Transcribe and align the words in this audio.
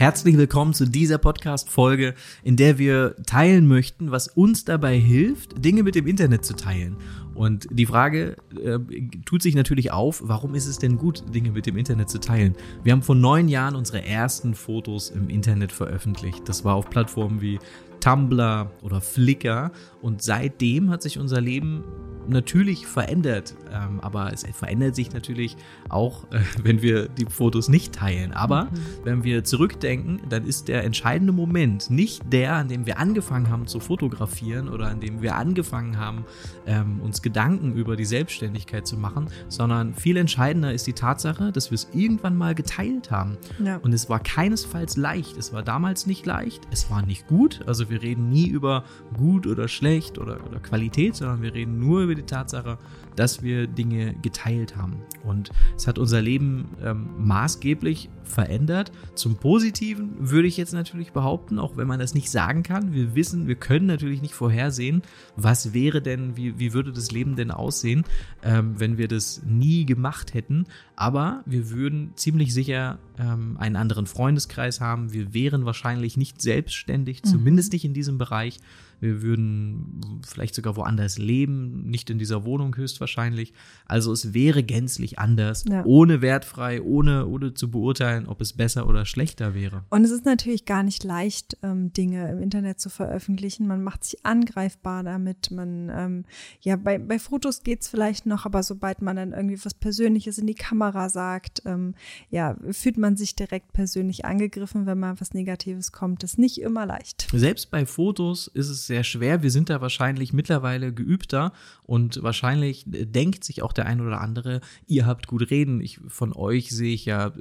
Herzlich 0.00 0.38
willkommen 0.38 0.72
zu 0.72 0.86
dieser 0.86 1.18
Podcast-Folge, 1.18 2.14
in 2.42 2.56
der 2.56 2.78
wir 2.78 3.16
teilen 3.26 3.68
möchten, 3.68 4.10
was 4.10 4.28
uns 4.28 4.64
dabei 4.64 4.96
hilft, 4.96 5.62
Dinge 5.62 5.82
mit 5.82 5.94
dem 5.94 6.06
Internet 6.06 6.42
zu 6.42 6.56
teilen. 6.56 6.96
Und 7.34 7.68
die 7.70 7.84
Frage 7.84 8.36
äh, 8.64 8.78
tut 9.26 9.42
sich 9.42 9.54
natürlich 9.54 9.92
auf, 9.92 10.22
warum 10.24 10.54
ist 10.54 10.68
es 10.68 10.78
denn 10.78 10.96
gut, 10.96 11.22
Dinge 11.34 11.50
mit 11.50 11.66
dem 11.66 11.76
Internet 11.76 12.08
zu 12.08 12.18
teilen? 12.18 12.56
Wir 12.82 12.94
haben 12.94 13.02
vor 13.02 13.14
neun 13.14 13.46
Jahren 13.48 13.76
unsere 13.76 14.02
ersten 14.02 14.54
Fotos 14.54 15.10
im 15.10 15.28
Internet 15.28 15.70
veröffentlicht. 15.70 16.48
Das 16.48 16.64
war 16.64 16.76
auf 16.76 16.88
Plattformen 16.88 17.42
wie 17.42 17.58
Tumblr 18.00 18.70
oder 18.82 19.00
Flickr. 19.00 19.72
Und 20.02 20.22
seitdem 20.22 20.90
hat 20.90 21.02
sich 21.02 21.18
unser 21.18 21.40
Leben 21.40 21.84
natürlich 22.30 22.86
verändert. 22.86 23.54
Ähm, 23.72 24.00
aber 24.00 24.32
es 24.32 24.44
verändert 24.52 24.94
sich 24.94 25.12
natürlich 25.12 25.56
auch, 25.88 26.24
äh, 26.32 26.40
wenn 26.62 26.82
wir 26.82 27.08
die 27.08 27.26
Fotos 27.26 27.68
nicht 27.68 27.94
teilen. 27.94 28.32
Aber 28.32 28.64
mhm. 28.64 28.70
wenn 29.04 29.24
wir 29.24 29.44
zurückdenken, 29.44 30.20
dann 30.28 30.44
ist 30.44 30.68
der 30.68 30.84
entscheidende 30.84 31.32
Moment 31.32 31.90
nicht 31.90 32.32
der, 32.32 32.54
an 32.54 32.68
dem 32.68 32.86
wir 32.86 32.98
angefangen 32.98 33.50
haben 33.50 33.66
zu 33.66 33.80
fotografieren 33.80 34.68
oder 34.68 34.88
an 34.88 35.00
dem 35.00 35.22
wir 35.22 35.36
angefangen 35.36 35.98
haben, 35.98 36.24
ähm, 36.66 37.00
uns 37.00 37.22
Gedanken 37.22 37.74
über 37.74 37.96
die 37.96 38.04
Selbstständigkeit 38.04 38.86
zu 38.86 38.96
machen, 38.96 39.28
sondern 39.48 39.94
viel 39.94 40.16
entscheidender 40.16 40.72
ist 40.72 40.86
die 40.86 40.92
Tatsache, 40.92 41.52
dass 41.52 41.70
wir 41.70 41.76
es 41.76 41.88
irgendwann 41.92 42.36
mal 42.36 42.54
geteilt 42.54 43.10
haben. 43.10 43.36
Ja. 43.64 43.76
Und 43.78 43.92
es 43.92 44.08
war 44.08 44.20
keinesfalls 44.20 44.96
leicht. 44.96 45.36
Es 45.36 45.52
war 45.52 45.62
damals 45.62 46.06
nicht 46.06 46.26
leicht. 46.26 46.62
Es 46.70 46.90
war 46.90 47.04
nicht 47.04 47.26
gut. 47.26 47.60
Also 47.66 47.89
wir 47.90 48.02
reden 48.02 48.30
nie 48.30 48.48
über 48.48 48.84
gut 49.16 49.46
oder 49.46 49.68
schlecht 49.68 50.18
oder, 50.18 50.38
oder 50.46 50.60
Qualität, 50.60 51.16
sondern 51.16 51.42
wir 51.42 51.54
reden 51.54 51.78
nur 51.78 52.02
über 52.02 52.14
die 52.14 52.22
Tatsache, 52.22 52.78
dass 53.16 53.42
wir 53.42 53.66
Dinge 53.66 54.14
geteilt 54.22 54.76
haben. 54.76 55.02
Und 55.24 55.50
es 55.76 55.86
hat 55.86 55.98
unser 55.98 56.20
Leben 56.20 56.68
ähm, 56.82 57.08
maßgeblich 57.18 58.08
verändert. 58.24 58.92
Zum 59.14 59.36
Positiven 59.36 60.10
würde 60.18 60.48
ich 60.48 60.56
jetzt 60.56 60.72
natürlich 60.72 61.12
behaupten, 61.12 61.58
auch 61.58 61.76
wenn 61.76 61.86
man 61.86 61.98
das 61.98 62.14
nicht 62.14 62.30
sagen 62.30 62.62
kann. 62.62 62.92
Wir 62.92 63.14
wissen, 63.14 63.46
wir 63.48 63.56
können 63.56 63.86
natürlich 63.86 64.22
nicht 64.22 64.34
vorhersehen, 64.34 65.02
was 65.36 65.74
wäre 65.74 66.00
denn, 66.00 66.36
wie, 66.36 66.58
wie 66.58 66.72
würde 66.72 66.92
das 66.92 67.10
Leben 67.10 67.36
denn 67.36 67.50
aussehen, 67.50 68.04
ähm, 68.42 68.78
wenn 68.78 68.98
wir 68.98 69.08
das 69.08 69.42
nie 69.44 69.84
gemacht 69.84 70.34
hätten. 70.34 70.66
Aber 70.96 71.42
wir 71.46 71.70
würden 71.70 72.12
ziemlich 72.14 72.54
sicher 72.54 72.98
ähm, 73.18 73.56
einen 73.58 73.76
anderen 73.76 74.06
Freundeskreis 74.06 74.80
haben. 74.80 75.12
Wir 75.12 75.34
wären 75.34 75.64
wahrscheinlich 75.64 76.16
nicht 76.16 76.40
selbstständig, 76.40 77.22
mhm. 77.24 77.28
zumindest 77.28 77.72
nicht 77.72 77.84
in 77.84 77.94
diesem 77.94 78.18
Bereich. 78.18 78.58
Wir 79.00 79.22
würden 79.22 80.20
vielleicht 80.26 80.54
sogar 80.54 80.76
woanders 80.76 81.18
leben, 81.18 81.84
nicht 81.90 82.10
in 82.10 82.18
dieser 82.18 82.44
Wohnung 82.44 82.76
höchstwahrscheinlich. 82.76 83.52
Also 83.86 84.12
es 84.12 84.34
wäre 84.34 84.62
gänzlich 84.62 85.18
anders, 85.18 85.64
ja. 85.68 85.84
ohne 85.84 86.22
wertfrei, 86.22 86.82
ohne, 86.82 87.26
ohne 87.26 87.54
zu 87.54 87.70
beurteilen, 87.70 88.26
ob 88.26 88.40
es 88.40 88.52
besser 88.52 88.86
oder 88.88 89.06
schlechter 89.06 89.54
wäre. 89.54 89.84
Und 89.90 90.04
es 90.04 90.10
ist 90.10 90.24
natürlich 90.24 90.64
gar 90.64 90.82
nicht 90.82 91.02
leicht, 91.04 91.56
ähm, 91.62 91.92
Dinge 91.92 92.30
im 92.30 92.40
Internet 92.40 92.80
zu 92.80 92.90
veröffentlichen. 92.90 93.66
Man 93.66 93.82
macht 93.82 94.04
sich 94.04 94.24
angreifbar 94.24 95.02
damit. 95.02 95.50
Man, 95.50 95.90
ähm, 95.94 96.24
ja, 96.60 96.76
bei, 96.76 96.98
bei 96.98 97.18
Fotos 97.18 97.62
geht 97.62 97.82
es 97.82 97.88
vielleicht 97.88 98.26
noch, 98.26 98.44
aber 98.44 98.62
sobald 98.62 99.02
man 99.02 99.16
dann 99.16 99.32
irgendwie 99.32 99.58
was 99.64 99.74
Persönliches 99.74 100.38
in 100.38 100.46
die 100.46 100.54
Kamera 100.54 101.08
sagt, 101.08 101.62
ähm, 101.64 101.94
ja, 102.28 102.56
fühlt 102.70 102.98
man 102.98 103.16
sich 103.16 103.34
direkt 103.34 103.72
persönlich 103.72 104.24
angegriffen, 104.24 104.86
wenn 104.86 104.98
mal 104.98 105.20
was 105.20 105.32
Negatives 105.32 105.92
kommt. 105.92 106.22
Das 106.22 106.32
ist 106.32 106.38
nicht 106.38 106.60
immer 106.60 106.86
leicht. 106.86 107.28
Selbst 107.32 107.70
bei 107.70 107.86
Fotos 107.86 108.46
ist 108.48 108.68
es 108.68 108.86
sehr 108.90 109.04
schwer. 109.04 109.44
Wir 109.44 109.52
sind 109.52 109.70
da 109.70 109.80
wahrscheinlich 109.80 110.32
mittlerweile 110.32 110.92
geübter 110.92 111.52
und 111.84 112.24
wahrscheinlich 112.24 112.82
denkt 112.86 113.44
sich 113.44 113.62
auch 113.62 113.72
der 113.72 113.86
ein 113.86 114.00
oder 114.00 114.20
andere, 114.20 114.60
ihr 114.88 115.06
habt 115.06 115.28
gut 115.28 115.48
reden. 115.48 115.80
Ich, 115.80 116.00
von 116.08 116.32
euch 116.32 116.70
sehe 116.70 116.92
ich 116.92 117.04
ja 117.04 117.32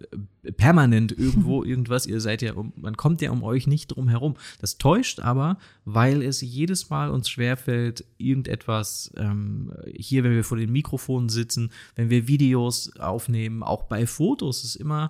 permanent 0.58 1.12
irgendwo 1.12 1.64
irgendwas. 1.72 2.06
Ihr 2.06 2.22
seid 2.22 2.44
ja, 2.44 2.54
man 2.76 2.98
kommt 2.98 3.22
ja 3.22 3.32
um 3.32 3.42
euch 3.42 3.66
nicht 3.66 3.88
drum 3.88 4.10
herum. 4.10 4.36
Das 4.62 4.78
täuscht 4.78 5.22
aber, 5.22 5.58
weil 5.86 6.22
es 6.22 6.42
jedes 6.42 6.92
Mal 6.92 7.10
uns 7.10 7.28
schwerfällt, 7.28 8.06
irgendetwas 8.20 9.12
ähm, 9.18 9.74
hier, 9.96 10.24
wenn 10.24 10.36
wir 10.36 10.44
vor 10.44 10.58
den 10.58 10.72
Mikrofonen 10.72 11.30
sitzen, 11.30 11.72
wenn 11.96 12.12
wir 12.12 12.28
Videos 12.28 12.96
aufnehmen, 13.00 13.64
auch 13.64 13.84
bei 13.86 14.06
Fotos 14.06 14.64
ist 14.64 14.76
immer 14.76 15.10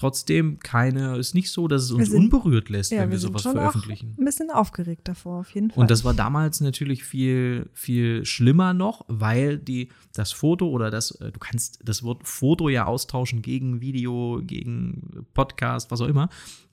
trotzdem 0.00 0.58
keine, 0.60 1.18
ist 1.18 1.34
nicht 1.34 1.50
so, 1.50 1.68
dass 1.68 1.82
es 1.82 1.90
uns 1.90 2.08
sind, 2.08 2.16
unberührt 2.16 2.70
lässt, 2.70 2.90
ja, 2.90 3.02
wenn 3.02 3.10
wir, 3.10 3.12
wir 3.12 3.18
sowas 3.18 3.42
veröffentlichen. 3.42 4.14
ein 4.18 4.24
bisschen 4.24 4.50
aufgeregt 4.50 5.06
davor, 5.06 5.40
auf 5.40 5.50
jeden 5.50 5.70
Fall. 5.70 5.82
Und 5.82 5.90
das 5.90 6.04
war 6.04 6.14
damals 6.14 6.62
natürlich 6.62 7.04
viel, 7.04 7.68
viel 7.74 8.24
schlimmer 8.24 8.72
noch, 8.72 9.04
weil 9.08 9.58
die, 9.58 9.90
das 10.14 10.32
Foto 10.32 10.68
oder 10.68 10.90
das, 10.90 11.10
äh, 11.20 11.30
du 11.30 11.38
kannst 11.38 11.80
das 11.84 12.02
Wort 12.02 12.26
Foto 12.26 12.70
ja 12.70 12.86
austauschen 12.86 13.42
gegen 13.42 13.82
Video, 13.82 14.40
gegen 14.42 15.26
Podcast, 15.34 15.90
was 15.90 16.00
auch 16.00 16.08
immer. 16.08 16.30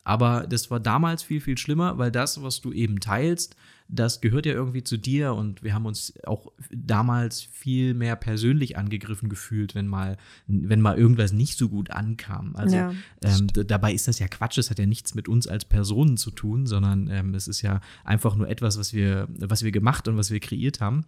Aber 0.08 0.48
das 0.48 0.72
war 0.72 0.80
damals 0.80 1.22
viel, 1.22 1.42
viel 1.42 1.58
schlimmer, 1.58 1.98
weil 1.98 2.14
das, 2.14 2.42
was 2.42 2.62
du 2.62 2.72
eben 2.72 3.02
teilst, 3.02 3.58
das 3.90 4.22
gehört 4.22 4.46
ja 4.46 4.54
irgendwie 4.54 4.82
zu 4.82 4.96
dir 4.96 5.34
und 5.34 5.64
wir 5.64 5.74
haben 5.74 5.86
uns 5.86 6.14
auch 6.26 6.54
damals 6.72 7.42
viel 7.42 7.94
mehr 7.94 8.16
persönlich 8.16 8.78
angegriffen 8.78 9.28
gefühlt, 9.28 9.76
wenn 9.76 9.86
mal, 9.86 10.16
wenn 10.48 10.80
mal 10.80 10.98
irgendwas 10.98 11.34
nicht 11.34 11.58
so 11.58 11.68
gut 11.68 11.92
ankam. 11.92 12.56
Also 12.56 12.78
ja, 12.78 12.94
ähm, 13.22 13.48
dabei 13.48 13.92
ist 13.92 14.08
das 14.08 14.20
ja 14.20 14.30
Quatsch, 14.30 14.58
es 14.58 14.70
hat 14.70 14.80
ja 14.80 14.86
nichts 14.86 15.14
mit 15.14 15.28
uns 15.28 15.46
als 15.46 15.66
Personen 15.66 16.16
zu 16.16 16.32
tun, 16.32 16.68
sondern 16.68 17.10
ähm, 17.10 17.36
es 17.36 17.50
ist 17.50 17.62
ja 17.62 17.82
einfach 18.06 18.38
nur 18.38 18.48
etwas, 18.48 18.80
was 18.80 18.94
wir, 18.94 19.28
was 19.28 19.64
wir 19.66 19.74
gemacht 19.74 20.08
und 20.08 20.16
was 20.16 20.32
wir 20.32 20.40
kreiert 20.40 20.80
haben. 20.80 21.04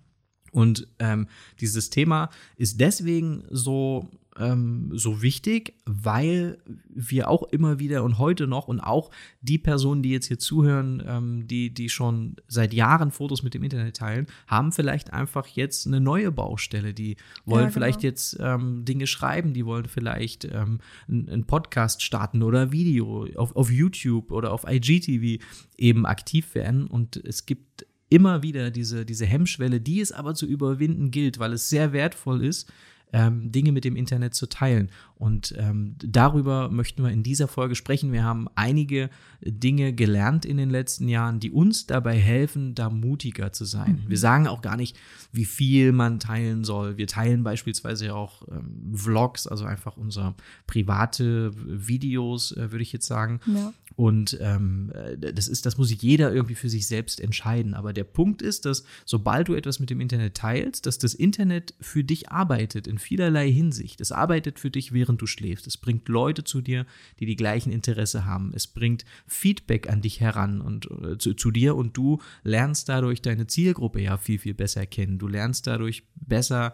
Und 0.52 0.88
ähm, 1.00 1.30
dieses 1.62 1.90
Thema 1.90 2.32
ist 2.58 2.82
deswegen 2.82 3.46
so 3.50 4.10
ähm, 4.40 4.90
so 4.94 5.22
wichtig, 5.22 5.74
weil 5.86 6.58
wir 6.90 7.30
auch 7.30 7.44
immer 7.44 7.80
wieder 7.80 8.04
und 8.04 8.18
heute 8.18 8.48
noch 8.48 8.68
und 8.68 8.80
auch 8.80 9.12
die 9.42 9.58
Personen, 9.58 10.02
die 10.02 10.12
jetzt 10.12 10.28
hier 10.28 10.40
zuhören, 10.40 11.04
ähm, 11.06 11.48
die, 11.48 11.74
die 11.74 11.90
schon 11.90 12.38
seit 12.48 12.74
Jahren 12.74 13.12
Fotos 13.12 13.44
mit 13.44 13.54
dem 13.54 13.64
Internet 13.64 13.98
teilen, 13.98 14.28
haben 14.48 14.72
vielleicht 14.72 15.14
einfach 15.14 15.46
jetzt 15.48 15.86
eine 15.86 16.00
neue 16.00 16.32
Baustelle. 16.32 16.94
Die 16.94 17.18
wollen 17.46 17.62
ja, 17.62 17.68
genau. 17.68 17.74
vielleicht 17.74 18.02
jetzt 18.02 18.38
ähm, 18.40 18.86
Dinge 18.86 19.08
schreiben, 19.08 19.54
die 19.54 19.66
wollen 19.66 19.86
vielleicht 19.86 20.46
ähm, 20.46 20.80
einen 21.08 21.46
Podcast 21.46 22.02
starten 22.02 22.42
oder 22.42 22.72
Video 22.72 23.28
auf, 23.36 23.56
auf 23.56 23.70
YouTube 23.70 24.32
oder 24.32 24.54
auf 24.54 24.66
IGTV 24.68 25.44
eben 25.78 26.06
aktiv 26.06 26.56
werden. 26.56 26.88
Und 26.88 27.18
es 27.18 27.46
gibt 27.46 27.86
immer 28.10 28.42
wieder 28.42 28.72
diese, 28.72 29.06
diese 29.06 29.26
Hemmschwelle, 29.26 29.82
die 29.82 30.00
es 30.00 30.12
aber 30.12 30.34
zu 30.34 30.46
überwinden 30.46 31.12
gilt, 31.12 31.40
weil 31.40 31.54
es 31.54 31.70
sehr 31.70 31.94
wertvoll 31.94 32.44
ist, 32.44 32.72
ähm, 33.14 33.52
Dinge 33.52 33.72
mit 33.72 33.86
dem 33.86 33.96
Internet 33.96 34.34
zu 34.34 34.48
teilen. 34.48 34.90
Und 35.16 35.54
ähm, 35.58 35.96
darüber 35.98 36.70
möchten 36.70 37.04
wir 37.04 37.12
in 37.12 37.24
dieser 37.24 37.50
Folge 37.50 37.76
sprechen. 37.76 38.14
Wir 38.14 38.24
haben 38.24 38.48
einige 38.56 39.10
Dinge 39.42 39.94
gelernt 39.94 40.46
in 40.46 40.56
den 40.56 40.70
letzten 40.70 41.10
Jahren, 41.10 41.42
die 41.42 41.52
uns 41.52 41.88
dabei 41.88 42.18
helfen, 42.18 42.74
da 42.74 42.90
mutiger 42.90 43.52
zu 43.52 43.66
sein. 43.66 44.04
Mhm. 44.06 44.10
Wir 44.10 44.18
sagen 44.18 44.48
auch 44.48 44.62
gar 44.62 44.78
nicht, 44.78 44.98
wie 45.34 45.46
viel 45.46 45.92
man 45.92 46.20
teilen 46.20 46.64
soll. 46.64 46.98
Wir 46.98 47.08
teilen 47.08 47.44
beispielsweise 47.44 48.16
auch 48.16 48.48
ähm, 48.50 48.94
Vlogs, 48.94 49.46
also 49.46 49.66
einfach 49.66 49.98
unsere 49.98 50.36
private 50.68 51.52
Videos, 51.54 52.54
äh, 52.54 52.72
würde 52.72 52.84
ich 52.84 52.94
jetzt 52.94 53.08
sagen. 53.08 53.42
Ja. 53.46 53.74
Und 53.98 54.38
ähm, 54.40 54.94
äh, 54.94 55.34
das 55.34 55.50
ist, 55.50 55.66
das 55.66 55.78
muss 55.78 56.02
jeder 56.02 56.34
irgendwie 56.34 56.56
für 56.56 56.70
sich 56.70 56.88
selbst 56.88 57.20
entscheiden. 57.20 57.74
Aber 57.74 57.92
der 57.92 58.06
Punkt 58.06 58.42
ist, 58.42 58.64
dass 58.64 58.86
sobald 59.04 59.50
du 59.50 59.56
etwas 59.56 59.82
mit 59.82 59.90
dem 59.90 60.00
Internet 60.00 60.36
teilst, 60.36 60.86
dass 60.86 60.98
das 60.98 61.14
Internet 61.14 61.74
für 61.82 62.06
dich 62.06 62.32
arbeitet 62.32 62.88
in 62.88 62.99
vielerlei 63.00 63.52
Hinsicht. 63.52 64.02
Es 64.02 64.12
arbeitet 64.12 64.60
für 64.60 64.70
dich, 64.70 64.94
während 64.94 65.22
du 65.22 65.28
schläfst. 65.28 65.68
Es 65.68 65.78
bringt 65.78 66.08
Leute 66.08 66.44
zu 66.44 66.62
dir, 66.62 66.86
die 67.20 67.26
die 67.26 67.36
gleichen 67.36 67.72
Interesse 67.72 68.26
haben. 68.26 68.52
Es 68.54 68.68
bringt 68.68 69.06
Feedback 69.28 69.90
an 69.90 70.02
dich 70.02 70.20
heran 70.20 70.62
und 70.62 70.90
äh, 70.92 71.18
zu, 71.18 71.34
zu 71.34 71.52
dir 71.52 71.76
und 71.76 71.98
du 71.98 72.20
lernst 72.44 72.90
dadurch 72.90 73.22
deine 73.22 73.48
Zielgruppe 73.48 74.02
ja 74.02 74.18
viel, 74.18 74.40
viel 74.40 74.54
besser 74.54 74.86
kennen. 74.86 75.18
Du 75.18 75.28
lernst 75.28 75.68
dadurch 75.68 76.04
besser 76.16 76.74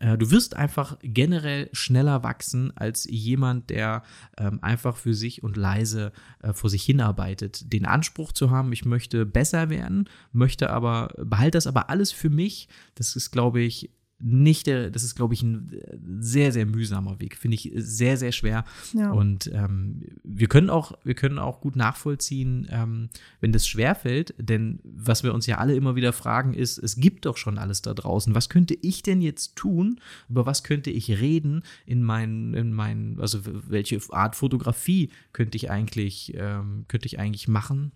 äh, 0.00 0.18
du 0.18 0.30
wirst 0.30 0.56
einfach 0.56 0.96
generell 1.02 1.68
schneller 1.72 2.24
wachsen 2.24 2.76
als 2.76 3.04
jemand, 3.08 3.70
der 3.70 4.02
ähm, 4.36 4.58
einfach 4.62 4.96
für 4.96 5.14
sich 5.14 5.42
und 5.42 5.56
leise 5.56 6.12
äh, 6.42 6.52
vor 6.52 6.70
sich 6.70 6.82
hinarbeitet. 6.82 7.72
Den 7.72 7.86
Anspruch 7.86 8.32
zu 8.32 8.50
haben, 8.50 8.72
ich 8.72 8.84
möchte 8.84 9.26
besser 9.26 9.70
werden, 9.70 10.08
möchte 10.32 10.70
aber, 10.70 11.12
behalte 11.18 11.58
das 11.58 11.66
aber 11.66 11.90
alles 11.90 12.10
für 12.12 12.30
mich. 12.30 12.68
Das 12.94 13.14
ist, 13.14 13.30
glaube 13.30 13.60
ich, 13.60 13.90
nicht 14.20 14.66
der, 14.66 14.90
das 14.90 15.02
ist, 15.02 15.14
glaube 15.14 15.34
ich, 15.34 15.42
ein 15.42 15.72
sehr, 16.20 16.52
sehr 16.52 16.66
mühsamer 16.66 17.20
Weg. 17.20 17.36
Finde 17.36 17.54
ich 17.54 17.72
sehr, 17.74 18.16
sehr 18.16 18.32
schwer. 18.32 18.64
Ja. 18.92 19.10
Und 19.10 19.50
ähm, 19.52 20.02
wir 20.22 20.48
können 20.48 20.70
auch, 20.70 20.92
wir 21.04 21.14
können 21.14 21.38
auch 21.38 21.60
gut 21.60 21.76
nachvollziehen, 21.76 22.68
ähm, 22.70 23.08
wenn 23.40 23.52
das 23.52 23.66
schwerfällt, 23.66 24.34
denn 24.38 24.80
was 24.84 25.22
wir 25.22 25.34
uns 25.34 25.46
ja 25.46 25.58
alle 25.58 25.74
immer 25.74 25.96
wieder 25.96 26.12
fragen, 26.12 26.54
ist, 26.54 26.78
es 26.78 26.96
gibt 26.96 27.26
doch 27.26 27.36
schon 27.36 27.58
alles 27.58 27.82
da 27.82 27.94
draußen. 27.94 28.34
Was 28.34 28.48
könnte 28.48 28.76
ich 28.80 29.02
denn 29.02 29.22
jetzt 29.22 29.56
tun? 29.56 30.00
Über 30.28 30.46
was 30.46 30.62
könnte 30.62 30.90
ich 30.90 31.10
reden 31.20 31.62
in 31.86 32.02
meinen, 32.02 32.54
in 32.54 32.72
meinen, 32.72 33.20
also 33.20 33.40
welche 33.44 34.00
Art 34.10 34.36
Fotografie 34.36 35.10
könnte 35.32 35.56
ich 35.56 35.70
eigentlich, 35.70 36.34
ähm, 36.36 36.84
könnte 36.88 37.06
ich 37.06 37.18
eigentlich 37.18 37.48
machen? 37.48 37.92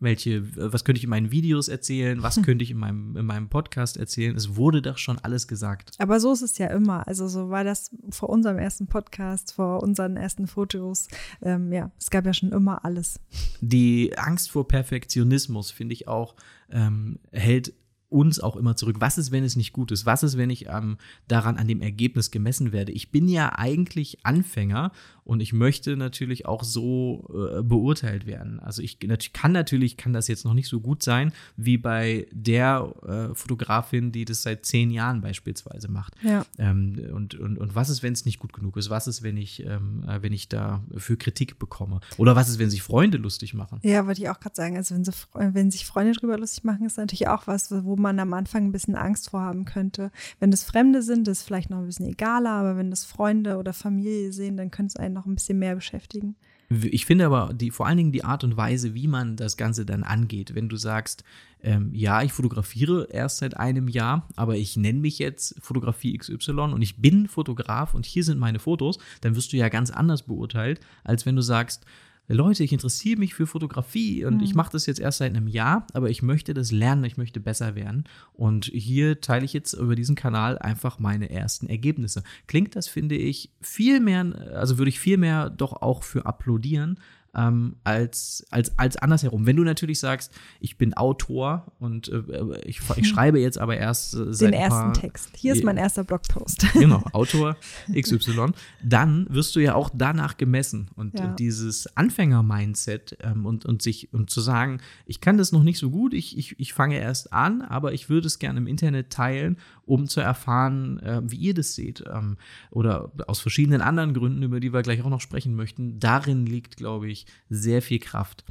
Welche, 0.00 0.72
was 0.72 0.84
könnte 0.84 0.98
ich 0.98 1.04
in 1.04 1.10
meinen 1.10 1.30
Videos 1.30 1.68
erzählen, 1.68 2.22
was 2.22 2.42
könnte 2.42 2.64
ich 2.64 2.70
in 2.70 2.78
meinem, 2.78 3.16
in 3.16 3.26
meinem 3.26 3.48
Podcast 3.48 3.96
erzählen. 3.96 4.34
Es 4.34 4.56
wurde 4.56 4.82
doch 4.82 4.98
schon 4.98 5.18
alles 5.18 5.46
gesagt. 5.46 5.92
Aber 5.98 6.18
so 6.18 6.32
ist 6.32 6.42
es 6.42 6.58
ja 6.58 6.68
immer. 6.68 7.06
Also 7.06 7.28
so 7.28 7.50
war 7.50 7.64
das 7.64 7.90
vor 8.10 8.30
unserem 8.30 8.58
ersten 8.58 8.86
Podcast, 8.86 9.52
vor 9.52 9.82
unseren 9.82 10.16
ersten 10.16 10.46
Fotos. 10.46 11.08
Ähm, 11.42 11.72
ja, 11.72 11.90
es 11.98 12.10
gab 12.10 12.26
ja 12.26 12.32
schon 12.32 12.52
immer 12.52 12.84
alles. 12.84 13.20
Die 13.60 14.16
Angst 14.16 14.50
vor 14.50 14.66
Perfektionismus, 14.66 15.70
finde 15.70 15.92
ich 15.92 16.08
auch, 16.08 16.34
ähm, 16.70 17.18
hält 17.30 17.74
uns 18.10 18.40
auch 18.40 18.56
immer 18.56 18.76
zurück. 18.76 18.96
Was 18.98 19.18
ist, 19.18 19.30
wenn 19.30 19.44
es 19.44 19.56
nicht 19.56 19.72
gut 19.72 19.92
ist? 19.92 20.04
Was 20.04 20.22
ist, 20.22 20.36
wenn 20.36 20.50
ich 20.50 20.66
ähm, 20.68 20.98
daran 21.28 21.56
an 21.56 21.68
dem 21.68 21.80
Ergebnis 21.80 22.30
gemessen 22.30 22.72
werde? 22.72 22.92
Ich 22.92 23.10
bin 23.10 23.28
ja 23.28 23.52
eigentlich 23.56 24.26
Anfänger 24.26 24.90
und 25.30 25.38
ich 25.38 25.52
möchte 25.52 25.96
natürlich 25.96 26.46
auch 26.46 26.64
so 26.64 27.24
äh, 27.28 27.62
beurteilt 27.62 28.26
werden. 28.26 28.58
Also 28.58 28.82
ich 28.82 28.98
kann 29.32 29.52
natürlich, 29.52 29.96
kann 29.96 30.12
das 30.12 30.26
jetzt 30.26 30.44
noch 30.44 30.54
nicht 30.54 30.66
so 30.66 30.80
gut 30.80 31.04
sein, 31.04 31.32
wie 31.56 31.78
bei 31.78 32.26
der 32.32 32.92
äh, 33.06 33.34
Fotografin, 33.36 34.10
die 34.10 34.24
das 34.24 34.42
seit 34.42 34.66
zehn 34.66 34.90
Jahren 34.90 35.20
beispielsweise 35.20 35.86
macht. 35.86 36.14
Ja. 36.24 36.44
Ähm, 36.58 37.00
und, 37.14 37.36
und, 37.36 37.58
und 37.58 37.76
was 37.76 37.90
ist, 37.90 38.02
wenn 38.02 38.12
es 38.12 38.24
nicht 38.24 38.40
gut 38.40 38.52
genug 38.52 38.76
ist? 38.76 38.90
Was 38.90 39.06
ist, 39.06 39.22
wenn 39.22 39.36
ich, 39.36 39.64
ähm, 39.64 40.02
äh, 40.08 40.20
wenn 40.20 40.32
ich 40.32 40.48
da 40.48 40.82
für 40.96 41.16
Kritik 41.16 41.60
bekomme? 41.60 42.00
Oder 42.16 42.34
was 42.34 42.48
ist, 42.48 42.58
wenn 42.58 42.68
sich 42.68 42.82
Freunde 42.82 43.16
lustig 43.16 43.54
machen? 43.54 43.78
Ja, 43.84 44.08
wollte 44.08 44.22
ich 44.22 44.30
auch 44.30 44.40
gerade 44.40 44.56
sagen. 44.56 44.76
Also 44.76 44.96
wenn, 44.96 45.04
sie, 45.04 45.12
wenn 45.32 45.70
sich 45.70 45.86
Freunde 45.86 46.10
drüber 46.10 46.38
lustig 46.38 46.64
machen, 46.64 46.86
ist 46.86 46.96
natürlich 46.96 47.28
auch 47.28 47.46
was, 47.46 47.70
wo 47.70 47.94
man 47.94 48.18
am 48.18 48.32
Anfang 48.32 48.64
ein 48.64 48.72
bisschen 48.72 48.96
Angst 48.96 49.30
vorhaben 49.30 49.64
könnte. 49.64 50.10
Wenn 50.40 50.50
das 50.50 50.64
Fremde 50.64 51.02
sind, 51.02 51.28
ist 51.28 51.44
vielleicht 51.44 51.70
noch 51.70 51.78
ein 51.78 51.86
bisschen 51.86 52.06
egaler, 52.06 52.50
aber 52.50 52.76
wenn 52.76 52.90
das 52.90 53.04
Freunde 53.04 53.58
oder 53.58 53.72
Familie 53.72 54.32
sehen, 54.32 54.56
dann 54.56 54.72
könnte 54.72 54.88
es 54.88 54.96
einen 54.96 55.19
noch 55.19 55.19
ein 55.26 55.34
bisschen 55.34 55.58
mehr 55.58 55.74
beschäftigen. 55.74 56.36
Ich 56.70 57.04
finde 57.04 57.26
aber 57.26 57.52
die, 57.52 57.72
vor 57.72 57.88
allen 57.88 57.96
Dingen 57.96 58.12
die 58.12 58.22
Art 58.22 58.44
und 58.44 58.56
Weise, 58.56 58.94
wie 58.94 59.08
man 59.08 59.34
das 59.34 59.56
Ganze 59.56 59.84
dann 59.84 60.04
angeht. 60.04 60.54
Wenn 60.54 60.68
du 60.68 60.76
sagst, 60.76 61.24
ähm, 61.62 61.90
ja, 61.92 62.22
ich 62.22 62.32
fotografiere 62.32 63.08
erst 63.10 63.38
seit 63.38 63.56
einem 63.56 63.88
Jahr, 63.88 64.28
aber 64.36 64.56
ich 64.56 64.76
nenne 64.76 65.00
mich 65.00 65.18
jetzt 65.18 65.56
Fotografie 65.60 66.16
XY 66.16 66.52
und 66.52 66.80
ich 66.80 66.98
bin 66.98 67.26
Fotograf 67.26 67.92
und 67.92 68.06
hier 68.06 68.22
sind 68.22 68.38
meine 68.38 68.60
Fotos, 68.60 68.98
dann 69.20 69.34
wirst 69.34 69.52
du 69.52 69.56
ja 69.56 69.68
ganz 69.68 69.90
anders 69.90 70.22
beurteilt, 70.22 70.80
als 71.02 71.26
wenn 71.26 71.34
du 71.34 71.42
sagst, 71.42 71.84
Leute, 72.32 72.62
ich 72.62 72.72
interessiere 72.72 73.18
mich 73.18 73.34
für 73.34 73.46
Fotografie 73.46 74.24
und 74.24 74.36
mhm. 74.36 74.42
ich 74.42 74.54
mache 74.54 74.72
das 74.72 74.86
jetzt 74.86 75.00
erst 75.00 75.18
seit 75.18 75.34
einem 75.34 75.48
Jahr, 75.48 75.86
aber 75.92 76.10
ich 76.10 76.22
möchte 76.22 76.54
das 76.54 76.70
lernen, 76.70 77.04
ich 77.04 77.16
möchte 77.16 77.40
besser 77.40 77.74
werden. 77.74 78.04
Und 78.32 78.66
hier 78.66 79.20
teile 79.20 79.44
ich 79.44 79.52
jetzt 79.52 79.72
über 79.72 79.96
diesen 79.96 80.14
Kanal 80.14 80.56
einfach 80.58 80.98
meine 80.98 81.30
ersten 81.30 81.68
Ergebnisse. 81.68 82.22
Klingt 82.46 82.76
das, 82.76 82.88
finde 82.88 83.16
ich, 83.16 83.50
viel 83.60 84.00
mehr, 84.00 84.52
also 84.54 84.78
würde 84.78 84.90
ich 84.90 85.00
viel 85.00 85.16
mehr 85.16 85.50
doch 85.50 85.82
auch 85.82 86.04
für 86.04 86.26
applaudieren, 86.26 86.98
ähm, 87.34 87.76
als, 87.84 88.44
als, 88.50 88.76
als 88.78 88.96
andersherum. 88.96 89.46
Wenn 89.46 89.56
du 89.56 89.62
natürlich 89.62 90.00
sagst, 90.00 90.32
ich 90.60 90.78
bin 90.78 90.94
Autor 90.94 91.72
und 91.78 92.08
äh, 92.08 92.60
ich, 92.64 92.80
ich, 92.96 93.08
schreibe 93.08 93.40
jetzt 93.40 93.58
aber 93.58 93.76
erst 93.76 94.14
äh, 94.14 94.32
seit 94.32 94.52
Den 94.52 94.60
ersten 94.60 94.80
paar, 94.80 94.92
Text. 94.94 95.30
Hier 95.36 95.52
ist 95.52 95.64
mein 95.64 95.76
erster 95.76 96.04
Blogpost. 96.04 96.66
Genau, 96.80 97.02
Autor 97.12 97.56
XY. 97.92 98.52
Dann 98.82 99.26
wirst 99.28 99.54
du 99.54 99.60
ja 99.60 99.74
auch 99.74 99.90
danach 99.92 100.36
gemessen. 100.38 100.88
Und 100.96 101.18
ja. 101.18 101.34
dieses 101.34 101.94
Anfänger-Mindset 101.96 103.18
ähm, 103.20 103.44
und, 103.44 103.66
und 103.66 103.82
sich 103.82 104.12
und 104.14 104.30
zu 104.30 104.40
sagen, 104.40 104.80
ich 105.04 105.20
kann 105.20 105.36
das 105.36 105.52
noch 105.52 105.62
nicht 105.62 105.78
so 105.78 105.90
gut, 105.90 106.14
ich, 106.14 106.38
ich, 106.38 106.58
ich 106.58 106.72
fange 106.72 106.98
erst 106.98 107.32
an, 107.32 107.60
aber 107.62 107.92
ich 107.92 108.08
würde 108.08 108.28
es 108.28 108.38
gerne 108.38 108.60
im 108.60 108.66
Internet 108.66 109.10
teilen, 109.10 109.58
um 109.90 110.06
zu 110.06 110.20
erfahren, 110.20 111.00
äh, 111.00 111.20
wie 111.24 111.36
ihr 111.36 111.54
das 111.54 111.74
seht. 111.74 112.04
Ähm, 112.10 112.36
oder 112.70 113.10
aus 113.26 113.40
verschiedenen 113.40 113.80
anderen 113.80 114.14
Gründen, 114.14 114.42
über 114.42 114.60
die 114.60 114.72
wir 114.72 114.82
gleich 114.82 115.02
auch 115.02 115.10
noch 115.10 115.20
sprechen 115.20 115.56
möchten. 115.56 115.98
Darin 115.98 116.46
liegt, 116.46 116.76
glaube 116.76 117.10
ich, 117.10 117.26
sehr 117.48 117.82
viel 117.82 117.98
Kraft. 117.98 118.44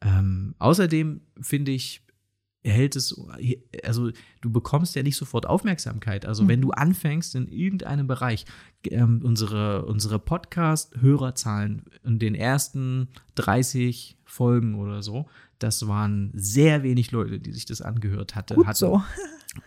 Ähm, 0.00 0.54
außerdem 0.58 1.20
finde 1.40 1.72
ich, 1.72 2.00
erhält 2.62 2.96
es, 2.96 3.20
also 3.84 4.10
du 4.40 4.50
bekommst 4.50 4.96
ja 4.96 5.02
nicht 5.02 5.16
sofort 5.16 5.46
Aufmerksamkeit. 5.46 6.24
Also 6.24 6.44
mhm. 6.44 6.48
wenn 6.48 6.60
du 6.62 6.70
anfängst 6.70 7.34
in 7.34 7.48
irgendeinem 7.48 8.06
Bereich, 8.06 8.46
ähm, 8.84 9.20
unsere, 9.22 9.84
unsere 9.84 10.18
Podcast-Hörerzahlen 10.18 11.84
in 12.02 12.18
den 12.18 12.34
ersten 12.34 13.08
30 13.34 14.16
Folgen 14.24 14.74
oder 14.74 15.02
so, 15.02 15.26
das 15.58 15.86
waren 15.86 16.30
sehr 16.34 16.82
wenig 16.82 17.10
Leute, 17.10 17.40
die 17.40 17.52
sich 17.52 17.66
das 17.66 17.82
angehört 17.82 18.34
hatte, 18.34 18.54
Gut 18.54 18.66
hatten. 18.66 18.78
So. 18.78 19.02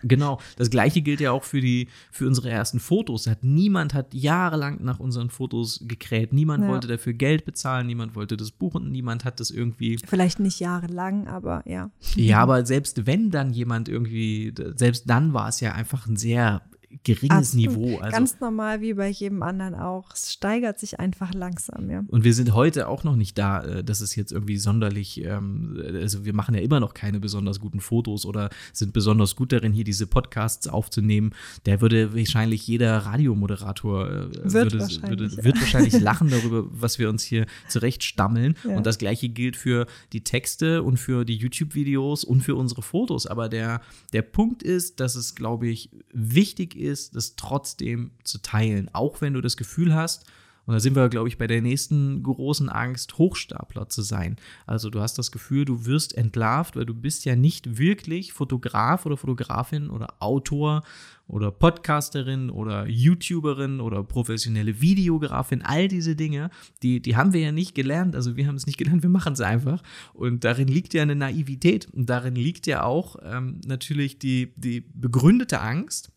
Genau, 0.03 0.39
das 0.57 0.69
gleiche 0.69 1.01
gilt 1.01 1.19
ja 1.21 1.31
auch 1.31 1.43
für 1.43 1.59
die 1.59 1.87
für 2.11 2.27
unsere 2.27 2.49
ersten 2.49 2.79
Fotos. 2.79 3.27
Hat 3.27 3.43
niemand 3.43 3.93
hat 3.93 4.13
jahrelang 4.13 4.83
nach 4.83 4.99
unseren 4.99 5.29
Fotos 5.29 5.83
gekräht. 5.87 6.33
Niemand 6.33 6.63
ja. 6.63 6.69
wollte 6.69 6.87
dafür 6.87 7.13
Geld 7.13 7.45
bezahlen, 7.45 7.87
niemand 7.87 8.15
wollte 8.15 8.37
das 8.37 8.51
buchen, 8.51 8.91
niemand 8.91 9.25
hat 9.25 9.39
das 9.39 9.51
irgendwie 9.51 9.99
Vielleicht 10.05 10.39
nicht 10.39 10.59
jahrelang, 10.59 11.27
aber 11.27 11.63
ja. 11.65 11.89
Ja, 12.15 12.39
aber 12.39 12.65
selbst 12.65 13.05
wenn 13.05 13.31
dann 13.31 13.51
jemand 13.53 13.89
irgendwie 13.89 14.53
selbst 14.75 15.09
dann 15.09 15.33
war 15.33 15.49
es 15.49 15.59
ja 15.59 15.73
einfach 15.73 16.07
ein 16.07 16.15
sehr 16.15 16.61
geringes 17.03 17.53
Absolut. 17.53 17.77
Niveau. 17.77 17.97
Also, 17.99 18.11
Ganz 18.11 18.39
normal 18.39 18.81
wie 18.81 18.93
bei 18.93 19.09
jedem 19.09 19.43
anderen 19.43 19.75
auch. 19.75 20.13
Es 20.13 20.33
steigert 20.33 20.79
sich 20.79 20.99
einfach 20.99 21.33
langsam, 21.33 21.89
ja. 21.89 22.03
Und 22.07 22.23
wir 22.23 22.33
sind 22.33 22.53
heute 22.53 22.87
auch 22.87 23.03
noch 23.03 23.15
nicht 23.15 23.37
da, 23.37 23.63
äh, 23.63 23.83
dass 23.83 24.01
es 24.01 24.15
jetzt 24.15 24.31
irgendwie 24.31 24.57
sonderlich, 24.57 25.23
ähm, 25.23 25.81
also 25.93 26.25
wir 26.25 26.33
machen 26.33 26.55
ja 26.55 26.61
immer 26.61 26.79
noch 26.79 26.93
keine 26.93 27.19
besonders 27.19 27.59
guten 27.59 27.79
Fotos 27.79 28.25
oder 28.25 28.49
sind 28.73 28.93
besonders 28.93 29.35
gut 29.35 29.51
darin, 29.51 29.73
hier 29.73 29.83
diese 29.83 30.07
Podcasts 30.07 30.67
aufzunehmen. 30.67 31.31
Der 31.65 31.81
würde 31.81 32.15
wahrscheinlich 32.15 32.67
jeder 32.67 32.97
Radiomoderator 32.97 34.09
äh, 34.09 34.13
wird, 34.33 34.53
würde, 34.53 34.79
wahrscheinlich, 34.79 35.09
würde, 35.09 35.35
ja. 35.35 35.43
wird 35.43 35.59
wahrscheinlich 35.59 35.93
lachen 35.99 36.29
darüber, 36.29 36.65
was 36.71 36.99
wir 36.99 37.09
uns 37.09 37.23
hier 37.23 37.45
zurechtstammeln. 37.67 38.55
Ja. 38.63 38.75
Und 38.75 38.85
das 38.85 38.97
gleiche 38.97 39.29
gilt 39.29 39.55
für 39.55 39.87
die 40.13 40.23
Texte 40.23 40.83
und 40.83 40.97
für 40.97 41.25
die 41.25 41.35
YouTube-Videos 41.35 42.23
und 42.23 42.41
für 42.41 42.55
unsere 42.55 42.81
Fotos. 42.81 43.27
Aber 43.27 43.49
der, 43.49 43.81
der 44.13 44.21
Punkt 44.21 44.63
ist, 44.63 44.99
dass 44.99 45.15
es, 45.15 45.35
glaube 45.35 45.67
ich, 45.67 45.89
wichtig 46.11 46.75
ist, 46.75 46.80
ist, 46.81 47.15
das 47.15 47.35
trotzdem 47.35 48.11
zu 48.23 48.41
teilen. 48.41 48.89
Auch 48.93 49.21
wenn 49.21 49.33
du 49.33 49.41
das 49.41 49.57
Gefühl 49.57 49.93
hast, 49.93 50.25
und 50.65 50.75
da 50.75 50.79
sind 50.79 50.95
wir, 50.95 51.09
glaube 51.09 51.27
ich, 51.27 51.37
bei 51.37 51.47
der 51.47 51.61
nächsten 51.61 52.21
großen 52.21 52.69
Angst, 52.69 53.17
Hochstapler 53.17 53.89
zu 53.89 54.03
sein. 54.03 54.35
Also 54.67 54.89
du 54.89 55.01
hast 55.01 55.17
das 55.17 55.31
Gefühl, 55.31 55.65
du 55.65 55.85
wirst 55.85 56.15
entlarvt, 56.15 56.75
weil 56.75 56.85
du 56.85 56.93
bist 56.93 57.25
ja 57.25 57.35
nicht 57.35 57.77
wirklich 57.77 58.31
Fotograf 58.31 59.05
oder 59.05 59.17
Fotografin 59.17 59.89
oder 59.89 60.07
Autor 60.19 60.83
oder 61.27 61.49
Podcasterin 61.49 62.49
oder 62.49 62.87
YouTuberin 62.87 63.79
oder 63.79 64.03
professionelle 64.03 64.81
Videografin. 64.81 65.63
All 65.63 65.87
diese 65.87 66.15
Dinge, 66.15 66.51
die, 66.83 67.01
die 67.01 67.15
haben 67.15 67.33
wir 67.33 67.41
ja 67.41 67.51
nicht 67.51 67.73
gelernt. 67.73 68.15
Also 68.15 68.35
wir 68.35 68.47
haben 68.47 68.55
es 68.55 68.67
nicht 68.67 68.77
gelernt, 68.77 69.01
wir 69.01 69.09
machen 69.09 69.33
es 69.33 69.41
einfach. 69.41 69.81
Und 70.13 70.43
darin 70.43 70.67
liegt 70.67 70.93
ja 70.93 71.01
eine 71.01 71.15
Naivität. 71.15 71.87
Und 71.91 72.09
darin 72.09 72.35
liegt 72.35 72.67
ja 72.67 72.83
auch 72.83 73.15
ähm, 73.23 73.61
natürlich 73.65 74.19
die, 74.19 74.53
die 74.57 74.81
begründete 74.81 75.59
Angst 75.59 76.11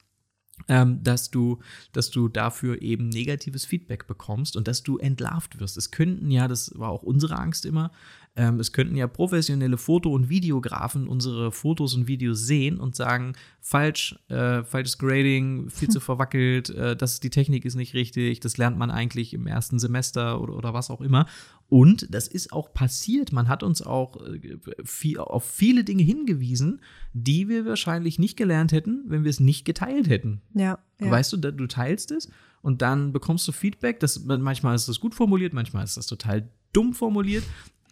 ähm, 0.68 1.02
dass 1.02 1.30
du, 1.30 1.58
dass 1.92 2.10
du 2.10 2.28
dafür 2.28 2.80
eben 2.80 3.08
negatives 3.08 3.64
Feedback 3.64 4.06
bekommst 4.06 4.56
und 4.56 4.68
dass 4.68 4.82
du 4.82 4.98
entlarvt 4.98 5.60
wirst. 5.60 5.76
Es 5.76 5.90
könnten 5.90 6.30
ja, 6.30 6.48
das 6.48 6.72
war 6.78 6.90
auch 6.90 7.02
unsere 7.02 7.36
Angst 7.38 7.66
immer, 7.66 7.90
ähm, 8.36 8.58
es 8.58 8.72
könnten 8.72 8.96
ja 8.96 9.06
professionelle 9.06 9.78
Foto- 9.78 10.12
und 10.12 10.28
Videografen 10.28 11.06
unsere 11.06 11.52
Fotos 11.52 11.94
und 11.94 12.08
Videos 12.08 12.40
sehen 12.40 12.80
und 12.80 12.96
sagen, 12.96 13.34
falsch, 13.60 14.16
äh, 14.28 14.64
falsches 14.64 14.98
Grading, 14.98 15.70
viel 15.70 15.88
zu 15.88 16.00
verwackelt, 16.00 16.70
äh, 16.70 16.96
das, 16.96 17.20
die 17.20 17.30
Technik 17.30 17.64
ist 17.64 17.76
nicht 17.76 17.94
richtig, 17.94 18.40
das 18.40 18.56
lernt 18.56 18.76
man 18.76 18.90
eigentlich 18.90 19.34
im 19.34 19.46
ersten 19.46 19.78
Semester 19.78 20.40
oder, 20.40 20.56
oder 20.56 20.74
was 20.74 20.90
auch 20.90 21.00
immer. 21.00 21.26
Und 21.74 22.14
das 22.14 22.28
ist 22.28 22.52
auch 22.52 22.72
passiert. 22.72 23.32
Man 23.32 23.48
hat 23.48 23.64
uns 23.64 23.82
auch 23.82 24.24
äh, 24.24 24.58
viel, 24.84 25.18
auf 25.18 25.44
viele 25.44 25.82
Dinge 25.82 26.04
hingewiesen, 26.04 26.80
die 27.14 27.48
wir 27.48 27.66
wahrscheinlich 27.66 28.16
nicht 28.16 28.36
gelernt 28.36 28.70
hätten, 28.70 29.02
wenn 29.08 29.24
wir 29.24 29.30
es 29.30 29.40
nicht 29.40 29.64
geteilt 29.64 30.08
hätten. 30.08 30.40
Ja. 30.54 30.78
ja. 31.00 31.10
Weißt 31.10 31.32
du, 31.32 31.36
du 31.36 31.66
teilst 31.66 32.12
es 32.12 32.30
und 32.62 32.80
dann 32.80 33.12
bekommst 33.12 33.48
du 33.48 33.50
Feedback. 33.50 33.98
Das, 33.98 34.24
manchmal 34.24 34.76
ist 34.76 34.88
das 34.88 35.00
gut 35.00 35.16
formuliert, 35.16 35.52
manchmal 35.52 35.82
ist 35.82 35.96
das 35.96 36.06
total 36.06 36.48
dumm 36.72 36.94
formuliert. 36.94 37.42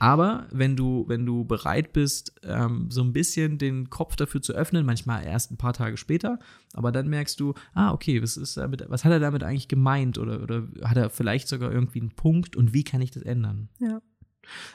Aber 0.03 0.49
wenn 0.51 0.75
du, 0.75 1.05
wenn 1.07 1.25
du 1.25 1.45
bereit 1.45 1.93
bist, 1.93 2.35
ähm, 2.43 2.91
so 2.91 3.05
ein 3.05 3.13
bisschen 3.13 3.57
den 3.57 3.89
Kopf 3.89 4.17
dafür 4.17 4.43
zu 4.43 4.53
öffnen, 4.53 4.85
manchmal 4.85 5.25
erst 5.25 5.53
ein 5.53 5.59
paar 5.59 5.75
Tage 5.75 5.97
später, 5.97 6.41
aber 6.75 6.91
dann 6.91 7.07
merkst 7.07 7.39
du, 7.39 7.55
ah, 7.73 7.93
okay, 7.93 8.21
was, 8.21 8.37
ist 8.37 8.57
damit, 8.57 8.85
was 8.89 9.05
hat 9.05 9.13
er 9.13 9.21
damit 9.21 9.45
eigentlich 9.45 9.69
gemeint? 9.69 10.19
Oder, 10.19 10.43
oder 10.43 10.67
hat 10.83 10.97
er 10.97 11.09
vielleicht 11.09 11.47
sogar 11.47 11.71
irgendwie 11.71 12.01
einen 12.01 12.11
Punkt 12.11 12.57
und 12.57 12.75
wie 12.75 12.83
kann 12.83 13.01
ich 13.01 13.13
das 13.13 13.23
ändern? 13.23 13.69
Ja. 13.79 14.03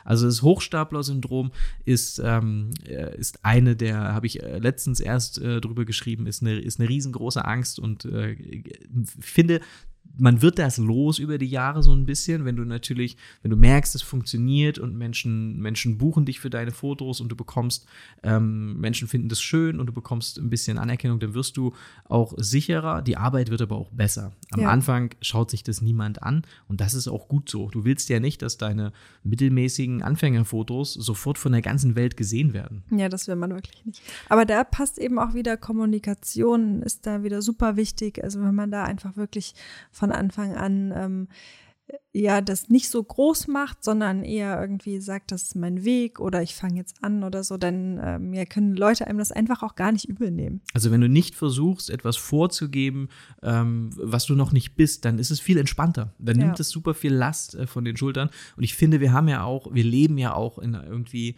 Also 0.05 0.27
das 0.27 0.41
Hochstapler-Syndrom 0.43 1.51
ist, 1.83 2.21
ähm, 2.23 2.71
äh, 2.85 3.17
ist 3.17 3.43
eine 3.43 3.75
der, 3.75 4.13
habe 4.13 4.27
ich 4.27 4.41
äh, 4.41 4.59
letztens 4.59 5.01
erst 5.01 5.41
äh, 5.41 5.59
drüber 5.59 5.83
geschrieben, 5.83 6.25
ist 6.25 6.41
eine, 6.41 6.57
ist 6.57 6.79
eine 6.79 6.87
riesengroße 6.87 7.43
Angst 7.43 7.79
und 7.79 8.05
äh, 8.05 8.37
finde, 9.19 9.59
man 10.17 10.41
wird 10.41 10.59
das 10.59 10.77
los 10.77 11.19
über 11.19 11.37
die 11.37 11.47
Jahre 11.47 11.83
so 11.83 11.93
ein 11.93 12.05
bisschen, 12.05 12.45
wenn 12.45 12.55
du 12.55 12.63
natürlich, 12.63 13.17
wenn 13.41 13.51
du 13.51 13.57
merkst, 13.57 13.95
es 13.95 14.01
funktioniert 14.01 14.79
und 14.79 14.95
Menschen, 14.95 15.59
Menschen 15.59 15.97
buchen 15.97 16.25
dich 16.25 16.39
für 16.39 16.49
deine 16.49 16.71
Fotos 16.71 17.21
und 17.21 17.29
du 17.29 17.35
bekommst, 17.35 17.85
ähm, 18.23 18.79
Menschen 18.79 19.07
finden 19.07 19.29
das 19.29 19.41
schön 19.41 19.79
und 19.79 19.87
du 19.87 19.93
bekommst 19.93 20.37
ein 20.37 20.49
bisschen 20.49 20.77
Anerkennung, 20.77 21.19
dann 21.19 21.33
wirst 21.33 21.57
du 21.57 21.73
auch 22.05 22.33
sicherer. 22.37 23.01
Die 23.01 23.17
Arbeit 23.17 23.49
wird 23.49 23.61
aber 23.61 23.75
auch 23.75 23.91
besser. 23.91 24.33
Am 24.51 24.61
ja. 24.61 24.69
Anfang 24.69 25.13
schaut 25.21 25.51
sich 25.51 25.63
das 25.63 25.81
niemand 25.81 26.23
an 26.23 26.43
und 26.67 26.81
das 26.81 26.93
ist 26.93 27.07
auch 27.07 27.27
gut 27.27 27.49
so. 27.49 27.69
Du 27.69 27.85
willst 27.85 28.09
ja 28.09 28.19
nicht, 28.19 28.41
dass 28.41 28.57
deine 28.57 28.91
mittelmäßigen 29.23 30.01
Anfängerfotos 30.01 30.93
sofort 30.93 31.37
von 31.37 31.51
der 31.51 31.61
ganzen 31.61 31.95
Welt 31.95 32.17
gesehen 32.17 32.53
werden. 32.53 32.83
Ja, 32.91 33.09
das 33.09 33.27
will 33.27 33.35
man 33.35 33.51
wirklich 33.51 33.85
nicht. 33.85 34.01
Aber 34.29 34.45
da 34.45 34.63
passt 34.63 34.97
eben 34.97 35.19
auch 35.19 35.33
wieder 35.33 35.57
Kommunikation, 35.57 36.81
ist 36.81 37.05
da 37.05 37.23
wieder 37.23 37.41
super 37.41 37.75
wichtig. 37.75 38.23
Also 38.23 38.41
wenn 38.41 38.55
man 38.55 38.71
da 38.71 38.83
einfach 38.83 39.17
wirklich 39.17 39.53
von 39.91 40.06
Anfang 40.11 40.55
an 40.55 40.93
ähm, 40.95 41.27
ja 42.13 42.41
das 42.41 42.69
nicht 42.69 42.89
so 42.89 43.01
groß 43.01 43.47
macht, 43.47 43.83
sondern 43.83 44.23
eher 44.23 44.59
irgendwie 44.59 44.99
sagt, 44.99 45.31
das 45.31 45.43
ist 45.43 45.55
mein 45.55 45.83
Weg 45.83 46.19
oder 46.19 46.41
ich 46.41 46.55
fange 46.55 46.75
jetzt 46.75 47.03
an 47.03 47.23
oder 47.23 47.43
so, 47.43 47.57
dann 47.57 47.99
ähm, 48.03 48.33
ja, 48.33 48.45
können 48.45 48.75
Leute 48.75 49.07
einem 49.07 49.19
das 49.19 49.31
einfach 49.31 49.63
auch 49.63 49.75
gar 49.75 49.91
nicht 49.91 50.05
übel 50.05 50.31
nehmen. 50.31 50.61
Also 50.73 50.91
wenn 50.91 51.01
du 51.01 51.09
nicht 51.09 51.35
versuchst, 51.35 51.89
etwas 51.89 52.17
vorzugeben, 52.17 53.09
ähm, 53.43 53.91
was 53.95 54.25
du 54.25 54.35
noch 54.35 54.51
nicht 54.51 54.75
bist, 54.75 55.05
dann 55.05 55.19
ist 55.19 55.31
es 55.31 55.39
viel 55.39 55.57
entspannter. 55.57 56.13
Dann 56.19 56.37
nimmt 56.37 56.59
es 56.59 56.69
super 56.69 56.93
viel 56.93 57.13
Last 57.13 57.55
äh, 57.55 57.67
von 57.67 57.85
den 57.85 57.97
Schultern. 57.97 58.29
Und 58.55 58.63
ich 58.63 58.75
finde, 58.75 58.99
wir 58.99 59.13
haben 59.13 59.27
ja 59.27 59.43
auch, 59.43 59.73
wir 59.73 59.83
leben 59.83 60.17
ja 60.17 60.33
auch 60.33 60.59
in 60.59 60.73
irgendwie 60.73 61.35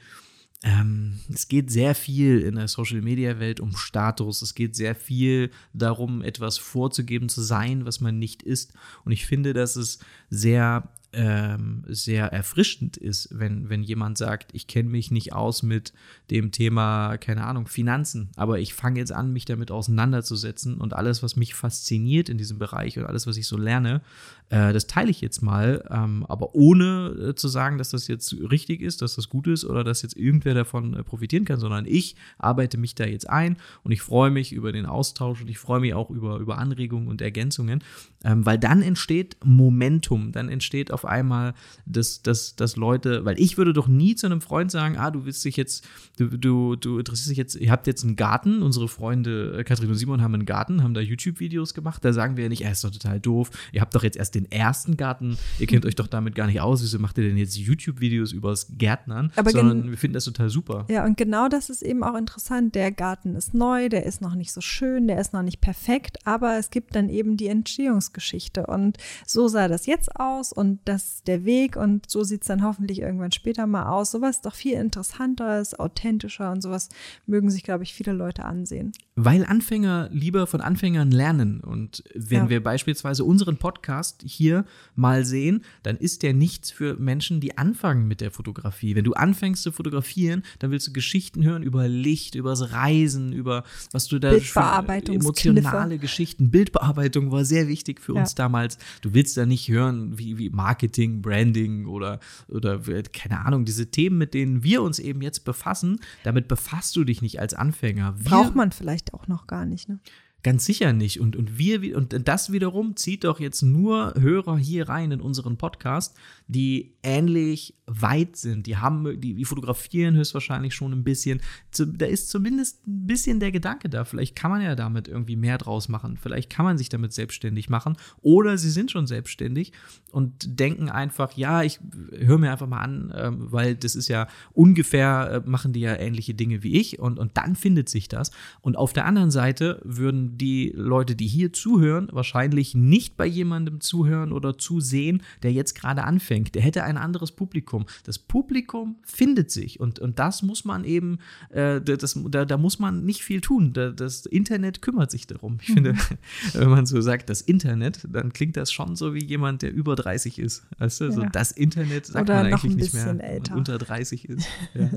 ähm, 0.62 1.20
es 1.34 1.48
geht 1.48 1.72
sehr 1.72 1.96
viel 1.96 2.42
in 2.42 2.56
der 2.56 2.68
Social-Media-Welt 2.68 3.62
um 3.62 3.78
Status. 3.78 4.42
Es 4.42 4.56
geht 4.56 4.75
sehr 4.75 4.94
viel 4.94 5.51
darum, 5.74 6.22
etwas 6.22 6.58
vorzugeben 6.58 7.30
zu 7.30 7.42
sein, 7.42 7.86
was 7.86 8.01
man 8.01 8.20
nicht 8.20 8.44
ist. 8.44 8.74
Und 9.06 9.13
ich 9.13 9.25
finde, 9.25 9.54
dass 9.54 9.78
es 9.78 10.00
sehr 10.30 10.89
ähm, 11.12 11.84
sehr 11.88 12.28
erfrischend 12.28 12.96
ist, 12.96 13.30
wenn, 13.32 13.70
wenn 13.70 13.82
jemand 13.82 14.18
sagt, 14.18 14.54
ich 14.54 14.68
kenne 14.68 14.89
mich 14.89 15.10
nicht 15.10 15.34
aus 15.34 15.63
mit 15.63 15.92
dem 16.30 16.51
Thema, 16.51 17.18
keine 17.18 17.46
Ahnung, 17.46 17.68
Finanzen, 17.68 18.30
aber 18.36 18.60
ich 18.60 18.75
fange 18.75 19.00
jetzt 19.00 19.12
an, 19.12 19.34
mich 19.34 19.46
damit 19.46 19.72
auseinanderzusetzen 19.72 20.78
und 20.78 20.94
alles, 20.94 21.24
was 21.24 21.36
mich 21.36 21.56
fasziniert 21.56 22.30
in 22.30 22.38
diesem 22.38 22.60
Bereich 22.60 23.00
und 23.00 23.06
alles, 23.06 23.25
was 23.25 23.38
ich 23.38 23.48
so 23.48 23.58
lerne, 23.58 24.01
äh, 24.50 24.74
das 24.74 24.88
teile 24.88 25.12
ich 25.12 25.22
jetzt 25.22 25.41
mal, 25.41 25.84
ähm, 25.91 26.25
aber 26.27 26.56
ohne 26.56 27.29
äh, 27.29 27.36
zu 27.36 27.48
sagen, 27.48 27.77
dass 27.77 27.91
das 27.91 28.08
jetzt 28.08 28.36
richtig 28.50 28.82
ist, 28.82 29.01
dass 29.01 29.15
das 29.15 29.29
gut 29.29 29.48
ist 29.48 29.63
oder 29.63 29.84
dass 29.84 30.01
jetzt 30.01 30.18
irgendwer 30.18 30.56
davon 30.56 30.96
äh, 30.96 31.03
profitieren 31.03 31.46
kann, 31.46 31.60
sondern 31.60 31.86
ich 31.86 32.15
arbeite 32.39 32.77
mich 32.77 32.96
da 32.96 33.06
jetzt 33.06 33.29
ein 33.29 33.58
und 33.84 33.91
ich 33.91 34.01
freue 34.01 34.32
mich 34.32 34.51
über 34.51 34.72
den 34.72 34.86
Austausch 34.86 35.41
und 35.41 35.50
ich 35.50 35.60
freue 35.60 35.79
mich 35.79 35.94
auch 35.94 36.10
über, 36.10 36.38
über 36.38 36.58
Anregungen 36.58 37.08
und 37.08 37.22
Ergänzungen, 37.22 37.84
ähm, 38.24 38.46
weil 38.46 38.58
dann 38.58 38.82
entsteht 38.82 39.38
Momentum, 39.44 40.32
dann 40.32 40.50
entsteht 40.50 40.91
auf 40.91 41.06
einmal, 41.06 41.53
dass, 41.86 42.24
dass, 42.24 42.56
dass 42.56 42.75
Leute, 42.75 43.25
weil 43.25 43.39
ich 43.39 43.58
würde 43.58 43.74
doch 43.74 43.88
nie 43.88 44.15
zu 44.15 44.25
einem 44.25 44.41
Freund 44.41 44.72
sagen, 44.72 44.98
ah, 44.98 45.12
du 45.12 45.25
willst 45.25 45.46
dich 45.46 45.58
jetzt, 45.58 45.88
du, 46.18 46.27
du, 46.27 46.75
du 46.75 46.98
interessierst 46.98 47.29
dich 47.29 47.38
jetzt, 47.38 47.56
ihr 47.56 47.72
habt 47.72 47.86
jetzt 47.86 48.03
einen 48.03 48.15
Garten, 48.15 48.63
unsere 48.63 48.88
Freunde 48.88 49.63
Katrin 49.63 49.89
und 49.89 49.96
Simon 49.96 50.22
haben 50.22 50.34
einen 50.34 50.46
Garten, 50.46 50.82
haben 50.84 50.96
da 50.96 51.01
YouTube-Videos 51.01 51.75
gemacht, 51.75 52.03
da 52.03 52.13
sagen 52.13 52.36
wir 52.36 52.44
ja 52.44 52.50
nicht, 52.50 52.63
er 52.63 52.72
ist 52.72 52.84
doch 52.84 52.91
total 52.91 53.20
doof, 53.20 53.51
ihr 53.72 53.82
habt 53.82 53.94
doch 53.94 54.03
jetzt 54.03 54.18
erst 54.18 54.36
den 54.36 54.38
ersten 54.46 54.98
Garten, 54.98 55.38
ihr 55.60 55.67
kennt 55.67 55.86
euch 55.86 55.96
doch 55.96 56.08
damit 56.08 56.36
gar 56.36 56.48
nicht 56.48 56.62
aus, 56.62 56.81
wieso 56.81 57.00
macht 57.00 57.17
ihr 57.17 57.25
denn 57.25 57.38
jetzt 57.38 57.58
YouTube-Videos 57.58 58.31
übers 58.31 58.67
Gärtnern, 58.77 59.31
Aber 59.36 59.51
sondern 59.51 59.89
wir 59.89 59.98
finden 59.98 60.15
das 60.15 60.25
total 60.25 60.50
super. 60.50 60.86
Ja, 60.89 61.05
und 61.05 61.17
genau 61.17 61.48
das 61.48 61.69
ist 61.69 61.84
eben 61.84 62.03
auch 62.03 62.15
interessant, 62.15 62.75
der 62.75 62.91
Garten 62.91 63.36
ist 63.36 63.53
neu, 63.53 63.89
der 63.89 64.05
ist 64.05 64.22
noch 64.22 64.36
nicht 64.36 64.51
so 64.51 64.62
schön, 64.62 65.08
der 65.08 65.19
ist 65.19 65.34
noch 65.34 65.43
nicht 65.43 65.62
perfekt, 65.62 66.17
aber 66.25 66.58
es 66.58 66.72
gibt 66.72 66.96
dann 66.96 67.10
eben 67.10 67.38
die 67.38 67.48
Entstehungs 67.48 68.00
Entwicklungsgeschichte. 68.00 68.65
Und 68.65 68.98
so 69.25 69.48
sah 69.48 69.67
das 69.67 69.86
jetzt 69.86 70.15
aus 70.19 70.51
und 70.53 70.79
das 70.86 71.15
ist 71.15 71.27
der 71.27 71.46
Weg 71.46 71.75
und 71.75 72.10
so 72.10 72.24
sieht 72.24 72.41
es 72.41 72.48
dann 72.48 72.63
hoffentlich 72.63 73.01
irgendwann 73.01 73.31
später 73.31 73.67
mal 73.67 73.88
aus. 73.88 74.12
Sowas 74.12 74.38
ist 74.38 74.46
doch 74.46 74.55
viel 74.55 74.74
interessanter, 74.74 75.60
ist 75.60 75.79
authentischer 75.79 76.51
und 76.51 76.62
sowas 76.62 76.89
mögen 77.25 77.50
sich, 77.50 77.63
glaube 77.63 77.84
ich, 77.84 77.93
viele 77.93 78.13
Leute 78.13 78.46
ansehen. 78.46 78.91
Weil 79.21 79.45
Anfänger 79.45 80.09
lieber 80.13 80.47
von 80.47 80.61
Anfängern 80.61 81.11
lernen. 81.11 81.59
Und 81.59 82.03
wenn 82.15 82.43
ja. 82.43 82.49
wir 82.49 82.63
beispielsweise 82.63 83.25
unseren 83.25 83.57
Podcast 83.57 84.23
hier 84.25 84.63
mal 84.95 85.25
sehen, 85.25 85.65
dann 85.83 85.97
ist 85.97 86.23
der 86.23 86.33
nichts 86.33 86.71
für 86.71 86.95
Menschen, 86.95 87.41
die 87.41 87.57
anfangen 87.57 88.07
mit 88.07 88.21
der 88.21 88.31
Fotografie. 88.31 88.95
Wenn 88.95 89.03
du 89.03 89.13
anfängst 89.13 89.63
zu 89.63 89.73
fotografieren, 89.73 90.43
dann 90.59 90.71
willst 90.71 90.88
du 90.88 90.93
Geschichten 90.93 91.43
hören 91.43 91.63
über 91.63 91.89
Licht, 91.89 92.35
über 92.35 92.51
das 92.51 92.71
Reisen, 92.71 93.33
über 93.33 93.65
was 93.91 94.07
du 94.07 94.19
da 94.19 94.31
emotionale 94.31 95.97
Geschichten. 95.97 96.49
Bildbearbeitung 96.49 97.29
war 97.31 97.43
sehr 97.43 97.67
wichtig 97.67 97.99
für 97.99 98.15
ja. 98.15 98.21
uns 98.21 98.35
damals. 98.35 98.77
Du 99.01 99.13
willst 99.13 99.35
da 99.35 99.45
nicht 99.45 99.67
hören, 99.67 100.17
wie, 100.17 100.38
wie 100.38 100.49
Marketing, 100.49 101.21
Branding 101.21 101.88
oder, 101.88 102.21
oder 102.47 102.79
keine 103.11 103.45
Ahnung, 103.45 103.65
diese 103.65 103.91
Themen, 103.91 104.17
mit 104.17 104.33
denen 104.33 104.63
wir 104.63 104.81
uns 104.81 104.97
eben 104.99 105.21
jetzt 105.21 105.43
befassen, 105.43 105.99
damit 106.23 106.47
befasst 106.47 106.95
du 106.95 107.03
dich 107.03 107.21
nicht 107.21 107.41
als 107.41 107.53
Anfänger. 107.53 108.15
Wir, 108.17 108.29
Braucht 108.29 108.55
man 108.55 108.71
vielleicht 108.71 109.09
auch 109.13 109.28
noch 109.28 109.48
gar 109.48 109.66
nicht, 109.66 109.89
ne? 109.89 110.00
Ganz 110.41 110.65
sicher 110.65 110.93
nicht. 110.93 111.19
Und, 111.19 111.36
und 111.36 111.58
wir, 111.58 111.98
und 111.98 112.15
das 112.27 112.51
wiederum 112.51 112.96
zieht 112.96 113.25
doch 113.25 113.41
jetzt 113.41 113.62
nur 113.62 114.13
Hörer 114.17 114.58
hier 114.58 114.88
rein 114.88 115.12
in 115.12 115.19
unseren 115.19 115.58
Podcast, 115.58 116.15
die 116.48 116.93
ähnlich 117.03 117.75
weit 117.88 118.38
sind. 118.38 118.65
Die 118.65 118.77
haben, 118.77 119.19
die, 119.19 119.34
die 119.34 119.46
fotografieren 119.46 120.15
höchstwahrscheinlich 120.15 120.74
schon 120.75 120.93
ein 120.93 121.03
bisschen. 121.03 121.41
Da 121.75 122.05
ist 122.05 122.29
zumindest 122.29 122.88
ein 122.88 123.08
bisschen 123.08 123.41
der 123.41 123.51
Gedanke 123.51 123.89
da. 123.89 124.05
Vielleicht 124.05 124.36
kann 124.36 124.51
man 124.51 124.62
ja 124.62 124.75
damit 124.75 125.10
irgendwie 125.10 125.36
mehr 125.36 125.58
draus 125.58 125.89
machen. 125.89 126.17
Vielleicht 126.17 126.50
kann 126.50 126.65
man 126.65 126.77
sich 126.77 126.88
damit 126.88 127.12
selbstständig 127.12 127.69
machen. 127.69 127.98
Oder 128.22 128.58
sie 128.58 128.69
sind 128.69 128.91
schon 128.91 129.08
selbstständig 129.08 129.74
und 130.12 130.60
denken 130.60 130.89
einfach, 130.89 131.34
ja, 131.34 131.63
ich 131.63 131.79
höre 132.17 132.38
mir 132.38 132.51
einfach 132.51 132.67
mal 132.67 132.79
an, 132.79 133.12
äh, 133.12 133.31
weil 133.34 133.75
das 133.75 133.96
ist 133.96 134.08
ja 134.08 134.27
ungefähr, 134.53 135.43
äh, 135.46 135.50
machen 135.50 135.74
die 135.74 135.81
ja 135.81 135.96
ähnliche 135.96 136.34
Dinge 136.34 136.63
wie 136.63 136.79
ich. 136.79 137.00
Und, 137.00 137.19
und 137.19 137.36
dann 137.36 137.55
findet 137.58 137.89
sich 137.89 138.08
das. 138.08 138.31
Und 138.62 138.77
auf 138.77 138.93
der 138.93 139.05
anderen 139.05 139.31
Seite 139.31 139.81
würden 139.84 140.28
die 140.29 140.71
Leute, 140.75 141.15
die 141.15 141.27
hier 141.27 141.53
zuhören, 141.53 142.09
wahrscheinlich 142.12 142.75
nicht 142.75 143.17
bei 143.17 143.25
jemandem 143.25 143.81
zuhören 143.81 144.31
oder 144.31 144.57
zusehen, 144.57 145.24
der 145.43 145.51
jetzt 145.51 145.75
gerade 145.75 146.03
anfängt. 146.03 146.55
Der 146.55 146.62
hätte 146.62 146.83
ein 146.83 146.98
anderes 146.98 147.31
Publikum. 147.31 147.86
Das 148.03 148.19
Publikum 148.19 148.98
findet 149.03 149.51
sich 149.51 149.79
und, 149.79 150.00
und 150.00 150.19
das 150.19 150.41
muss 150.43 150.65
man 150.65 150.83
eben, 150.83 151.19
äh, 151.50 151.81
das, 151.81 152.19
da, 152.29 152.45
da 152.45 152.57
muss 152.57 152.79
man 152.79 153.05
nicht 153.05 153.24
viel 153.24 153.41
tun. 153.41 153.74
Da, 153.74 153.91
das 153.91 154.25
Internet 154.25 154.81
kümmert 154.81 155.12
sich 155.12 155.27
darum. 155.27 155.57
Ich 155.62 155.69
mhm. 155.69 155.74
finde, 155.74 155.95
wenn 156.53 156.69
man 156.69 156.86
so 156.86 157.01
sagt, 157.01 157.29
das 157.29 157.41
Internet, 157.41 158.07
dann 158.12 158.33
klingt 158.33 158.57
das 158.57 158.71
schon 158.71 158.95
so 158.95 159.13
wie 159.13 159.24
jemand, 159.24 159.62
der 159.62 159.74
über 159.74 159.95
30 159.95 160.39
ist. 160.39 160.65
Weißt 160.77 161.01
du? 161.01 161.05
Ja. 161.05 161.12
So 161.12 161.24
das 161.31 161.51
Internet 161.51 162.05
sagt 162.05 162.29
Oder 162.29 162.43
man 162.43 162.53
eigentlich 162.53 162.75
nicht 162.75 162.93
mehr 162.93 163.24
älter. 163.24 163.55
unter 163.55 163.77
30 163.77 164.27
ist. 164.29 164.48
Ja. 164.75 164.89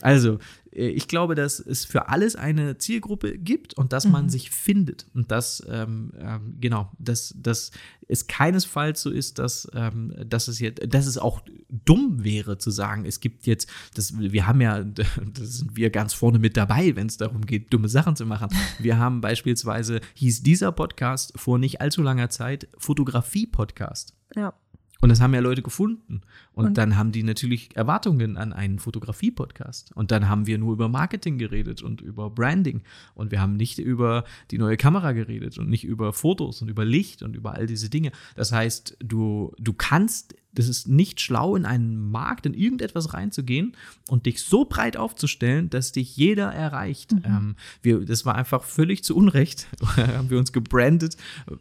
Also, 0.00 0.38
ich 0.78 1.08
glaube, 1.08 1.34
dass 1.34 1.58
es 1.58 1.84
für 1.84 2.08
alles 2.08 2.36
eine 2.36 2.78
Zielgruppe 2.78 3.36
gibt 3.36 3.74
und 3.74 3.92
dass 3.92 4.06
man 4.06 4.24
mhm. 4.24 4.28
sich 4.28 4.50
findet. 4.50 5.06
Und 5.12 5.30
dass, 5.32 5.62
ähm, 5.68 6.12
ähm, 6.18 6.56
genau, 6.60 6.92
dass, 6.98 7.34
dass 7.36 7.72
es 8.06 8.28
keinesfalls 8.28 9.02
so 9.02 9.10
ist, 9.10 9.38
dass, 9.38 9.68
ähm, 9.74 10.14
dass 10.24 10.46
es 10.46 10.60
jetzt, 10.60 10.80
dass 10.94 11.06
es 11.06 11.18
auch 11.18 11.42
dumm 11.68 12.22
wäre 12.22 12.58
zu 12.58 12.70
sagen, 12.70 13.04
es 13.04 13.20
gibt 13.20 13.46
jetzt, 13.46 13.68
das, 13.94 14.18
wir 14.18 14.46
haben 14.46 14.60
ja, 14.60 14.82
da 14.84 15.04
sind 15.34 15.76
wir 15.76 15.90
ganz 15.90 16.14
vorne 16.14 16.38
mit 16.38 16.56
dabei, 16.56 16.94
wenn 16.94 17.08
es 17.08 17.16
darum 17.16 17.44
geht, 17.44 17.72
dumme 17.72 17.88
Sachen 17.88 18.14
zu 18.14 18.24
machen. 18.24 18.48
Wir 18.78 18.98
haben 18.98 19.20
beispielsweise, 19.20 20.00
hieß 20.14 20.42
dieser 20.42 20.70
Podcast 20.70 21.32
vor 21.36 21.58
nicht 21.58 21.80
allzu 21.80 22.02
langer 22.02 22.30
Zeit 22.30 22.68
Fotografie-Podcast. 22.78 24.14
Ja. 24.36 24.54
Und 25.00 25.10
das 25.10 25.20
haben 25.20 25.32
ja 25.32 25.40
Leute 25.40 25.62
gefunden. 25.62 26.22
Und, 26.52 26.66
und, 26.66 26.78
dann 26.78 26.96
haben 26.96 27.12
die 27.12 27.22
natürlich 27.22 27.76
Erwartungen 27.76 28.36
an 28.36 28.52
einen 28.52 28.80
Fotografie-Podcast. 28.80 29.92
Und 29.94 30.10
dann 30.10 30.28
haben 30.28 30.46
wir 30.46 30.58
nur 30.58 30.72
über 30.72 30.88
Marketing 30.88 31.38
geredet 31.38 31.82
und 31.82 32.00
über 32.00 32.30
Branding. 32.30 32.82
Und 33.14 33.30
wir 33.30 33.40
haben 33.40 33.56
nicht 33.56 33.78
über 33.78 34.24
die 34.50 34.58
neue 34.58 34.76
Kamera 34.76 35.12
geredet 35.12 35.56
und 35.58 35.68
nicht 35.68 35.84
über 35.84 36.12
Fotos 36.12 36.62
und 36.62 36.68
über 36.68 36.84
Licht 36.84 37.22
und 37.22 37.36
über 37.36 37.54
all 37.54 37.66
diese 37.66 37.90
Dinge. 37.90 38.10
Das 38.34 38.50
heißt, 38.50 38.96
du, 38.98 39.52
du 39.58 39.72
kannst 39.72 40.34
das 40.58 40.66
ist 40.66 40.88
nicht 40.88 41.20
schlau, 41.20 41.54
in 41.54 41.64
einen 41.64 42.10
Markt, 42.10 42.44
in 42.44 42.52
irgendetwas 42.52 43.14
reinzugehen 43.14 43.76
und 44.08 44.26
dich 44.26 44.42
so 44.42 44.64
breit 44.64 44.96
aufzustellen, 44.96 45.70
dass 45.70 45.92
dich 45.92 46.16
jeder 46.16 46.52
erreicht. 46.52 47.12
Mhm. 47.12 47.22
Ähm, 47.24 47.56
wir, 47.80 48.04
das 48.04 48.26
war 48.26 48.34
einfach 48.34 48.64
völlig 48.64 49.04
zu 49.04 49.14
Unrecht. 49.14 49.68
haben 49.96 50.30
wir 50.30 50.38
uns 50.38 50.52
gebrandet. 50.52 51.16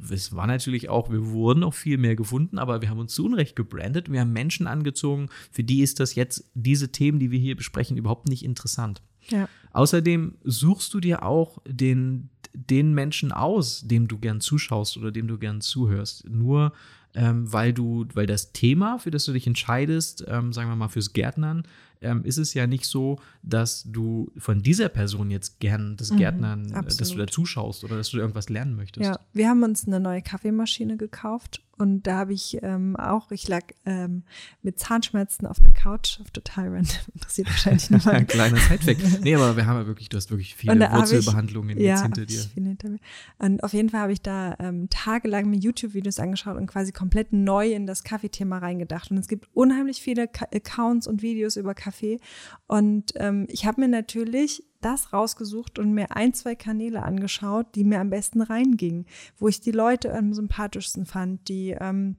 Es 0.09 0.35
war 0.35 0.47
natürlich 0.47 0.89
auch, 0.89 1.11
wir 1.11 1.27
wurden 1.27 1.63
auch 1.63 1.75
viel 1.75 1.99
mehr 1.99 2.15
gefunden, 2.15 2.57
aber 2.57 2.81
wir 2.81 2.89
haben 2.89 2.97
uns 2.97 3.13
zu 3.13 3.23
Unrecht 3.23 3.55
gebrandet. 3.55 4.11
Wir 4.11 4.21
haben 4.21 4.33
Menschen 4.33 4.65
angezogen, 4.65 5.29
für 5.51 5.63
die 5.63 5.81
ist 5.81 5.99
das 5.99 6.15
jetzt, 6.15 6.49
diese 6.55 6.91
Themen, 6.91 7.19
die 7.19 7.29
wir 7.29 7.39
hier 7.39 7.55
besprechen, 7.55 7.97
überhaupt 7.97 8.27
nicht 8.27 8.43
interessant. 8.43 9.03
Ja. 9.29 9.47
Außerdem 9.73 10.37
suchst 10.43 10.91
du 10.95 10.99
dir 10.99 11.21
auch 11.21 11.59
den, 11.67 12.31
den 12.51 12.95
Menschen 12.95 13.31
aus, 13.31 13.83
dem 13.85 14.07
du 14.07 14.17
gern 14.17 14.41
zuschaust 14.41 14.97
oder 14.97 15.11
dem 15.11 15.27
du 15.27 15.37
gern 15.37 15.61
zuhörst. 15.61 16.27
Nur 16.27 16.73
ähm, 17.17 17.51
weil 17.51 17.73
du, 17.73 18.05
weil 18.13 18.27
das 18.27 18.51
Thema, 18.53 18.99
für 18.99 19.09
das 19.09 19.25
du 19.25 19.33
dich 19.33 19.47
entscheidest, 19.47 20.23
ähm, 20.27 20.53
sagen 20.53 20.69
wir 20.69 20.75
mal 20.75 20.87
fürs 20.87 21.13
Gärtnern, 21.13 21.63
ähm, 21.99 22.23
ist 22.23 22.37
es 22.37 22.53
ja 22.53 22.67
nicht 22.67 22.85
so, 22.85 23.19
dass 23.41 23.83
du 23.83 24.31
von 24.37 24.61
dieser 24.61 24.87
Person 24.87 25.31
jetzt 25.31 25.59
gern 25.59 25.97
das 25.97 26.15
Gärtnern, 26.15 26.67
Mhm, 26.67 26.85
dass 26.85 26.97
du 26.97 27.17
da 27.17 27.25
zuschaust 27.25 27.83
oder 27.83 27.97
dass 27.97 28.11
du 28.11 28.17
irgendwas 28.17 28.49
lernen 28.49 28.75
möchtest. 28.75 29.07
Ja, 29.07 29.19
wir 29.33 29.49
haben 29.49 29.63
uns 29.63 29.87
eine 29.87 29.99
neue 29.99 30.21
Kaffeemaschine 30.21 30.95
gekauft 30.95 31.63
und 31.77 32.03
da 32.03 32.17
habe 32.17 32.33
ich 32.33 32.57
ähm, 32.61 32.95
auch, 32.95 33.31
ich 33.31 33.47
lag 33.47 33.63
ähm, 33.85 34.23
mit 34.61 34.79
Zahnschmerzen 34.79 35.45
auf 35.47 35.59
der 35.59 35.73
Couch, 35.73 36.19
auf 36.19 36.31
total 36.31 36.69
random, 36.69 36.95
interessiert 37.15 37.47
wahrscheinlich 37.47 37.89
Ein 37.91 37.97
niemand. 38.05 38.27
kleiner 38.29 38.57
Sidefact. 38.57 39.21
Nee, 39.23 39.35
aber 39.35 39.55
wir 39.55 39.65
haben 39.65 39.77
ja 39.79 39.87
wirklich, 39.87 40.09
du 40.09 40.17
hast 40.17 40.29
wirklich 40.31 40.55
viele 40.55 40.73
hab 40.89 40.93
ich- 40.93 40.99
Wurzelbehandlungen 41.13 41.77
jetzt 41.79 42.01
hinter 42.03 42.21
hab 42.21 42.27
dir. 42.27 42.39
viele 42.53 42.67
hinter 42.69 42.89
mir. 42.89 42.99
Und 43.39 43.63
auf 43.63 43.73
jeden 43.73 43.89
Fall 43.89 44.01
habe 44.01 44.13
ich 44.13 44.21
da 44.21 44.55
ähm, 44.59 44.89
tagelang 44.89 45.49
mir 45.49 45.57
YouTube-Videos 45.57 46.19
angeschaut 46.19 46.57
und 46.57 46.67
quasi 46.67 46.91
komplett 46.91 47.33
neu 47.33 47.71
in 47.71 47.87
das 47.87 48.03
Kaffeethema 48.03 48.57
reingedacht. 48.57 49.11
Und 49.11 49.17
es 49.17 49.27
gibt 49.27 49.47
unheimlich 49.53 50.01
viele 50.01 50.27
Ka 50.27 50.47
Accounts 50.53 51.07
und 51.07 51.21
Videos 51.21 51.55
über 51.55 51.73
Kaffee. 51.73 52.19
Und 52.67 53.13
ähm, 53.15 53.45
ich 53.49 53.65
habe 53.65 53.81
mir 53.81 53.87
natürlich 53.87 54.63
das 54.81 55.13
rausgesucht 55.13 55.79
und 55.79 55.93
mir 55.93 56.15
ein, 56.15 56.33
zwei 56.33 56.55
Kanäle 56.55 57.03
angeschaut, 57.03 57.67
die 57.75 57.83
mir 57.83 57.99
am 57.99 58.09
besten 58.09 58.41
reingingen, 58.41 59.05
wo 59.37 59.47
ich 59.47 59.61
die 59.61 59.71
Leute 59.71 60.13
am 60.13 60.33
sympathischsten 60.33 61.05
fand, 61.05 61.47
die 61.49 61.75
ähm, 61.79 62.17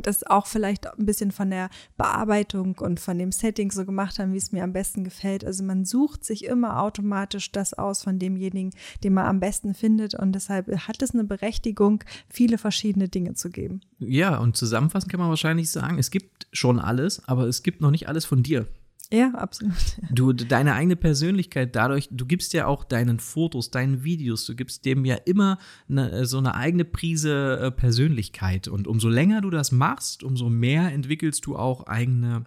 das 0.00 0.24
auch 0.24 0.46
vielleicht 0.46 0.86
ein 0.86 1.04
bisschen 1.04 1.32
von 1.32 1.50
der 1.50 1.68
Bearbeitung 1.96 2.76
und 2.78 3.00
von 3.00 3.18
dem 3.18 3.32
Setting 3.32 3.70
so 3.70 3.84
gemacht 3.84 4.18
haben, 4.18 4.32
wie 4.32 4.38
es 4.38 4.52
mir 4.52 4.64
am 4.64 4.72
besten 4.72 5.04
gefällt. 5.04 5.44
Also 5.44 5.62
man 5.64 5.84
sucht 5.84 6.24
sich 6.24 6.44
immer 6.44 6.80
automatisch 6.80 7.52
das 7.52 7.74
aus 7.74 8.02
von 8.02 8.18
demjenigen, 8.18 8.70
den 9.04 9.14
man 9.14 9.26
am 9.26 9.40
besten 9.40 9.74
findet. 9.74 10.14
Und 10.14 10.32
deshalb 10.32 10.68
hat 10.88 11.02
es 11.02 11.12
eine 11.12 11.24
Berechtigung, 11.24 12.02
viele 12.28 12.58
verschiedene 12.58 13.08
Dinge 13.08 13.34
zu 13.34 13.50
geben. 13.50 13.82
Ja, 13.98 14.38
und 14.38 14.56
zusammenfassend 14.56 15.10
kann 15.10 15.20
man 15.20 15.28
wahrscheinlich 15.28 15.70
sagen, 15.70 15.98
es 15.98 16.10
gibt 16.10 16.46
schon 16.52 16.78
alles, 16.78 17.26
aber 17.28 17.46
es 17.46 17.62
gibt 17.62 17.80
noch 17.80 17.90
nicht 17.90 18.08
alles 18.08 18.24
von 18.24 18.42
dir. 18.42 18.66
Ja, 19.10 19.32
absolut. 19.34 19.74
Du, 20.10 20.32
deine 20.32 20.74
eigene 20.74 20.96
Persönlichkeit, 20.96 21.74
dadurch, 21.76 22.08
du 22.10 22.26
gibst 22.26 22.52
ja 22.52 22.66
auch 22.66 22.84
deinen 22.84 23.18
Fotos, 23.18 23.70
deinen 23.70 24.04
Videos, 24.04 24.46
du 24.46 24.54
gibst 24.54 24.84
dem 24.84 25.04
ja 25.04 25.16
immer 25.16 25.58
eine, 25.88 26.26
so 26.26 26.38
eine 26.38 26.54
eigene 26.54 26.84
Prise 26.84 27.58
äh, 27.60 27.70
Persönlichkeit. 27.70 28.68
Und 28.68 28.86
umso 28.86 29.08
länger 29.08 29.40
du 29.40 29.50
das 29.50 29.72
machst, 29.72 30.22
umso 30.22 30.48
mehr 30.48 30.92
entwickelst 30.92 31.46
du 31.46 31.56
auch 31.56 31.86
eigene. 31.86 32.44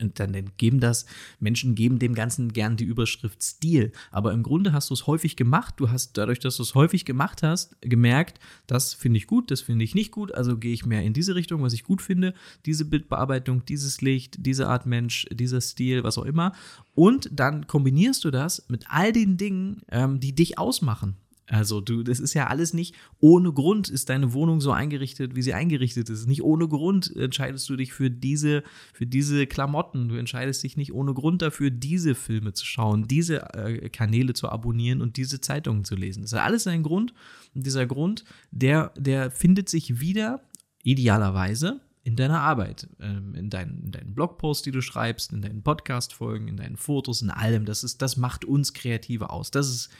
Und 0.00 0.20
dann 0.20 0.34
geben 0.56 0.80
das, 0.80 1.06
Menschen 1.40 1.74
geben 1.74 1.98
dem 1.98 2.14
Ganzen 2.14 2.52
gern 2.52 2.76
die 2.76 2.84
Überschrift 2.84 3.42
Stil. 3.42 3.92
Aber 4.10 4.32
im 4.32 4.42
Grunde 4.42 4.72
hast 4.72 4.90
du 4.90 4.94
es 4.94 5.06
häufig 5.06 5.36
gemacht. 5.36 5.74
Du 5.78 5.90
hast 5.90 6.16
dadurch, 6.16 6.38
dass 6.38 6.56
du 6.56 6.62
es 6.62 6.74
häufig 6.74 7.04
gemacht 7.04 7.42
hast, 7.42 7.80
gemerkt, 7.80 8.38
das 8.66 8.94
finde 8.94 9.18
ich 9.18 9.26
gut, 9.26 9.50
das 9.50 9.60
finde 9.60 9.84
ich 9.84 9.94
nicht 9.94 10.12
gut. 10.12 10.34
Also 10.34 10.56
gehe 10.58 10.72
ich 10.72 10.86
mehr 10.86 11.02
in 11.02 11.12
diese 11.12 11.34
Richtung, 11.34 11.62
was 11.62 11.72
ich 11.72 11.84
gut 11.84 12.02
finde. 12.02 12.34
Diese 12.66 12.84
Bildbearbeitung, 12.84 13.64
dieses 13.64 14.00
Licht, 14.00 14.36
diese 14.38 14.68
Art 14.68 14.86
Mensch, 14.86 15.26
dieser 15.30 15.60
Stil, 15.60 16.04
was 16.04 16.18
auch 16.18 16.24
immer. 16.24 16.52
Und 16.94 17.28
dann 17.32 17.66
kombinierst 17.66 18.24
du 18.24 18.30
das 18.30 18.66
mit 18.68 18.86
all 18.88 19.12
den 19.12 19.36
Dingen, 19.36 19.82
ähm, 19.90 20.20
die 20.20 20.34
dich 20.34 20.58
ausmachen. 20.58 21.16
Also 21.50 21.80
du, 21.80 22.02
das 22.02 22.20
ist 22.20 22.34
ja 22.34 22.46
alles 22.48 22.74
nicht 22.74 22.94
ohne 23.20 23.52
Grund 23.52 23.88
ist 23.88 24.10
deine 24.10 24.32
Wohnung 24.34 24.60
so 24.60 24.70
eingerichtet, 24.70 25.34
wie 25.34 25.42
sie 25.42 25.54
eingerichtet 25.54 26.10
ist. 26.10 26.26
Nicht 26.26 26.42
ohne 26.42 26.68
Grund 26.68 27.14
entscheidest 27.16 27.68
du 27.68 27.76
dich 27.76 27.92
für 27.92 28.10
diese, 28.10 28.62
für 28.92 29.06
diese 29.06 29.46
Klamotten. 29.46 30.08
Du 30.08 30.16
entscheidest 30.16 30.62
dich 30.62 30.76
nicht 30.76 30.92
ohne 30.92 31.14
Grund 31.14 31.42
dafür, 31.42 31.70
diese 31.70 32.14
Filme 32.14 32.52
zu 32.52 32.66
schauen, 32.66 33.08
diese 33.08 33.54
äh, 33.54 33.88
Kanäle 33.88 34.34
zu 34.34 34.48
abonnieren 34.48 35.00
und 35.00 35.16
diese 35.16 35.40
Zeitungen 35.40 35.84
zu 35.84 35.94
lesen. 35.94 36.22
Das 36.22 36.32
hat 36.32 36.42
alles 36.42 36.66
einen 36.66 36.82
Grund. 36.82 37.14
Und 37.54 37.64
dieser 37.64 37.86
Grund, 37.86 38.24
der, 38.50 38.92
der 38.96 39.30
findet 39.30 39.68
sich 39.68 40.00
wieder, 40.00 40.42
idealerweise, 40.84 41.80
in 42.04 42.16
deiner 42.16 42.40
Arbeit, 42.40 42.88
ähm, 43.00 43.34
in, 43.34 43.50
deinen, 43.50 43.82
in 43.84 43.92
deinen 43.92 44.14
Blogposts, 44.14 44.62
die 44.62 44.70
du 44.70 44.80
schreibst, 44.80 45.32
in 45.32 45.42
deinen 45.42 45.62
Podcast-Folgen, 45.62 46.48
in 46.48 46.56
deinen 46.56 46.76
Fotos, 46.76 47.20
in 47.20 47.30
allem. 47.30 47.66
Das 47.66 47.84
ist, 47.84 48.00
das 48.00 48.16
macht 48.16 48.46
uns 48.46 48.72
Kreative 48.72 49.28
aus. 49.28 49.50
Das 49.50 49.68
ist 49.68 49.90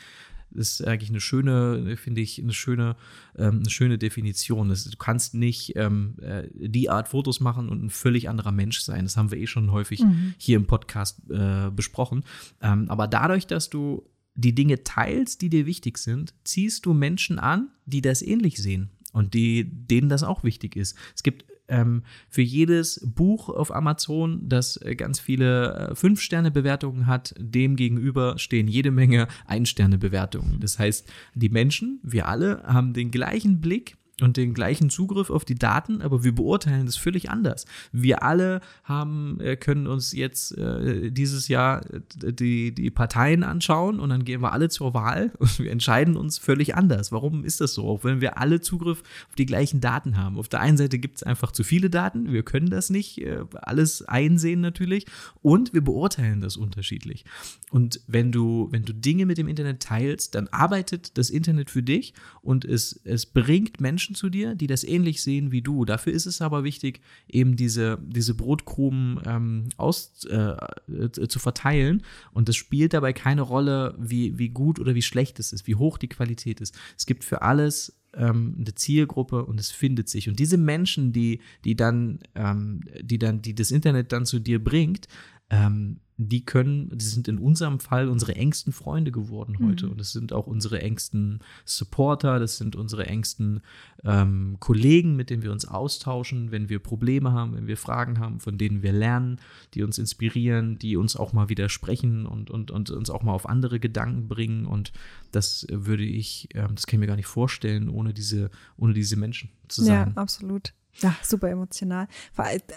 ist 0.53 0.87
eigentlich 0.87 1.11
eine 1.11 1.21
schöne, 1.21 1.97
finde 1.97 2.21
ich, 2.21 2.43
eine 2.43 2.53
schöne, 2.53 2.97
ähm, 3.37 3.61
eine 3.61 3.71
schöne 3.71 3.99
Definition. 3.99 4.69
Das, 4.69 4.85
du 4.85 4.97
kannst 4.97 5.35
nicht 5.35 5.75
ähm, 5.77 6.17
äh, 6.21 6.49
die 6.55 6.91
Art 6.91 7.09
Fotos 7.09 7.41
machen 7.41 7.69
und 7.69 7.85
ein 7.85 7.91
völlig 7.91 8.29
anderer 8.29 8.53
Mensch 8.53 8.81
sein. 8.81 9.05
Das 9.05 9.17
haben 9.17 9.31
wir 9.31 9.39
eh 9.39 9.47
schon 9.47 9.73
häufig 9.73 10.03
hier 10.39 10.57
im 10.57 10.67
Podcast 10.67 11.21
äh, 11.31 11.71
besprochen. 11.71 12.25
Ähm, 12.61 12.89
aber 12.89 13.07
dadurch, 13.07 13.47
dass 13.47 13.71
du 13.71 14.09
die 14.35 14.55
Dinge 14.55 14.85
teilst, 14.85 15.43
die 15.43 15.51
dir 15.51 15.67
wichtig 15.67 15.99
sind, 15.99 16.33
ziehst 16.45 16.87
du 16.87 16.95
Menschen 16.95 17.39
an, 17.39 17.71
die 17.87 18.01
das 18.01 18.23
ähnlich 18.23 18.59
sehen 18.59 18.91
und 19.13 19.35
die, 19.35 19.65
denen 19.65 20.09
das 20.09 20.23
auch 20.23 20.45
wichtig 20.45 20.77
ist. 20.77 20.97
Es 21.15 21.23
gibt 21.23 21.45
ähm, 21.69 22.03
für 22.29 22.43
jedes 22.43 23.01
Buch 23.05 23.49
auf 23.49 23.75
Amazon, 23.75 24.49
das 24.49 24.77
äh, 24.79 24.95
ganz 24.95 25.21
viele 25.21 25.91
äh, 25.91 25.95
Fünf-Sterne-Bewertungen 25.95 27.07
hat, 27.07 27.35
dem 27.39 27.77
gegenüber 27.77 28.39
stehen 28.39 28.69
jede 28.69 28.91
Menge 28.91 29.29
Ein-Sterne-Bewertungen. 29.47 30.61
Das 30.61 30.79
heißt, 30.79 31.09
die 31.35 31.49
Menschen, 31.49 32.01
wir 32.03 32.27
alle, 32.27 32.63
haben 32.65 32.93
den 32.93 33.11
gleichen 33.11 33.61
Blick 33.61 33.97
und 34.21 34.37
den 34.37 34.55
gleichen 34.55 34.91
Zugriff 34.91 35.31
auf 35.31 35.45
die 35.45 35.55
Daten, 35.55 36.03
aber 36.03 36.25
wir 36.25 36.35
beurteilen 36.35 36.87
das 36.87 36.97
völlig 36.97 37.31
anders. 37.31 37.67
Wir 37.93 38.23
alle 38.23 38.61
haben, 38.85 39.39
äh, 39.41 39.57
können 39.57 39.87
uns 39.87 40.13
jetzt 40.13 40.57
äh, 40.57 41.11
dieses 41.11 41.49
Jahr 41.49 41.83
äh, 41.93 42.33
die, 42.33 42.75
die 42.75 42.91
Parteien 42.91 43.45
anschauen 43.45 44.01
und 44.01 44.09
dann 44.11 44.25
gehen 44.25 44.41
wir 44.41 44.53
alle 44.53 44.69
zur 44.69 44.95
Wahl 44.95 45.33
und 45.39 45.59
wir 45.59 45.71
entscheiden 45.71 46.17
uns 46.17 46.39
völlig 46.39 46.75
anders. 46.75 47.13
Warum 47.13 47.45
ist 47.45 47.61
das 47.61 47.75
so? 47.75 47.89
Auch 47.89 48.05
wenn 48.05 48.21
wir 48.21 48.39
alle 48.39 48.61
Zugriff 48.61 49.03
auf 49.29 49.35
die 49.37 49.47
gleichen 49.47 49.81
Daten 49.81 50.17
haben. 50.17 50.39
Auf 50.39 50.49
der 50.49 50.61
einen 50.61 50.77
Seite 50.77 50.99
gibt 50.99 51.19
es 51.19 51.23
einfach 51.23 51.53
zu 51.53 51.63
viele 51.63 51.91
Daten, 51.91 52.33
wir 52.33 52.43
können 52.43 52.71
das 52.71 52.91
nicht 52.91 53.19
äh, 53.19 53.45
alles 53.53 54.03
einsehen 54.03 54.61
natürlich 54.61 55.07
und 55.43 55.73
wir 55.73 55.83
beurteilen 55.83 56.41
das 56.41 56.57
unterschiedlich. 56.57 57.25
Und 57.71 58.01
wenn 58.07 58.33
du, 58.33 58.69
wenn 58.73 58.85
du 58.85 58.93
Dinge 58.93 59.27
mit 59.27 59.39
dem 59.39 59.49
Internet 59.49 59.81
teilst, 59.81 60.35
dann 60.35 60.49
arbeitet 60.49 61.17
das 61.19 61.31
Internet 61.31 61.71
für 61.71 61.83
dich 61.83 62.15
und 62.43 62.65
es, 62.65 63.01
es 63.05 63.27
bringt 63.27 63.81
Menschen 63.81 64.08
zu 64.15 64.29
dir, 64.29 64.55
die 64.55 64.67
das 64.67 64.85
ähnlich 64.85 65.23
sehen 65.23 65.53
wie 65.53 65.63
du. 65.63 65.85
Dafür 65.85 66.13
ist 66.13 66.27
es 66.27 66.41
aber 66.41 66.65
wichtig, 66.65 67.01
eben 67.29 67.57
diese, 67.57 67.99
diese 68.03 68.35
Brotkrumen 68.35 69.21
ähm, 69.27 69.69
aus, 69.77 70.25
äh, 70.25 70.57
äh, 70.93 71.11
zu 71.11 71.39
verteilen. 71.39 72.03
Und 72.33 72.49
es 72.49 72.57
spielt 72.57 72.95
dabei 72.95 73.13
keine 73.13 73.43
Rolle, 73.43 73.95
wie, 73.99 74.39
wie 74.39 74.49
gut 74.49 74.81
oder 74.81 74.95
wie 74.95 75.03
schlecht 75.03 75.39
es 75.39 75.53
ist, 75.53 75.67
wie 75.67 75.75
hoch 75.75 75.99
die 75.99 76.09
Qualität 76.09 76.61
ist. 76.61 76.79
Es 76.97 77.07
gibt 77.07 77.25
für 77.25 77.43
alles 77.43 77.99
ähm, 78.15 78.57
eine 78.59 78.75
Zielgruppe 78.75 79.45
und 79.45 79.61
es 79.61 79.71
findet 79.71 80.09
sich. 80.09 80.29
Und 80.29 80.39
diese 80.39 80.57
Menschen, 80.57 81.13
die, 81.13 81.41
die 81.65 81.77
dann, 81.77 82.21
ähm, 82.35 82.81
die 83.01 83.19
dann, 83.19 83.43
die 83.43 83.55
das 83.55 83.71
Internet 83.71 84.13
dann 84.13 84.27
zu 84.27 84.39
dir 84.39 84.63
bringt, 84.63 85.09
ähm, 85.51 86.01
die 86.21 86.45
können, 86.45 86.91
die 86.99 87.05
sind 87.05 87.29
in 87.29 87.39
unserem 87.39 87.79
Fall 87.79 88.09
unsere 88.09 88.35
engsten 88.35 88.73
Freunde 88.73 89.13
geworden 89.13 89.57
heute. 89.65 89.87
Mhm. 89.87 89.93
Und 89.93 90.01
es 90.01 90.11
sind 90.11 90.33
auch 90.33 90.49
unsere 90.49 90.83
engsten 90.83 91.39
Supporter, 91.65 92.41
das 92.41 92.59
sind 92.59 92.75
unsere 92.75 93.07
engsten 93.07 93.61
ähm, 94.05 94.57
Kollegen, 94.59 95.15
mit 95.15 95.31
denen 95.31 95.45
wir 95.45 95.53
uns 95.53 95.65
austauschen, 95.65 96.51
wenn 96.51 96.69
wir 96.69 96.81
Probleme 96.81 97.33
haben, 97.33 97.55
wenn 97.55 97.69
wir 97.69 97.77
Fragen 97.77 98.19
haben, 98.19 98.41
von 98.41 98.59
denen 98.59 98.83
wir 98.83 98.93
lernen, 98.93 99.41
die 99.75 99.85
uns 99.85 99.97
inspirieren, 99.97 100.77
die 100.81 100.97
uns 100.97 101.15
auch 101.15 101.33
mal 101.33 101.49
widersprechen 101.49 102.27
und, 102.27 102.51
und, 102.51 102.73
und 102.73 102.91
uns 102.91 103.11
auch 103.11 103.23
mal 103.23 103.33
auf 103.33 103.49
andere 103.49 103.79
Gedanken 103.79 104.27
bringen. 104.27 104.67
Und 104.67 104.93
das 105.31 105.69
würde 105.71 106.05
ich, 106.05 106.49
ähm, 106.55 106.75
das 106.75 106.89
kann 106.89 106.99
ich 106.99 107.01
mir 107.01 107.07
gar 107.07 107.17
nicht 107.17 107.27
vorstellen, 107.27 107.89
ohne 107.89 108.13
diese, 108.13 108.51
ohne 108.77 108.93
diese 108.93 109.17
Menschen 109.17 109.51
zu 109.69 109.83
Ja, 109.83 110.05
sein. 110.05 110.17
absolut. 110.17 110.73
Ja, 111.01 111.17
super 111.23 111.49
emotional. 111.49 112.09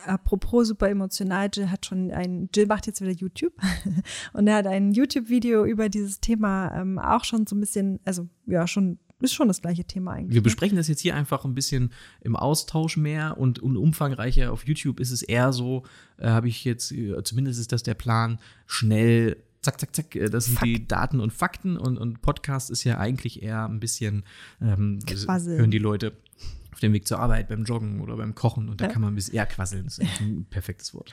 Apropos 0.05 0.67
super 0.67 0.89
emotional, 0.89 1.49
Jill 1.53 1.71
hat 1.71 1.85
schon 1.85 2.11
ein, 2.11 2.49
Jill 2.53 2.67
macht 2.67 2.87
jetzt 2.87 3.01
wieder 3.01 3.11
YouTube 3.11 3.53
und 4.33 4.47
er 4.47 4.57
hat 4.57 4.67
ein 4.67 4.91
YouTube-Video 4.91 5.65
über 5.65 5.89
dieses 5.89 6.19
Thema 6.19 6.71
ähm, 6.75 6.99
auch 6.99 7.23
schon 7.23 7.47
so 7.47 7.55
ein 7.55 7.59
bisschen, 7.59 7.99
also 8.05 8.27
ja, 8.45 8.67
schon, 8.67 8.99
ist 9.19 9.33
schon 9.33 9.47
das 9.47 9.61
gleiche 9.61 9.85
Thema 9.85 10.13
eigentlich. 10.13 10.35
Wir 10.35 10.41
ne? 10.41 10.43
besprechen 10.43 10.77
das 10.77 10.87
jetzt 10.87 11.01
hier 11.01 11.15
einfach 11.15 11.45
ein 11.45 11.55
bisschen 11.55 11.91
im 12.21 12.35
Austausch 12.35 12.97
mehr 12.97 13.37
und, 13.37 13.59
und 13.59 13.75
umfangreicher. 13.75 14.51
Auf 14.51 14.67
YouTube 14.67 14.99
ist 14.99 15.11
es 15.11 15.23
eher 15.23 15.51
so, 15.51 15.83
äh, 16.17 16.27
habe 16.27 16.47
ich 16.47 16.63
jetzt, 16.63 16.91
äh, 16.91 17.23
zumindest 17.23 17.59
ist 17.59 17.71
das 17.71 17.81
der 17.81 17.95
Plan, 17.95 18.39
schnell, 18.67 19.37
zack, 19.61 19.79
zack, 19.79 19.95
zack, 19.95 20.15
äh, 20.15 20.29
das 20.29 20.45
sind 20.45 20.61
die 20.63 20.87
Daten 20.87 21.19
und 21.19 21.33
Fakten 21.33 21.75
und, 21.77 21.97
und 21.97 22.21
Podcast 22.21 22.69
ist 22.69 22.83
ja 22.83 22.99
eigentlich 22.99 23.41
eher 23.41 23.65
ein 23.65 23.79
bisschen, 23.79 24.23
ähm, 24.61 24.99
hören 25.07 25.71
die 25.71 25.79
Leute 25.79 26.13
dem 26.81 26.93
Weg 26.93 27.07
zur 27.07 27.19
Arbeit, 27.19 27.47
beim 27.49 27.63
Joggen 27.63 28.01
oder 28.01 28.17
beim 28.17 28.35
Kochen 28.35 28.69
und 28.69 28.81
da 28.81 28.85
Ja. 28.85 28.91
kann 28.91 29.01
man 29.01 29.13
ein 29.13 29.15
bisschen 29.15 29.35
eher 29.35 29.45
quasseln, 29.45 29.85
das 29.85 29.97
ist 29.99 30.21
ein 30.21 30.45
perfektes 30.49 30.93
Wort. 30.93 31.11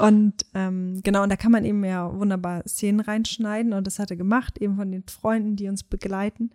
Und 0.00 0.34
ähm, 0.54 1.00
genau, 1.02 1.22
und 1.22 1.28
da 1.30 1.36
kann 1.36 1.52
man 1.52 1.64
eben 1.64 1.84
ja 1.84 2.12
wunderbar 2.14 2.62
Szenen 2.66 3.00
reinschneiden 3.00 3.72
und 3.72 3.86
das 3.86 3.98
hat 3.98 4.10
er 4.10 4.16
gemacht, 4.16 4.58
eben 4.58 4.76
von 4.76 4.90
den 4.90 5.04
Freunden, 5.08 5.56
die 5.56 5.68
uns 5.68 5.82
begleiten 5.82 6.50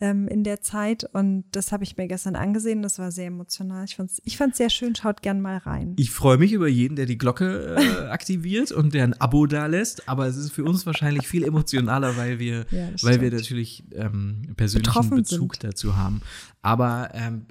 ähm, 0.00 0.28
in 0.28 0.44
der 0.44 0.60
Zeit. 0.60 1.04
Und 1.12 1.44
das 1.52 1.72
habe 1.72 1.84
ich 1.84 1.96
mir 1.96 2.08
gestern 2.08 2.36
angesehen, 2.36 2.82
das 2.82 2.98
war 2.98 3.10
sehr 3.12 3.26
emotional. 3.26 3.84
Ich 3.84 3.96
fand 3.96 4.10
es 4.10 4.20
ich 4.24 4.36
fand's 4.36 4.58
sehr 4.58 4.70
schön, 4.70 4.94
schaut 4.94 5.22
gern 5.22 5.40
mal 5.40 5.58
rein. 5.58 5.94
Ich 5.98 6.10
freue 6.10 6.38
mich 6.38 6.52
über 6.52 6.68
jeden, 6.68 6.96
der 6.96 7.06
die 7.06 7.18
Glocke 7.18 7.76
äh, 7.78 8.08
aktiviert 8.08 8.72
und 8.72 8.94
der 8.94 9.04
ein 9.04 9.20
Abo 9.20 9.46
da 9.46 9.66
lässt, 9.66 10.08
aber 10.08 10.26
es 10.26 10.36
ist 10.36 10.52
für 10.52 10.64
uns 10.64 10.86
wahrscheinlich 10.86 11.26
viel 11.26 11.44
emotionaler, 11.44 12.16
weil 12.16 12.38
wir, 12.38 12.66
Ja, 12.70 12.88
weil 13.02 13.20
wir 13.20 13.30
natürlich 13.30 13.84
ähm, 13.94 14.42
persönlichen 14.56 14.86
Betroffen 14.90 15.16
Bezug 15.16 15.54
sind. 15.54 15.64
dazu 15.64 15.96
haben. 15.96 16.20
Aber 16.62 17.10
ähm, 17.14 17.46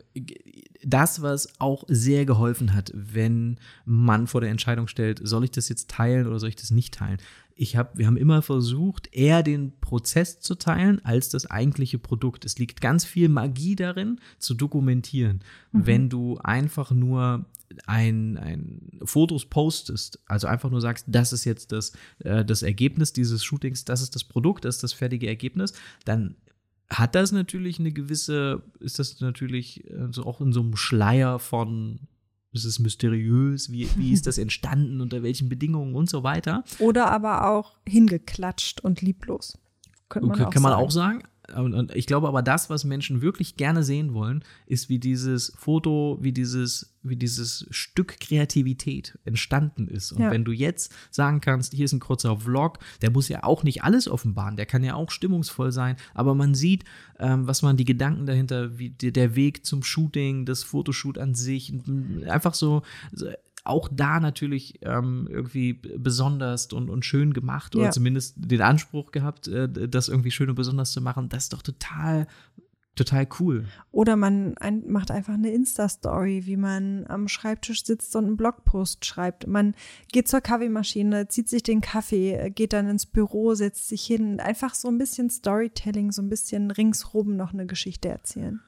das, 0.84 1.22
was 1.22 1.60
auch 1.60 1.84
sehr 1.88 2.26
geholfen 2.26 2.74
hat, 2.74 2.92
wenn 2.94 3.58
man 3.86 4.28
vor 4.28 4.42
der 4.42 4.50
Entscheidung 4.50 4.88
stellt, 4.88 5.20
soll 5.24 5.44
ich 5.44 5.52
das 5.52 5.70
jetzt 5.70 5.90
teilen 5.90 6.28
oder 6.28 6.40
soll 6.40 6.50
ich 6.50 6.56
das 6.56 6.72
nicht 6.72 6.94
teilen? 6.94 7.18
Ich 7.56 7.76
hab, 7.76 7.98
wir 7.98 8.08
haben 8.08 8.16
immer 8.16 8.42
versucht, 8.42 9.14
eher 9.14 9.44
den 9.44 9.74
Prozess 9.82 10.40
zu 10.40 10.56
teilen 10.56 11.04
als 11.04 11.28
das 11.28 11.46
eigentliche 11.46 12.00
Produkt. 12.00 12.46
Es 12.46 12.58
liegt 12.58 12.80
ganz 12.80 13.04
viel 13.04 13.28
Magie 13.28 13.76
darin, 13.76 14.22
zu 14.38 14.54
dokumentieren. 14.54 15.42
Mhm. 15.74 15.86
Wenn 15.86 16.10
du 16.10 16.38
einfach 16.38 16.92
nur 16.92 17.46
ein, 17.86 18.38
ein 18.38 19.00
Fotos 19.04 19.46
postest, 19.46 20.20
also 20.26 20.48
einfach 20.48 20.70
nur 20.70 20.82
sagst, 20.82 21.06
das 21.08 21.34
ist 21.34 21.46
jetzt 21.46 21.72
das, 21.72 21.92
äh, 22.20 22.46
das 22.46 22.64
Ergebnis 22.64 23.12
dieses 23.12 23.44
Shootings, 23.44 23.86
das 23.86 24.02
ist 24.02 24.16
das 24.16 24.24
Produkt, 24.24 24.66
das 24.66 24.76
ist 24.76 24.84
das 24.84 24.94
fertige 24.94 25.28
Ergebnis, 25.28 25.74
dann 26.06 26.36
hat 26.90 27.16
das 27.16 27.32
natürlich 27.32 27.80
eine 27.80 27.92
gewisse, 27.92 28.64
ist 28.80 29.00
das 29.00 29.20
natürlich 29.22 29.84
also 29.98 30.26
auch 30.26 30.42
in 30.42 30.54
so 30.54 30.62
einem 30.62 30.76
Schleier 30.76 31.40
von, 31.40 32.08
ist 32.52 32.66
es 32.66 32.80
mysteriös, 32.80 33.72
wie, 33.72 33.90
wie 33.96 34.12
ist 34.12 34.28
das 34.28 34.38
entstanden, 34.40 35.02
unter 35.02 35.22
welchen 35.22 35.50
Bedingungen 35.50 35.96
und 35.96 36.10
so 36.10 36.24
weiter. 36.24 36.64
Oder 36.80 37.12
aber 37.12 37.50
auch 37.50 37.78
hingeklatscht 37.88 38.82
und 38.82 39.02
lieblos. 39.02 39.58
Könnte 40.10 40.28
man, 40.28 40.36
okay, 40.38 40.46
auch, 40.46 40.52
kann 40.52 40.64
man 40.64 40.72
sagen. 40.72 40.84
auch 40.84 40.92
sagen. 40.92 41.24
Und 41.56 41.96
ich 41.96 42.06
glaube 42.06 42.28
aber, 42.28 42.42
das, 42.42 42.70
was 42.70 42.84
Menschen 42.84 43.22
wirklich 43.22 43.56
gerne 43.56 43.84
sehen 43.84 44.14
wollen, 44.14 44.44
ist, 44.66 44.90
wie 44.90 45.00
dieses 45.00 45.54
Foto, 45.58 46.18
wie 46.22 46.32
dieses, 46.32 46.96
wie 47.04 47.16
dieses 47.16 47.66
Stück 47.70 48.20
Kreativität 48.20 49.18
entstanden 49.26 49.88
ist. 49.88 50.12
Und 50.12 50.22
ja. 50.22 50.32
wenn 50.32 50.44
du 50.44 50.52
jetzt 50.52 50.94
sagen 51.12 51.42
kannst, 51.42 51.74
hier 51.74 51.86
ist 51.86 51.94
ein 51.94 52.00
kurzer 52.00 52.38
Vlog, 52.38 52.80
der 53.02 53.12
muss 53.12 53.30
ja 53.30 53.44
auch 53.44 53.64
nicht 53.64 53.84
alles 53.84 54.08
offenbaren, 54.08 54.58
der 54.58 54.66
kann 54.66 54.84
ja 54.84 54.96
auch 54.96 55.12
stimmungsvoll 55.12 55.72
sein, 55.72 55.96
aber 56.14 56.36
man 56.36 56.56
sieht, 56.56 56.84
ähm, 57.20 57.48
was 57.48 57.62
man 57.62 57.78
die 57.78 57.86
Gedanken 57.86 58.26
dahinter, 58.26 58.78
wie 58.78 58.90
der 58.90 59.36
Weg 59.36 59.66
zum 59.66 59.84
Shooting, 59.84 60.46
das 60.46 60.64
Fotoshoot 60.64 61.18
an 61.18 61.36
sich, 61.36 61.74
einfach 62.28 62.54
so, 62.54 62.82
so 63.12 63.28
auch 63.70 63.90
da 63.92 64.20
natürlich 64.20 64.80
ähm, 64.82 65.28
irgendwie 65.30 65.74
besonders 65.74 66.72
und, 66.74 66.90
und 66.90 67.06
schön 67.06 67.34
gemacht 67.34 67.76
oder 67.76 67.86
ja. 67.86 67.92
zumindest 67.92 68.36
den 68.38 68.62
Anspruch 68.62 69.12
gehabt, 69.12 69.48
äh, 69.48 69.70
das 69.88 70.10
irgendwie 70.10 70.32
schön 70.32 70.50
und 70.50 70.56
besonders 70.56 70.92
zu 70.92 71.02
machen. 71.02 71.30
Das 71.30 71.44
ist 71.44 71.54
doch 71.54 71.62
total 71.62 72.28
total 73.00 73.28
cool. 73.40 73.66
Oder 73.92 74.16
man 74.16 74.58
ein, 74.58 74.84
macht 74.88 75.10
einfach 75.10 75.34
eine 75.34 75.52
Insta-Story, 75.52 76.46
wie 76.46 76.58
man 76.58 77.06
am 77.08 77.28
Schreibtisch 77.28 77.86
sitzt 77.86 78.16
und 78.16 78.26
einen 78.26 78.38
Blogpost 78.38 79.06
schreibt. 79.06 79.48
Man 79.48 79.74
geht 80.12 80.28
zur 80.28 80.42
Kaffeemaschine, 80.42 81.30
zieht 81.30 81.48
sich 81.48 81.64
den 81.64 81.82
Kaffee, 81.82 82.50
geht 82.50 82.74
dann 82.74 82.90
ins 82.90 83.06
Büro, 83.06 83.54
setzt 83.54 83.88
sich 83.88 84.04
hin. 84.04 84.40
Einfach 84.40 84.76
so 84.76 84.90
ein 84.90 84.98
bisschen 84.98 85.30
Storytelling, 85.30 86.12
so 86.12 86.22
ein 86.22 86.30
bisschen 86.30 86.72
ringsrum 86.72 87.38
noch 87.38 87.54
eine 87.54 87.66
Geschichte 87.66 88.10
erzählen. 88.10 88.60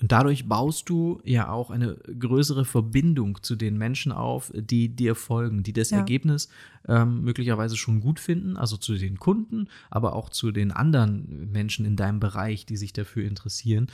Und 0.00 0.12
dadurch 0.12 0.48
baust 0.48 0.88
du 0.88 1.20
ja 1.24 1.50
auch 1.50 1.70
eine 1.70 1.96
größere 1.96 2.64
Verbindung 2.64 3.42
zu 3.42 3.56
den 3.56 3.76
Menschen 3.78 4.12
auf, 4.12 4.52
die 4.54 4.94
dir 4.94 5.16
folgen, 5.16 5.64
die 5.64 5.72
das 5.72 5.90
ja. 5.90 5.98
Ergebnis 5.98 6.48
ähm, 6.86 7.22
möglicherweise 7.22 7.76
schon 7.76 8.00
gut 8.00 8.20
finden, 8.20 8.56
also 8.56 8.76
zu 8.76 8.94
den 8.94 9.18
Kunden, 9.18 9.68
aber 9.90 10.14
auch 10.14 10.30
zu 10.30 10.52
den 10.52 10.70
anderen 10.70 11.50
Menschen 11.50 11.84
in 11.84 11.96
deinem 11.96 12.20
Bereich, 12.20 12.64
die 12.64 12.76
sich 12.76 12.92
dafür 12.92 13.24
interessieren. 13.24 13.88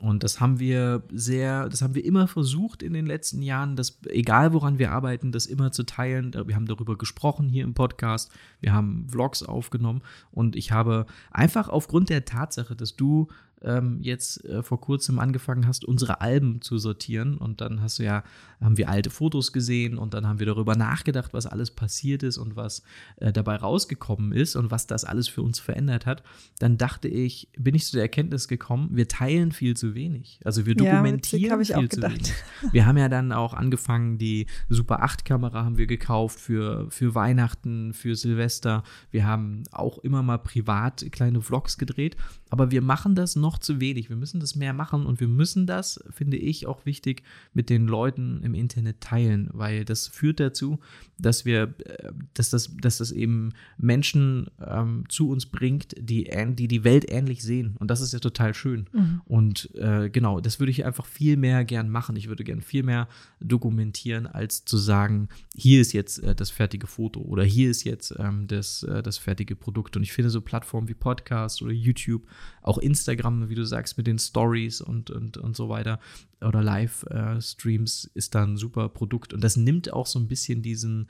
Und 0.00 0.22
das 0.22 0.38
haben 0.38 0.60
wir 0.60 1.02
sehr, 1.10 1.68
das 1.68 1.82
haben 1.82 1.96
wir 1.96 2.04
immer 2.04 2.28
versucht 2.28 2.84
in 2.84 2.92
den 2.92 3.04
letzten 3.04 3.42
Jahren, 3.42 3.74
dass 3.74 3.98
egal 4.06 4.52
woran 4.52 4.78
wir 4.78 4.92
arbeiten, 4.92 5.32
das 5.32 5.46
immer 5.46 5.72
zu 5.72 5.82
teilen. 5.82 6.32
Wir 6.46 6.54
haben 6.54 6.66
darüber 6.66 6.96
gesprochen 6.96 7.48
hier 7.48 7.64
im 7.64 7.74
Podcast, 7.74 8.30
wir 8.60 8.72
haben 8.72 9.08
Vlogs 9.08 9.42
aufgenommen 9.42 10.02
und 10.30 10.54
ich 10.54 10.70
habe 10.70 11.06
einfach 11.32 11.68
aufgrund 11.68 12.10
der 12.10 12.24
Tatsache, 12.24 12.76
dass 12.76 12.94
du 12.94 13.26
ähm, 13.62 13.98
jetzt 14.02 14.44
äh, 14.44 14.62
vor 14.62 14.80
kurzem 14.80 15.18
angefangen 15.18 15.66
hast, 15.66 15.84
unsere 15.84 16.20
Alben 16.20 16.60
zu 16.60 16.78
sortieren. 16.78 17.36
Und 17.38 17.60
dann 17.60 17.80
hast 17.80 17.98
du 17.98 18.04
ja, 18.04 18.22
haben 18.60 18.76
wir 18.76 18.88
alte 18.88 19.10
Fotos 19.10 19.52
gesehen 19.52 19.98
und 19.98 20.14
dann 20.14 20.26
haben 20.26 20.38
wir 20.38 20.46
darüber 20.46 20.76
nachgedacht, 20.76 21.32
was 21.32 21.46
alles 21.46 21.70
passiert 21.70 22.22
ist 22.22 22.38
und 22.38 22.56
was 22.56 22.82
äh, 23.16 23.32
dabei 23.32 23.56
rausgekommen 23.56 24.32
ist 24.32 24.56
und 24.56 24.70
was 24.70 24.86
das 24.86 25.04
alles 25.04 25.28
für 25.28 25.42
uns 25.42 25.58
verändert 25.60 26.06
hat. 26.06 26.22
Dann 26.58 26.76
dachte 26.76 27.08
ich, 27.08 27.48
bin 27.58 27.74
ich 27.74 27.86
zu 27.86 27.92
der 27.92 28.02
Erkenntnis 28.02 28.48
gekommen, 28.48 28.90
wir 28.92 29.08
teilen 29.08 29.52
viel 29.52 29.76
zu 29.76 29.94
wenig. 29.94 30.40
Also 30.44 30.66
wir 30.66 30.74
dokumentieren 30.74 31.60
ja, 31.60 31.78
viel 31.78 31.88
zu 31.88 32.02
wenig. 32.02 32.32
Wir 32.72 32.86
haben 32.86 32.98
ja 32.98 33.08
dann 33.08 33.32
auch 33.32 33.54
angefangen, 33.54 34.18
die 34.18 34.46
Super 34.68 35.02
8 35.02 35.24
Kamera 35.24 35.64
haben 35.64 35.78
wir 35.78 35.86
gekauft 35.86 36.38
für, 36.40 36.90
für 36.90 37.14
Weihnachten, 37.14 37.92
für 37.92 38.14
Silvester. 38.14 38.82
Wir 39.10 39.26
haben 39.26 39.64
auch 39.70 39.98
immer 39.98 40.22
mal 40.22 40.38
privat 40.38 41.06
kleine 41.12 41.40
Vlogs 41.40 41.78
gedreht, 41.78 42.16
aber 42.50 42.70
wir 42.70 42.82
machen 42.82 43.14
das 43.14 43.36
noch 43.36 43.47
noch 43.48 43.56
zu 43.56 43.80
wenig. 43.80 44.10
Wir 44.10 44.16
müssen 44.16 44.40
das 44.40 44.56
mehr 44.56 44.74
machen 44.74 45.06
und 45.06 45.20
wir 45.20 45.28
müssen 45.28 45.66
das, 45.66 46.04
finde 46.10 46.36
ich, 46.36 46.66
auch 46.66 46.84
wichtig 46.84 47.22
mit 47.54 47.70
den 47.70 47.86
Leuten 47.86 48.42
im 48.42 48.52
Internet 48.52 49.00
teilen, 49.00 49.48
weil 49.54 49.86
das 49.86 50.06
führt 50.06 50.38
dazu, 50.38 50.80
dass 51.18 51.46
wir, 51.46 51.74
äh, 51.84 52.12
dass 52.34 52.50
das, 52.50 52.76
dass 52.76 52.98
das 52.98 53.10
eben 53.10 53.54
Menschen 53.78 54.50
ähm, 54.60 55.04
zu 55.08 55.30
uns 55.30 55.46
bringt, 55.46 55.94
die, 55.98 56.30
die 56.50 56.68
die 56.68 56.84
Welt 56.84 57.10
ähnlich 57.10 57.42
sehen. 57.42 57.74
Und 57.78 57.90
das 57.90 58.02
ist 58.02 58.12
ja 58.12 58.18
total 58.18 58.52
schön. 58.52 58.86
Mhm. 58.92 59.22
Und 59.24 59.74
äh, 59.76 60.10
genau, 60.10 60.40
das 60.40 60.60
würde 60.60 60.70
ich 60.70 60.84
einfach 60.84 61.06
viel 61.06 61.38
mehr 61.38 61.64
gern 61.64 61.88
machen. 61.88 62.16
Ich 62.16 62.28
würde 62.28 62.44
gern 62.44 62.60
viel 62.60 62.82
mehr 62.82 63.08
dokumentieren, 63.40 64.26
als 64.26 64.66
zu 64.66 64.76
sagen, 64.76 65.28
hier 65.56 65.80
ist 65.80 65.94
jetzt 65.94 66.22
äh, 66.22 66.34
das 66.34 66.50
fertige 66.50 66.86
Foto 66.86 67.22
oder 67.22 67.44
hier 67.44 67.70
ist 67.70 67.84
jetzt 67.84 68.14
ähm, 68.18 68.46
das, 68.46 68.82
äh, 68.82 69.02
das 69.02 69.16
fertige 69.16 69.56
Produkt. 69.56 69.96
Und 69.96 70.02
ich 70.02 70.12
finde 70.12 70.28
so 70.28 70.42
Plattformen 70.42 70.88
wie 70.88 70.94
Podcast 70.94 71.62
oder 71.62 71.72
YouTube, 71.72 72.26
auch 72.60 72.76
Instagram 72.76 73.37
wie 73.48 73.54
du 73.54 73.64
sagst, 73.64 73.96
mit 73.96 74.06
den 74.06 74.18
Stories 74.18 74.80
und, 74.80 75.10
und, 75.10 75.36
und 75.36 75.56
so 75.56 75.68
weiter 75.68 76.00
oder 76.40 76.62
Live-Streams 76.62 78.10
ist 78.14 78.34
da 78.34 78.44
ein 78.44 78.56
super 78.56 78.88
Produkt. 78.88 79.32
Und 79.32 79.42
das 79.42 79.56
nimmt 79.56 79.92
auch 79.92 80.06
so 80.06 80.18
ein 80.18 80.28
bisschen 80.28 80.62
diesen, 80.62 81.08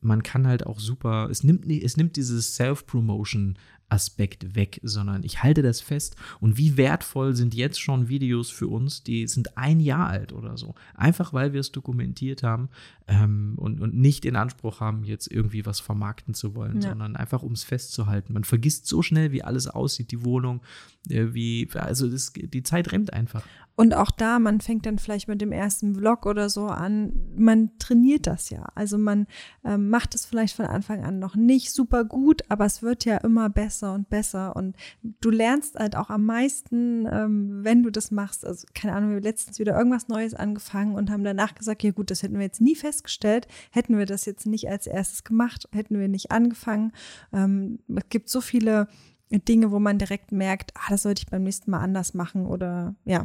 man 0.00 0.22
kann 0.22 0.46
halt 0.46 0.66
auch 0.66 0.80
super, 0.80 1.28
es 1.30 1.42
nimmt, 1.44 1.66
es 1.66 1.96
nimmt 1.96 2.16
dieses 2.16 2.54
Self-Promotion 2.56 3.58
Aspekt 3.88 4.54
weg, 4.54 4.80
sondern 4.82 5.24
ich 5.24 5.42
halte 5.42 5.62
das 5.62 5.80
fest. 5.80 6.16
Und 6.40 6.58
wie 6.58 6.76
wertvoll 6.76 7.34
sind 7.34 7.54
jetzt 7.54 7.80
schon 7.80 8.08
Videos 8.08 8.50
für 8.50 8.68
uns, 8.68 9.02
die 9.02 9.26
sind 9.26 9.56
ein 9.56 9.80
Jahr 9.80 10.08
alt 10.08 10.32
oder 10.32 10.56
so. 10.56 10.74
Einfach 10.94 11.32
weil 11.32 11.52
wir 11.52 11.60
es 11.60 11.72
dokumentiert 11.72 12.42
haben 12.42 12.68
ähm, 13.06 13.54
und, 13.56 13.80
und 13.80 13.94
nicht 13.94 14.24
in 14.24 14.36
Anspruch 14.36 14.80
haben, 14.80 15.04
jetzt 15.04 15.30
irgendwie 15.30 15.64
was 15.64 15.80
vermarkten 15.80 16.34
zu 16.34 16.54
wollen, 16.54 16.80
ja. 16.80 16.90
sondern 16.90 17.16
einfach 17.16 17.42
um 17.42 17.52
es 17.52 17.64
festzuhalten. 17.64 18.32
Man 18.34 18.44
vergisst 18.44 18.86
so 18.86 19.02
schnell, 19.02 19.32
wie 19.32 19.42
alles 19.42 19.66
aussieht, 19.68 20.10
die 20.10 20.24
Wohnung, 20.24 20.60
äh, 21.08 21.32
wie, 21.32 21.68
also 21.74 22.08
das, 22.08 22.32
die 22.34 22.62
Zeit 22.62 22.92
rennt 22.92 23.12
einfach. 23.12 23.42
Und 23.78 23.94
auch 23.94 24.10
da, 24.10 24.40
man 24.40 24.60
fängt 24.60 24.86
dann 24.86 24.98
vielleicht 24.98 25.28
mit 25.28 25.40
dem 25.40 25.52
ersten 25.52 25.94
Vlog 25.94 26.26
oder 26.26 26.50
so 26.50 26.66
an, 26.66 27.12
man 27.36 27.78
trainiert 27.78 28.26
das 28.26 28.50
ja. 28.50 28.66
Also 28.74 28.98
man 28.98 29.28
ähm, 29.64 29.88
macht 29.88 30.16
es 30.16 30.26
vielleicht 30.26 30.56
von 30.56 30.66
Anfang 30.66 31.04
an 31.04 31.20
noch 31.20 31.36
nicht 31.36 31.70
super 31.70 32.02
gut, 32.02 32.42
aber 32.48 32.64
es 32.64 32.82
wird 32.82 33.04
ja 33.04 33.18
immer 33.18 33.48
besser 33.48 33.94
und 33.94 34.10
besser. 34.10 34.56
Und 34.56 34.74
du 35.20 35.30
lernst 35.30 35.76
halt 35.76 35.94
auch 35.94 36.10
am 36.10 36.24
meisten, 36.24 37.06
ähm, 37.06 37.60
wenn 37.62 37.84
du 37.84 37.90
das 37.90 38.10
machst. 38.10 38.44
Also 38.44 38.66
keine 38.74 38.94
Ahnung, 38.94 39.10
wir 39.10 39.16
haben 39.18 39.22
letztens 39.22 39.60
wieder 39.60 39.78
irgendwas 39.78 40.08
Neues 40.08 40.34
angefangen 40.34 40.96
und 40.96 41.08
haben 41.08 41.22
danach 41.22 41.54
gesagt, 41.54 41.84
ja 41.84 41.92
gut, 41.92 42.10
das 42.10 42.24
hätten 42.24 42.34
wir 42.34 42.46
jetzt 42.46 42.60
nie 42.60 42.74
festgestellt, 42.74 43.46
hätten 43.70 43.96
wir 43.96 44.06
das 44.06 44.24
jetzt 44.24 44.44
nicht 44.44 44.68
als 44.68 44.88
erstes 44.88 45.22
gemacht, 45.22 45.68
hätten 45.70 46.00
wir 46.00 46.08
nicht 46.08 46.32
angefangen. 46.32 46.90
Ähm, 47.32 47.78
es 47.94 48.08
gibt 48.08 48.28
so 48.28 48.40
viele 48.40 48.88
Dinge, 49.30 49.70
wo 49.70 49.78
man 49.78 49.98
direkt 49.98 50.32
merkt, 50.32 50.72
ah, 50.74 50.90
das 50.90 51.02
sollte 51.02 51.22
ich 51.22 51.30
beim 51.30 51.44
nächsten 51.44 51.70
Mal 51.70 51.78
anders 51.78 52.12
machen 52.12 52.44
oder 52.44 52.96
ja. 53.04 53.24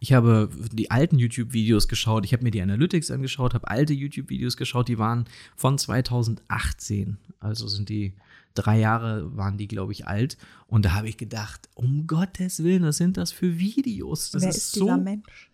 Ich 0.00 0.12
habe 0.12 0.48
die 0.72 0.90
alten 0.90 1.18
YouTube-Videos 1.18 1.88
geschaut, 1.88 2.24
ich 2.24 2.32
habe 2.32 2.42
mir 2.42 2.50
die 2.50 2.62
Analytics 2.62 3.10
angeschaut, 3.10 3.54
habe 3.54 3.68
alte 3.68 3.92
YouTube-Videos 3.92 4.56
geschaut, 4.56 4.88
die 4.88 4.98
waren 4.98 5.24
von 5.56 5.78
2018. 5.78 7.18
Also 7.40 7.68
sind 7.68 7.88
die 7.88 8.14
drei 8.56 8.78
Jahre 8.78 9.36
waren 9.36 9.58
die, 9.58 9.68
glaube 9.68 9.92
ich, 9.92 10.06
alt. 10.06 10.36
Und 10.66 10.84
da 10.84 10.94
habe 10.94 11.08
ich 11.08 11.16
gedacht, 11.16 11.68
um 11.74 12.06
Gottes 12.06 12.62
Willen, 12.62 12.82
was 12.82 12.96
sind 12.96 13.16
das 13.16 13.30
für 13.32 13.58
Videos? 13.58 14.30
Das 14.30 14.42
Wer 14.42 14.48
ist, 14.50 14.56
ist 14.56 14.72
so, 14.72 14.96
Mensch? 14.96 15.50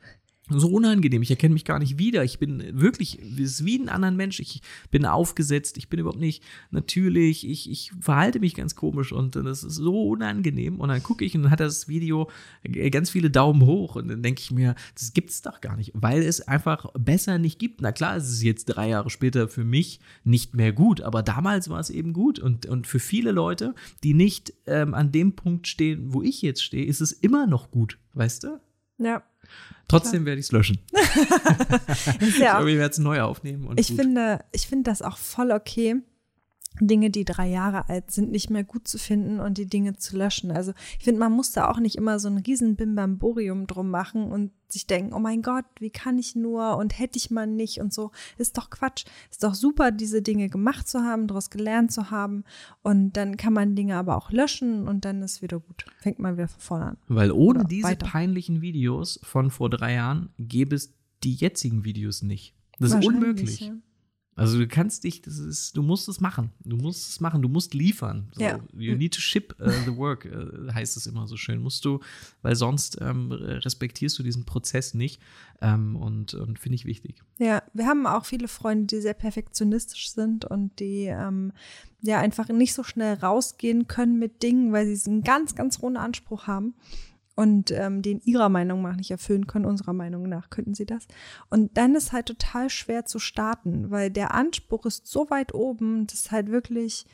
So 0.58 0.68
unangenehm. 0.68 1.22
Ich 1.22 1.30
erkenne 1.30 1.54
mich 1.54 1.64
gar 1.64 1.78
nicht 1.78 1.98
wieder. 1.98 2.24
Ich 2.24 2.38
bin 2.38 2.62
wirklich, 2.80 3.18
wie 3.22 3.78
ein 3.78 3.88
anderer 3.88 4.12
Mensch. 4.12 4.40
Ich 4.40 4.62
bin 4.90 5.06
aufgesetzt. 5.06 5.76
Ich 5.76 5.88
bin 5.88 6.00
überhaupt 6.00 6.20
nicht 6.20 6.42
natürlich. 6.70 7.48
Ich, 7.48 7.70
ich 7.70 7.92
verhalte 8.00 8.40
mich 8.40 8.54
ganz 8.54 8.74
komisch 8.74 9.12
und 9.12 9.36
das 9.36 9.64
ist 9.64 9.76
so 9.76 10.08
unangenehm. 10.08 10.80
Und 10.80 10.88
dann 10.88 11.02
gucke 11.02 11.24
ich 11.24 11.34
und 11.34 11.44
dann 11.44 11.50
hat 11.50 11.60
das 11.60 11.88
Video 11.88 12.30
ganz 12.90 13.10
viele 13.10 13.30
Daumen 13.30 13.64
hoch. 13.66 13.96
Und 13.96 14.08
dann 14.08 14.22
denke 14.22 14.40
ich 14.40 14.50
mir, 14.50 14.74
das 14.94 15.12
gibt 15.12 15.30
es 15.30 15.42
doch 15.42 15.60
gar 15.60 15.76
nicht, 15.76 15.92
weil 15.94 16.22
es 16.22 16.40
einfach 16.46 16.86
besser 16.98 17.38
nicht 17.38 17.58
gibt. 17.58 17.80
Na 17.80 17.92
klar, 17.92 18.16
es 18.16 18.30
ist 18.30 18.42
jetzt 18.42 18.66
drei 18.66 18.88
Jahre 18.88 19.10
später 19.10 19.48
für 19.48 19.64
mich 19.64 20.00
nicht 20.24 20.54
mehr 20.54 20.72
gut, 20.72 21.00
aber 21.00 21.22
damals 21.22 21.68
war 21.68 21.80
es 21.80 21.90
eben 21.90 22.12
gut. 22.12 22.38
Und, 22.38 22.66
und 22.66 22.86
für 22.86 23.00
viele 23.00 23.32
Leute, 23.32 23.74
die 24.02 24.14
nicht 24.14 24.52
ähm, 24.66 24.94
an 24.94 25.12
dem 25.12 25.34
Punkt 25.34 25.66
stehen, 25.66 26.12
wo 26.12 26.22
ich 26.22 26.42
jetzt 26.42 26.62
stehe, 26.62 26.84
ist 26.86 27.00
es 27.00 27.12
immer 27.12 27.46
noch 27.46 27.70
gut. 27.70 27.98
Weißt 28.14 28.44
du? 28.44 28.60
Ja. 28.98 29.22
Trotzdem 29.88 30.24
werde 30.24 30.38
ich 30.40 30.46
es 30.46 30.52
löschen. 30.52 30.78
ich 32.20 32.36
glaube, 32.36 32.70
ich 32.70 32.78
werde 32.78 32.92
es 32.92 32.98
neu 32.98 33.20
aufnehmen. 33.20 33.68
ich, 33.76 33.88
finde, 33.88 34.44
ich 34.52 34.66
finde 34.66 34.90
das 34.90 35.02
auch 35.02 35.18
voll 35.18 35.50
okay, 35.50 35.96
Dinge, 36.80 37.10
die 37.10 37.24
drei 37.24 37.48
Jahre 37.48 37.88
alt 37.88 38.10
sind, 38.10 38.30
nicht 38.30 38.50
mehr 38.50 38.64
gut 38.64 38.88
zu 38.88 38.98
finden 38.98 39.40
und 39.40 39.58
die 39.58 39.66
Dinge 39.66 39.96
zu 39.96 40.16
löschen. 40.16 40.50
Also 40.50 40.72
ich 40.98 41.04
finde, 41.04 41.20
man 41.20 41.32
muss 41.32 41.52
da 41.52 41.70
auch 41.70 41.78
nicht 41.78 41.96
immer 41.96 42.18
so 42.18 42.28
ein 42.28 42.38
riesen 42.38 42.76
Bimbamborium 42.76 43.66
drum 43.66 43.90
machen 43.90 44.30
und 44.32 44.52
sich 44.68 44.86
denken, 44.86 45.12
oh 45.12 45.18
mein 45.18 45.42
Gott, 45.42 45.66
wie 45.78 45.90
kann 45.90 46.18
ich 46.18 46.34
nur 46.34 46.78
und 46.78 46.98
hätte 46.98 47.18
ich 47.18 47.30
mal 47.30 47.46
nicht 47.46 47.78
und 47.80 47.92
so. 47.92 48.10
Ist 48.38 48.56
doch 48.56 48.70
Quatsch. 48.70 49.04
Ist 49.30 49.44
doch 49.44 49.54
super, 49.54 49.90
diese 49.90 50.22
Dinge 50.22 50.48
gemacht 50.48 50.88
zu 50.88 51.00
haben, 51.00 51.26
daraus 51.26 51.50
gelernt 51.50 51.92
zu 51.92 52.10
haben 52.10 52.44
und 52.82 53.16
dann 53.16 53.36
kann 53.36 53.52
man 53.52 53.76
Dinge 53.76 53.96
aber 53.96 54.16
auch 54.16 54.30
löschen 54.30 54.88
und 54.88 55.04
dann 55.04 55.22
ist 55.22 55.42
wieder 55.42 55.60
gut. 55.60 55.84
Fängt 55.98 56.18
man 56.18 56.36
wieder 56.36 56.48
von 56.48 56.60
vorne 56.60 56.84
an. 56.86 56.96
Weil 57.08 57.32
ohne 57.32 57.60
Oder 57.60 57.64
diese 57.68 57.88
weiter. 57.88 58.06
peinlichen 58.06 58.62
Videos 58.62 59.20
von 59.22 59.50
vor 59.50 59.68
drei 59.68 59.94
Jahren 59.94 60.30
gäbe 60.38 60.74
es 60.74 60.94
die 61.22 61.34
jetzigen 61.34 61.84
Videos 61.84 62.22
nicht. 62.22 62.54
Das 62.78 62.92
ist 62.92 63.06
unmöglich. 63.06 63.60
ja. 63.60 63.74
Also 64.34 64.58
du 64.58 64.66
kannst 64.66 65.04
dich, 65.04 65.20
das 65.20 65.38
ist, 65.38 65.76
du 65.76 65.82
musst 65.82 66.08
es 66.08 66.20
machen. 66.20 66.50
Du 66.64 66.76
musst 66.76 67.10
es 67.10 67.20
machen, 67.20 67.42
du 67.42 67.48
musst 67.48 67.74
liefern. 67.74 68.28
So, 68.32 68.40
Ja. 68.40 68.58
You 68.72 68.96
need 68.96 69.12
to 69.14 69.20
ship 69.20 69.54
uh, 69.60 69.70
the 69.84 69.94
work, 69.94 70.24
äh, 70.24 70.72
heißt 70.72 70.96
es 70.96 71.06
immer 71.06 71.26
so 71.28 71.36
schön. 71.36 71.60
Musst 71.60 71.84
du, 71.84 72.00
weil 72.40 72.56
sonst 72.56 72.98
ähm, 73.00 73.30
respektierst 73.30 74.18
du 74.18 74.22
diesen 74.22 74.44
Prozess 74.44 74.94
nicht. 74.94 75.20
Ähm, 75.60 75.96
und 75.96 76.34
und 76.34 76.58
finde 76.58 76.76
ich 76.76 76.86
wichtig. 76.86 77.22
Ja, 77.38 77.62
wir 77.74 77.86
haben 77.86 78.06
auch 78.06 78.24
viele 78.24 78.48
Freunde, 78.48 78.86
die 78.86 79.02
sehr 79.02 79.14
perfektionistisch 79.14 80.10
sind 80.10 80.46
und 80.46 80.80
die 80.80 81.04
ähm, 81.04 81.52
ja 82.00 82.18
einfach 82.18 82.48
nicht 82.48 82.72
so 82.72 82.82
schnell 82.82 83.14
rausgehen 83.14 83.86
können 83.86 84.18
mit 84.18 84.42
Dingen, 84.42 84.72
weil 84.72 84.86
sie 84.86 85.10
einen 85.10 85.22
ganz, 85.22 85.54
ganz 85.54 85.80
hohen 85.80 85.96
Anspruch 85.96 86.46
haben 86.46 86.74
und 87.34 87.70
ähm, 87.70 88.02
den 88.02 88.20
ihrer 88.20 88.48
Meinung 88.48 88.82
nach 88.82 88.96
nicht 88.96 89.10
erfüllen 89.10 89.46
können. 89.46 89.64
Unserer 89.64 89.92
Meinung 89.92 90.28
nach 90.28 90.50
könnten 90.50 90.74
sie 90.74 90.86
das. 90.86 91.06
Und 91.50 91.76
dann 91.76 91.94
ist 91.94 92.12
halt 92.12 92.26
total 92.26 92.68
schwer 92.70 93.04
zu 93.06 93.18
starten, 93.18 93.90
weil 93.90 94.10
der 94.10 94.34
Anspruch 94.34 94.86
ist 94.86 95.06
so 95.06 95.30
weit 95.30 95.54
oben, 95.54 96.06
das 96.06 96.20
ist 96.20 96.30
halt 96.30 96.50
wirklich 96.50 97.06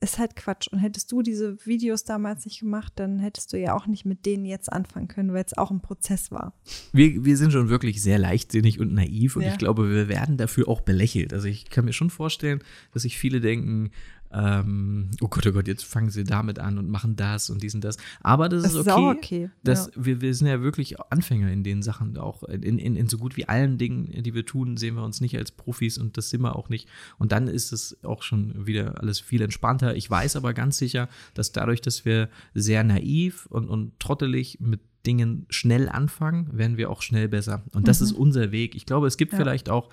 ist 0.00 0.18
halt 0.18 0.36
Quatsch. 0.36 0.68
Und 0.68 0.78
hättest 0.78 1.10
du 1.10 1.22
diese 1.22 1.64
Videos 1.64 2.04
damals 2.04 2.44
nicht 2.44 2.60
gemacht, 2.60 2.92
dann 2.96 3.18
hättest 3.18 3.52
du 3.52 3.58
ja 3.58 3.74
auch 3.74 3.86
nicht 3.86 4.04
mit 4.04 4.26
denen 4.26 4.44
jetzt 4.44 4.70
anfangen 4.70 5.08
können, 5.08 5.32
weil 5.32 5.44
es 5.44 5.56
auch 5.56 5.70
ein 5.70 5.80
Prozess 5.80 6.30
war. 6.30 6.52
Wir, 6.92 7.24
wir 7.24 7.36
sind 7.36 7.52
schon 7.52 7.70
wirklich 7.70 8.02
sehr 8.02 8.18
leichtsinnig 8.18 8.78
und 8.78 8.92
naiv 8.92 9.36
und 9.36 9.42
Ja. 9.42 9.48
ich 9.52 9.58
glaube, 9.58 9.90
wir 9.90 10.08
werden 10.08 10.36
dafür 10.36 10.68
auch 10.68 10.82
belächelt. 10.82 11.32
Also 11.32 11.48
ich 11.48 11.70
kann 11.70 11.86
mir 11.86 11.94
schon 11.94 12.10
vorstellen, 12.10 12.60
dass 12.92 13.02
sich 13.02 13.16
viele 13.16 13.40
denken, 13.40 13.90
ähm, 14.38 15.10
oh 15.22 15.28
Gott, 15.28 15.46
oh 15.46 15.52
Gott, 15.52 15.66
jetzt 15.66 15.84
fangen 15.84 16.10
sie 16.10 16.24
damit 16.24 16.58
an 16.58 16.76
und 16.78 16.90
machen 16.90 17.16
das 17.16 17.48
und 17.48 17.62
dies 17.62 17.74
und 17.74 17.82
das. 17.82 17.96
Aber 18.20 18.48
das, 18.50 18.64
Das 18.64 18.74
ist 18.74 18.80
ist 18.80 18.88
okay. 18.88 18.90
auch 18.92 19.14
okay, 19.14 19.50
Das, 19.64 19.86
ja. 19.96 20.04
wir, 20.04 20.20
wir 20.20 20.34
sind 20.34 20.46
ja 20.46 20.60
wirklich 20.60 21.00
Anfänger 21.10 21.50
in 21.50 21.62
den 21.64 21.82
Sachen, 21.82 22.18
auch 22.18 22.42
in, 22.42 22.78
in, 22.78 22.96
in 22.96 23.08
so 23.08 23.16
gut 23.18 23.36
wie 23.38 23.48
allen 23.48 23.78
Dingen, 23.78 24.22
die 24.22 24.34
wir 24.34 24.44
tun, 24.44 24.76
sehen 24.76 24.94
wir 24.96 25.04
uns 25.04 25.20
nicht 25.22 25.36
als 25.38 25.52
Profis 25.52 25.96
und 25.96 26.16
das 26.18 26.28
sind 26.30 26.42
wir 26.42 26.54
auch 26.56 26.68
nicht. 26.68 26.86
Und 27.18 27.32
dann 27.32 27.48
ist 27.48 27.72
es 27.72 27.96
auch 28.04 28.22
schon 28.22 28.66
wieder 28.66 29.00
alles 29.00 29.20
viel 29.20 29.40
entspannter. 29.40 29.96
Ich 29.96 30.10
weiß 30.10 30.36
aber 30.36 30.52
ganz 30.52 30.76
sicher, 30.76 31.08
dass 31.34 31.52
dadurch, 31.52 31.80
dass 31.80 32.04
wir 32.04 32.28
sehr 32.52 32.84
naiv 32.84 33.46
und, 33.46 33.68
und 33.68 33.98
trottelig 34.00 34.58
mit 34.60 34.80
Dingen 35.06 35.46
schnell 35.50 35.88
anfangen, 35.88 36.48
werden 36.52 36.76
wir 36.76 36.90
auch 36.90 37.00
schnell 37.00 37.28
besser. 37.28 37.62
Und 37.72 37.86
das 37.86 38.00
ist 38.00 38.10
unser 38.12 38.50
Weg. 38.50 38.74
Ich 38.74 38.86
glaube, 38.86 39.06
es 39.06 39.16
gibt 39.16 39.32
Mhm. 39.32 39.38
Ja. 39.38 39.44
vielleicht 39.44 39.70
auch 39.70 39.88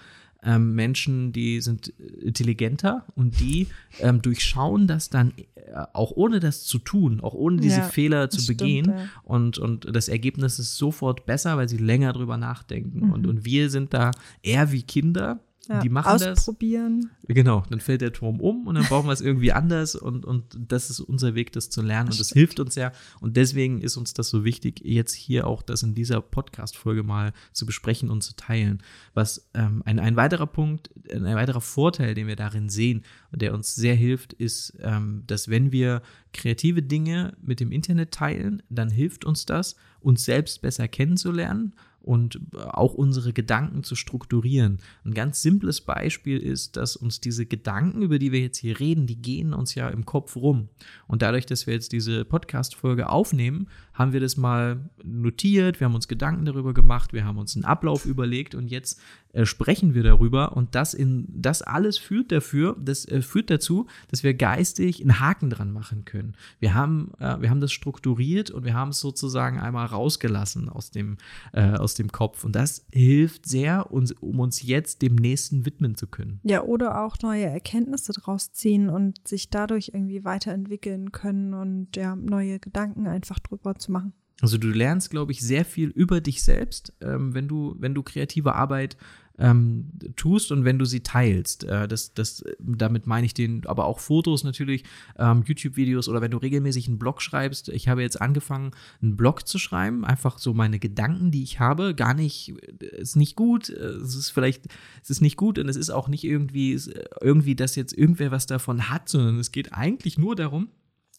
ähm, 0.45 0.75
Menschen, 0.75 1.31
die 1.31 1.61
sind 1.61 1.87
intelligenter 2.21 3.05
und 3.15 3.39
die 3.39 3.67
ähm, 3.99 4.21
durchschauen 4.21 4.87
das 4.87 5.09
dann 5.09 5.33
äh, 5.55 5.61
auch 5.93 6.11
ohne 6.11 6.39
das 6.39 6.63
zu 6.63 6.79
tun, 6.79 7.19
auch 7.21 7.33
ohne 7.33 7.57
diese 7.61 7.77
Ja, 7.77 7.83
Fehler 7.83 8.29
zu 8.29 8.41
stimmt, 8.41 8.59
begehen. 8.59 8.85
ja. 8.89 9.05
Und, 9.23 9.57
und 9.57 9.87
das 9.95 10.07
Ergebnis 10.09 10.59
ist 10.59 10.75
sofort 10.77 11.25
besser, 11.25 11.57
weil 11.57 11.69
sie 11.69 11.77
länger 11.77 12.13
drüber 12.13 12.37
nachdenken. 12.37 13.11
Und, 13.11 13.25
und 13.27 13.45
wir 13.45 13.69
sind 13.69 13.93
da 13.93 14.11
eher 14.41 14.71
wie 14.71 14.83
Kinder. 14.83 15.39
Ja, 15.69 15.79
die 15.79 15.89
machen 15.89 16.19
das. 16.19 16.39
ausprobieren. 16.39 17.11
Genau, 17.27 17.63
dann 17.69 17.79
fällt 17.79 18.01
der 18.01 18.11
Turm 18.11 18.41
um 18.41 18.67
und 18.67 18.75
dann 18.75 18.83
brauchen 18.83 19.07
wir 19.07 19.13
es 19.13 19.21
irgendwie 19.21 19.53
anders 19.53 19.95
und, 19.95 20.25
und 20.25 20.57
das 20.59 20.89
ist 20.89 20.99
unser 20.99 21.35
Weg, 21.35 21.53
das 21.53 21.69
zu 21.69 21.81
lernen 21.81 22.09
und 22.09 22.19
das 22.19 22.31
hilft 22.31 22.59
uns 22.59 22.75
ja 22.75 22.91
und 23.21 23.37
deswegen 23.37 23.81
ist 23.81 23.95
uns 23.95 24.13
das 24.13 24.27
so 24.27 24.43
wichtig, 24.43 24.81
jetzt 24.83 25.13
hier 25.13 25.47
auch 25.47 25.61
das 25.61 25.81
in 25.81 25.95
dieser 25.95 26.19
Podcast-Folge 26.21 27.03
mal 27.03 27.31
zu 27.53 27.65
besprechen 27.65 28.09
und 28.09 28.21
zu 28.23 28.35
teilen. 28.35 28.83
Was 29.13 29.49
ähm, 29.53 29.83
ein, 29.85 29.99
ein 29.99 30.17
weiterer 30.17 30.47
Punkt, 30.47 30.89
ein 31.09 31.23
weiterer 31.23 31.61
Vorteil, 31.61 32.13
den 32.13 32.27
wir 32.27 32.35
darin 32.35 32.67
sehen 32.67 33.03
und 33.31 33.41
der 33.41 33.53
uns 33.53 33.73
sehr 33.73 33.95
hilft, 33.95 34.33
ist, 34.33 34.73
ähm, 34.81 35.23
dass 35.27 35.47
wenn 35.47 35.71
wir 35.71 36.01
kreative 36.33 36.81
Dinge 36.81 37.37
mit 37.41 37.61
dem 37.61 37.71
Internet 37.71 38.11
teilen, 38.11 38.63
dann 38.69 38.89
hilft 38.89 39.23
uns 39.23 39.45
das, 39.45 39.77
uns 40.01 40.25
selbst 40.25 40.61
besser 40.61 40.89
kennenzulernen 40.89 41.73
und 42.03 42.39
auch 42.53 42.93
unsere 42.93 43.33
Gedanken 43.33 43.83
zu 43.83 43.95
strukturieren. 43.95 44.79
Ein 45.05 45.13
ganz 45.13 45.41
simples 45.41 45.81
Beispiel 45.81 46.37
ist, 46.37 46.75
dass 46.75 46.95
uns 46.95 47.21
diese 47.21 47.45
Gedanken, 47.45 48.01
über 48.01 48.19
die 48.19 48.31
wir 48.31 48.41
jetzt 48.41 48.57
hier 48.57 48.79
reden, 48.79 49.07
die 49.07 49.21
gehen 49.21 49.53
uns 49.53 49.73
ja 49.73 49.87
im 49.87 50.05
Kopf 50.05 50.35
rum. 50.35 50.67
Und 51.07 51.21
dadurch, 51.21 51.45
dass 51.45 51.65
wir 51.65 51.73
jetzt 51.73 51.93
diese 51.93 52.25
Podcast-Folge 52.25 53.09
aufnehmen, 53.09 53.69
haben 53.93 54.13
wir 54.13 54.19
das 54.19 54.37
mal 54.37 54.89
notiert, 55.03 55.79
wir 55.79 55.85
haben 55.85 55.95
uns 55.95 56.07
Gedanken 56.07 56.45
darüber 56.45 56.73
gemacht, 56.73 57.13
wir 57.13 57.25
haben 57.25 57.37
uns 57.37 57.55
einen 57.55 57.65
Ablauf 57.65 58.05
überlegt 58.05 58.55
und 58.55 58.69
jetzt 58.69 58.99
äh, 59.33 59.45
sprechen 59.45 59.93
wir 59.93 60.03
darüber 60.03 60.55
und 60.57 60.75
das 60.75 60.93
in 60.93 61.27
das 61.29 61.61
alles 61.61 61.97
führt 61.97 62.31
dafür, 62.31 62.75
das 62.79 63.05
äh, 63.05 63.21
führt 63.21 63.49
dazu, 63.49 63.87
dass 64.09 64.23
wir 64.23 64.33
geistig 64.33 65.01
einen 65.01 65.19
Haken 65.19 65.49
dran 65.49 65.71
machen 65.71 66.05
können. 66.05 66.35
Wir 66.59 66.73
haben 66.73 67.11
äh, 67.19 67.39
wir 67.41 67.49
haben 67.49 67.61
das 67.61 67.71
strukturiert 67.71 68.51
und 68.51 68.65
wir 68.65 68.73
haben 68.73 68.89
es 68.89 68.99
sozusagen 68.99 69.59
einmal 69.59 69.85
rausgelassen 69.85 70.69
aus 70.69 70.91
dem 70.91 71.17
äh, 71.53 71.73
aus 71.73 71.93
dem 71.93 72.11
Kopf 72.11 72.43
und 72.43 72.55
das 72.55 72.85
hilft 72.91 73.47
sehr, 73.47 73.91
uns, 73.91 74.11
um 74.13 74.39
uns 74.39 74.61
jetzt 74.61 75.01
dem 75.01 75.15
nächsten 75.15 75.65
widmen 75.65 75.95
zu 75.95 76.07
können. 76.07 76.39
Ja, 76.43 76.63
oder 76.63 77.03
auch 77.03 77.17
neue 77.21 77.45
Erkenntnisse 77.45 78.13
draus 78.13 78.51
ziehen 78.51 78.89
und 78.89 79.27
sich 79.27 79.49
dadurch 79.49 79.91
irgendwie 79.93 80.23
weiterentwickeln 80.23 81.11
können 81.11 81.53
und 81.53 81.95
ja, 81.95 82.15
neue 82.15 82.59
Gedanken 82.59 83.07
einfach 83.07 83.39
drüber 83.39 83.75
zu 83.83 83.91
machen. 83.91 84.13
Also 84.41 84.57
du 84.57 84.67
lernst, 84.67 85.09
glaube 85.09 85.31
ich, 85.31 85.41
sehr 85.41 85.63
viel 85.63 85.89
über 85.89 86.19
dich 86.19 86.43
selbst, 86.43 86.93
ähm, 87.01 87.33
wenn 87.33 87.47
du, 87.47 87.75
wenn 87.79 87.93
du 87.93 88.03
kreative 88.03 88.55
Arbeit 88.55 88.97
ähm, 89.39 89.89
tust 90.15 90.51
und 90.51 90.63
wenn 90.63 90.77
du 90.77 90.85
sie 90.85 91.01
teilst. 91.01 91.63
Äh, 91.63 91.87
das, 91.87 92.13
das, 92.13 92.43
damit 92.59 93.07
meine 93.07 93.25
ich 93.25 93.33
den, 93.33 93.65
aber 93.65 93.85
auch 93.85 93.99
Fotos 93.99 94.43
natürlich, 94.43 94.83
ähm, 95.17 95.43
YouTube-Videos 95.45 96.07
oder 96.07 96.21
wenn 96.21 96.31
du 96.31 96.37
regelmäßig 96.37 96.87
einen 96.87 96.99
Blog 96.99 97.21
schreibst. 97.21 97.69
Ich 97.69 97.87
habe 97.87 98.01
jetzt 98.01 98.21
angefangen, 98.21 98.71
einen 99.01 99.15
Blog 99.15 99.47
zu 99.47 99.57
schreiben, 99.57 100.05
einfach 100.05 100.37
so 100.37 100.53
meine 100.53 100.79
Gedanken, 100.79 101.31
die 101.31 101.43
ich 101.43 101.59
habe, 101.59 101.95
gar 101.95 102.13
nicht, 102.13 102.49
ist 102.81 103.15
nicht 103.15 103.35
gut, 103.35 103.69
äh, 103.69 103.73
es 103.75 104.15
ist 104.15 104.29
vielleicht, 104.29 104.65
es 105.01 105.09
ist 105.09 105.21
nicht 105.21 105.37
gut 105.37 105.57
und 105.57 105.69
es 105.69 105.77
ist 105.77 105.89
auch 105.89 106.07
nicht 106.07 106.23
irgendwie, 106.23 106.79
irgendwie, 107.21 107.55
dass 107.55 107.75
jetzt 107.75 107.97
irgendwer 107.97 108.31
was 108.31 108.45
davon 108.45 108.89
hat, 108.89 109.09
sondern 109.09 109.39
es 109.39 109.51
geht 109.51 109.73
eigentlich 109.73 110.17
nur 110.17 110.35
darum, 110.35 110.69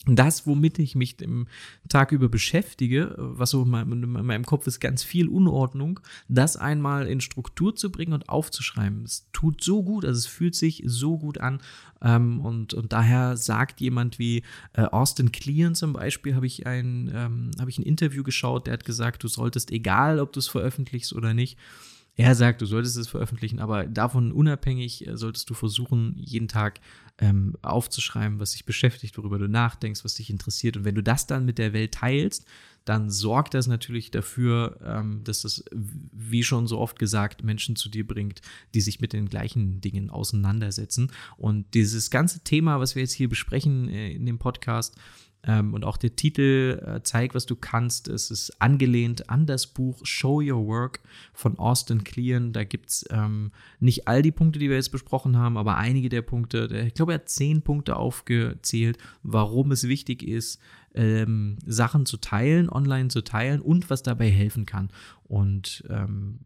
das, 0.06 0.46
womit 0.46 0.78
ich 0.78 0.94
mich 0.94 1.20
im 1.22 1.46
Tag 1.88 2.12
über 2.12 2.28
beschäftige, 2.28 3.14
was 3.16 3.50
so 3.50 3.62
in 3.62 3.70
meinem, 3.70 4.16
in 4.16 4.26
meinem 4.26 4.44
Kopf 4.44 4.66
ist, 4.66 4.80
ganz 4.80 5.02
viel 5.02 5.28
Unordnung, 5.28 6.00
das 6.28 6.56
einmal 6.56 7.06
in 7.06 7.20
Struktur 7.20 7.74
zu 7.74 7.90
bringen 7.90 8.12
und 8.12 8.28
aufzuschreiben. 8.28 9.04
Es 9.04 9.26
tut 9.32 9.62
so 9.64 9.82
gut, 9.82 10.04
also 10.04 10.18
es 10.18 10.26
fühlt 10.26 10.54
sich 10.54 10.82
so 10.86 11.16
gut 11.16 11.38
an. 11.38 11.60
Ähm, 12.02 12.40
und, 12.40 12.74
und 12.74 12.92
daher 12.92 13.36
sagt 13.36 13.80
jemand 13.80 14.18
wie 14.18 14.42
äh, 14.74 14.82
Austin 14.82 15.32
Kleon 15.32 15.74
zum 15.74 15.94
Beispiel, 15.94 16.34
habe 16.34 16.46
ich, 16.46 16.66
ein, 16.66 17.10
ähm, 17.14 17.50
habe 17.58 17.70
ich 17.70 17.78
ein 17.78 17.84
Interview 17.84 18.22
geschaut, 18.22 18.66
der 18.66 18.74
hat 18.74 18.84
gesagt, 18.84 19.22
du 19.22 19.28
solltest, 19.28 19.70
egal 19.70 20.20
ob 20.20 20.32
du 20.32 20.40
es 20.40 20.48
veröffentlichst 20.48 21.14
oder 21.14 21.32
nicht, 21.32 21.58
er 22.16 22.34
sagt, 22.34 22.60
du 22.60 22.66
solltest 22.66 22.96
es 22.96 23.08
veröffentlichen, 23.08 23.58
aber 23.58 23.86
davon 23.86 24.30
unabhängig 24.30 25.06
äh, 25.06 25.16
solltest 25.16 25.50
du 25.50 25.54
versuchen, 25.54 26.14
jeden 26.16 26.46
Tag 26.46 26.80
ähm, 27.18 27.57
aufzuschreiben, 27.62 28.40
was 28.40 28.53
dich 28.53 28.64
beschäftigt, 28.64 29.16
worüber 29.16 29.38
du 29.38 29.48
nachdenkst, 29.48 30.05
was 30.05 30.14
dich 30.14 30.31
interessiert. 30.31 30.77
Und 30.77 30.85
wenn 30.85 30.94
du 30.94 31.03
das 31.03 31.27
dann 31.27 31.44
mit 31.44 31.59
der 31.59 31.72
Welt 31.72 31.94
teilst, 31.94 32.44
dann 32.85 33.11
sorgt 33.11 33.55
das 33.55 33.66
natürlich 33.66 34.11
dafür, 34.11 34.79
ähm, 34.85 35.22
dass 35.24 35.42
das, 35.42 35.64
wie 35.72 36.42
schon 36.42 36.66
so 36.66 36.79
oft 36.79 36.98
gesagt, 36.98 37.42
Menschen 37.42 37.77
zu 37.77 37.88
dir 37.88 38.07
bringt, 38.07 38.42
die 38.74 38.81
sich 38.81 39.00
mit 39.00 39.12
den 39.12 39.29
gleichen 39.29 39.81
Dingen 39.81 40.11
auseinandersetzen. 40.11 41.11
Und 41.37 41.72
dieses 41.74 42.11
ganze 42.11 42.40
Thema, 42.40 42.81
was 42.81 42.94
wir 42.94 43.03
jetzt 43.03 43.12
hier 43.12 43.29
besprechen 43.29 43.88
äh, 43.88 44.12
in 44.12 44.27
dem 44.27 44.38
Podcast, 44.38 44.96
ähm, 45.46 45.74
und 45.74 45.85
auch 45.85 45.96
der 45.96 46.16
Titel 46.16 46.83
äh, 46.85 47.02
Zeig, 47.02 47.35
was 47.35 47.46
du 47.46 47.57
kannst. 47.57 48.09
Es 48.09 48.30
ist 48.30 48.61
angelehnt 48.61 49.28
an 49.30 49.46
das 49.46 49.66
Buch 49.66 50.00
Show 50.02 50.40
Your 50.40 50.66
Work 50.66 51.00
von 51.33 51.59
Austin 51.59 52.04
Kleon. 52.04 52.52
Da 52.52 52.64
gibt 52.64 52.90
es 52.90 53.04
ähm, 53.11 53.52
nicht 53.80 54.09
all 54.09 54.22
die 54.22 54.33
Punkte, 54.33 54.59
die 54.59 54.68
wir 54.68 54.76
jetzt 54.76 54.92
besprochen 54.92 55.37
haben, 55.37 55.57
aber 55.57 55.76
einige 55.76 56.09
der 56.09 56.22
Punkte. 56.22 56.68
Der, 56.68 56.87
ich 56.87 56.94
glaube, 56.94 57.12
er 57.12 57.18
hat 57.18 57.28
zehn 57.28 57.62
Punkte 57.62 57.96
aufgezählt, 57.96 58.98
warum 59.22 59.72
es 59.72 59.88
wichtig 59.88 60.22
ist, 60.22 60.61
ähm, 60.94 61.59
Sachen 61.66 62.07
zu 62.07 62.16
teilen, 62.16 62.68
online 62.68 63.09
zu 63.09 63.22
teilen 63.22 63.61
und 63.61 63.90
was 63.90 64.02
dabei 64.02 64.30
helfen 64.30 64.66
kann. 64.66 64.90
Und 65.24 65.85
ähm, 65.90 66.38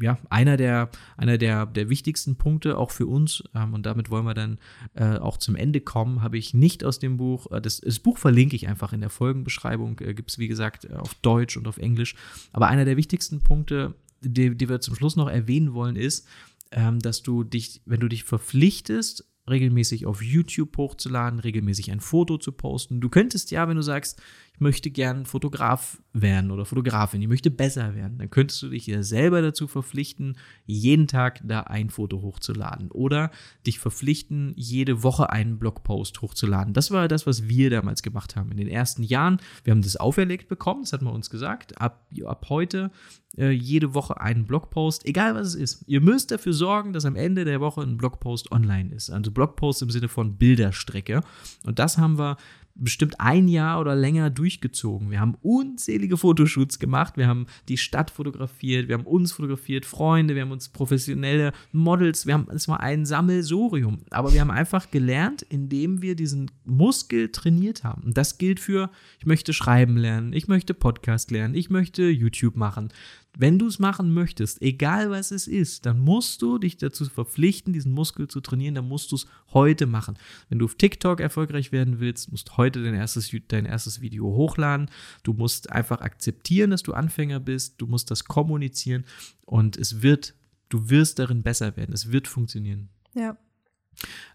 ja, 0.00 0.18
einer 0.30 0.56
der, 0.56 0.90
einer 1.16 1.38
der, 1.38 1.66
der 1.66 1.88
wichtigsten 1.88 2.36
Punkte 2.36 2.78
auch 2.78 2.90
für 2.90 3.06
uns, 3.06 3.42
ähm, 3.54 3.74
und 3.74 3.86
damit 3.86 4.10
wollen 4.10 4.24
wir 4.24 4.34
dann 4.34 4.58
äh, 4.94 5.16
auch 5.16 5.36
zum 5.36 5.56
Ende 5.56 5.80
kommen, 5.80 6.22
habe 6.22 6.38
ich 6.38 6.54
nicht 6.54 6.84
aus 6.84 6.98
dem 6.98 7.16
Buch, 7.16 7.50
äh, 7.50 7.60
das, 7.60 7.80
das 7.80 7.98
Buch 7.98 8.18
verlinke 8.18 8.56
ich 8.56 8.68
einfach 8.68 8.92
in 8.92 9.00
der 9.00 9.10
Folgenbeschreibung, 9.10 9.98
äh, 10.00 10.14
gibt 10.14 10.30
es 10.30 10.38
wie 10.38 10.48
gesagt 10.48 10.90
auf 10.92 11.14
Deutsch 11.14 11.56
und 11.56 11.66
auf 11.66 11.78
Englisch. 11.78 12.14
Aber 12.52 12.68
einer 12.68 12.84
der 12.84 12.96
wichtigsten 12.96 13.42
Punkte, 13.42 13.94
die, 14.20 14.56
die 14.56 14.68
wir 14.68 14.80
zum 14.80 14.94
Schluss 14.94 15.16
noch 15.16 15.28
erwähnen 15.28 15.74
wollen, 15.74 15.96
ist, 15.96 16.26
ähm, 16.70 17.00
dass 17.00 17.22
du 17.22 17.44
dich, 17.44 17.82
wenn 17.84 18.00
du 18.00 18.08
dich 18.08 18.24
verpflichtest, 18.24 19.28
regelmäßig 19.48 20.06
auf 20.06 20.22
YouTube 20.22 20.76
hochzuladen, 20.76 21.40
regelmäßig 21.40 21.90
ein 21.90 22.00
Foto 22.00 22.38
zu 22.38 22.52
posten. 22.52 23.00
Du 23.00 23.08
könntest 23.08 23.50
ja, 23.50 23.68
wenn 23.68 23.76
du 23.76 23.82
sagst, 23.82 24.20
ich 24.54 24.60
möchte 24.60 24.90
gern 24.90 25.26
Fotograf 25.26 26.00
werden 26.12 26.52
oder 26.52 26.64
Fotografin, 26.64 27.20
ich 27.20 27.28
möchte 27.28 27.50
besser 27.50 27.96
werden, 27.96 28.18
dann 28.18 28.30
könntest 28.30 28.62
du 28.62 28.68
dich 28.68 28.86
ja 28.86 29.02
selber 29.02 29.42
dazu 29.42 29.66
verpflichten, 29.66 30.36
jeden 30.64 31.08
Tag 31.08 31.40
da 31.42 31.62
ein 31.62 31.90
Foto 31.90 32.22
hochzuladen 32.22 32.92
oder 32.92 33.32
dich 33.66 33.80
verpflichten, 33.80 34.52
jede 34.54 35.02
Woche 35.02 35.30
einen 35.30 35.58
Blogpost 35.58 36.22
hochzuladen. 36.22 36.72
Das 36.72 36.92
war 36.92 37.08
das, 37.08 37.26
was 37.26 37.48
wir 37.48 37.68
damals 37.68 38.04
gemacht 38.04 38.36
haben 38.36 38.52
in 38.52 38.56
den 38.56 38.68
ersten 38.68 39.02
Jahren. 39.02 39.40
Wir 39.64 39.72
haben 39.72 39.82
das 39.82 39.96
auferlegt 39.96 40.48
bekommen, 40.48 40.82
das 40.82 40.92
hat 40.92 41.02
man 41.02 41.14
uns 41.14 41.30
gesagt. 41.30 41.80
Ab, 41.80 42.08
ab 42.24 42.46
heute 42.48 42.92
äh, 43.36 43.50
jede 43.50 43.94
Woche 43.94 44.20
einen 44.20 44.44
Blogpost, 44.44 45.04
egal 45.04 45.34
was 45.34 45.48
es 45.48 45.54
ist. 45.56 45.84
Ihr 45.88 46.00
müsst 46.00 46.30
dafür 46.30 46.52
sorgen, 46.52 46.92
dass 46.92 47.04
am 47.04 47.16
Ende 47.16 47.44
der 47.44 47.60
Woche 47.60 47.82
ein 47.82 47.96
Blogpost 47.96 48.52
online 48.52 48.94
ist. 48.94 49.10
Also 49.10 49.32
Blogpost 49.32 49.82
im 49.82 49.90
Sinne 49.90 50.06
von 50.06 50.36
Bilderstrecke. 50.36 51.22
Und 51.64 51.80
das 51.80 51.98
haben 51.98 52.18
wir 52.18 52.36
bestimmt 52.74 53.20
ein 53.20 53.46
Jahr 53.48 53.80
oder 53.80 53.94
länger 53.94 54.30
durchgezogen. 54.30 55.10
Wir 55.10 55.20
haben 55.20 55.36
unzählige 55.42 56.16
Fotoshoots 56.16 56.78
gemacht, 56.78 57.16
wir 57.16 57.28
haben 57.28 57.46
die 57.68 57.76
Stadt 57.76 58.10
fotografiert, 58.10 58.88
wir 58.88 58.94
haben 58.94 59.06
uns 59.06 59.32
fotografiert, 59.32 59.86
Freunde, 59.86 60.34
wir 60.34 60.42
haben 60.42 60.50
uns 60.50 60.68
professionelle 60.68 61.52
Models, 61.72 62.26
wir 62.26 62.34
haben, 62.34 62.48
es 62.50 62.66
war 62.66 62.80
ein 62.80 63.06
Sammelsorium. 63.06 63.98
Aber 64.10 64.32
wir 64.32 64.40
haben 64.40 64.50
einfach 64.50 64.90
gelernt, 64.90 65.42
indem 65.42 66.02
wir 66.02 66.16
diesen 66.16 66.50
Muskel 66.64 67.30
trainiert 67.30 67.84
haben. 67.84 68.02
Und 68.02 68.16
das 68.16 68.38
gilt 68.38 68.58
für, 68.58 68.90
ich 69.20 69.26
möchte 69.26 69.52
schreiben 69.52 69.96
lernen, 69.96 70.32
ich 70.32 70.48
möchte 70.48 70.74
Podcast 70.74 71.30
lernen, 71.30 71.54
ich 71.54 71.70
möchte 71.70 72.08
YouTube 72.08 72.56
machen 72.56 72.90
wenn 73.36 73.58
du 73.58 73.66
es 73.66 73.78
machen 73.78 74.12
möchtest, 74.12 74.62
egal 74.62 75.10
was 75.10 75.30
es 75.30 75.46
ist, 75.46 75.86
dann 75.86 76.00
musst 76.00 76.40
du 76.42 76.58
dich 76.58 76.76
dazu 76.76 77.04
verpflichten, 77.04 77.72
diesen 77.72 77.92
Muskel 77.92 78.28
zu 78.28 78.40
trainieren, 78.40 78.76
dann 78.76 78.88
musst 78.88 79.10
du 79.12 79.16
es 79.16 79.26
heute 79.52 79.86
machen. 79.86 80.16
Wenn 80.48 80.60
du 80.60 80.66
auf 80.66 80.76
TikTok 80.76 81.20
erfolgreich 81.20 81.72
werden 81.72 82.00
willst, 82.00 82.30
musst 82.30 82.48
du 82.48 82.56
heute 82.56 82.82
dein 82.82 82.94
erstes, 82.94 83.34
dein 83.48 83.66
erstes 83.66 84.00
Video 84.00 84.24
hochladen. 84.24 84.88
Du 85.24 85.32
musst 85.32 85.70
einfach 85.70 86.00
akzeptieren, 86.00 86.70
dass 86.70 86.82
du 86.82 86.92
Anfänger 86.92 87.40
bist, 87.40 87.74
du 87.78 87.86
musst 87.86 88.10
das 88.10 88.24
kommunizieren 88.24 89.04
und 89.44 89.76
es 89.76 90.02
wird, 90.02 90.34
du 90.68 90.88
wirst 90.90 91.18
darin 91.18 91.42
besser 91.42 91.76
werden, 91.76 91.92
es 91.92 92.12
wird 92.12 92.28
funktionieren. 92.28 92.88
Ja. 93.14 93.36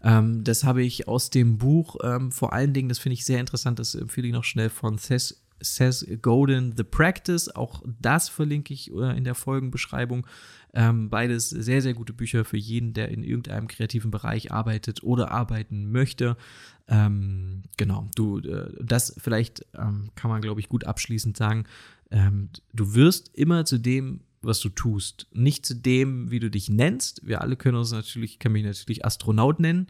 Ähm, 0.03 0.43
das 0.43 0.63
habe 0.63 0.83
ich 0.83 1.07
aus 1.07 1.29
dem 1.29 1.57
Buch 1.57 1.97
ähm, 2.03 2.31
vor 2.31 2.53
allen 2.53 2.73
Dingen, 2.73 2.89
das 2.89 2.99
finde 2.99 3.13
ich 3.13 3.25
sehr 3.25 3.39
interessant, 3.39 3.79
das 3.79 3.95
empfehle 3.95 4.27
ich 4.27 4.33
noch 4.33 4.43
schnell 4.45 4.69
von 4.69 4.97
Seth 4.97 5.35
Seth 5.61 6.21
Godin 6.21 6.73
The 6.75 6.83
Practice. 6.83 7.49
Auch 7.55 7.83
das 7.99 8.29
verlinke 8.29 8.73
ich 8.73 8.91
äh, 8.93 9.17
in 9.17 9.23
der 9.23 9.35
Folgenbeschreibung. 9.35 10.25
Ähm, 10.73 11.09
beides 11.09 11.49
sehr, 11.49 11.81
sehr 11.81 11.93
gute 11.93 12.13
Bücher 12.13 12.45
für 12.45 12.57
jeden, 12.57 12.93
der 12.93 13.09
in 13.09 13.23
irgendeinem 13.23 13.67
kreativen 13.67 14.11
Bereich 14.11 14.51
arbeitet 14.51 15.03
oder 15.03 15.31
arbeiten 15.31 15.91
möchte. 15.91 16.37
Ähm, 16.87 17.63
genau, 17.77 18.07
du, 18.15 18.39
äh, 18.39 18.71
das 18.79 19.15
vielleicht 19.17 19.65
ähm, 19.75 20.09
kann 20.15 20.29
man, 20.29 20.41
glaube 20.41 20.59
ich, 20.59 20.69
gut 20.69 20.85
abschließend 20.85 21.37
sagen. 21.37 21.65
Ähm, 22.11 22.49
du 22.73 22.93
wirst 22.93 23.31
immer 23.35 23.65
zu 23.65 23.79
dem, 23.79 24.21
was 24.41 24.59
du 24.59 24.69
tust, 24.69 25.27
nicht 25.33 25.65
zu 25.65 25.75
dem, 25.75 26.31
wie 26.31 26.39
du 26.39 26.49
dich 26.49 26.69
nennst. 26.69 27.27
Wir 27.27 27.41
alle 27.41 27.55
können 27.55 27.77
uns 27.77 27.91
natürlich, 27.91 28.33
ich 28.33 28.39
kann 28.39 28.51
mich 28.51 28.63
natürlich 28.63 29.05
Astronaut 29.05 29.59
nennen. 29.59 29.87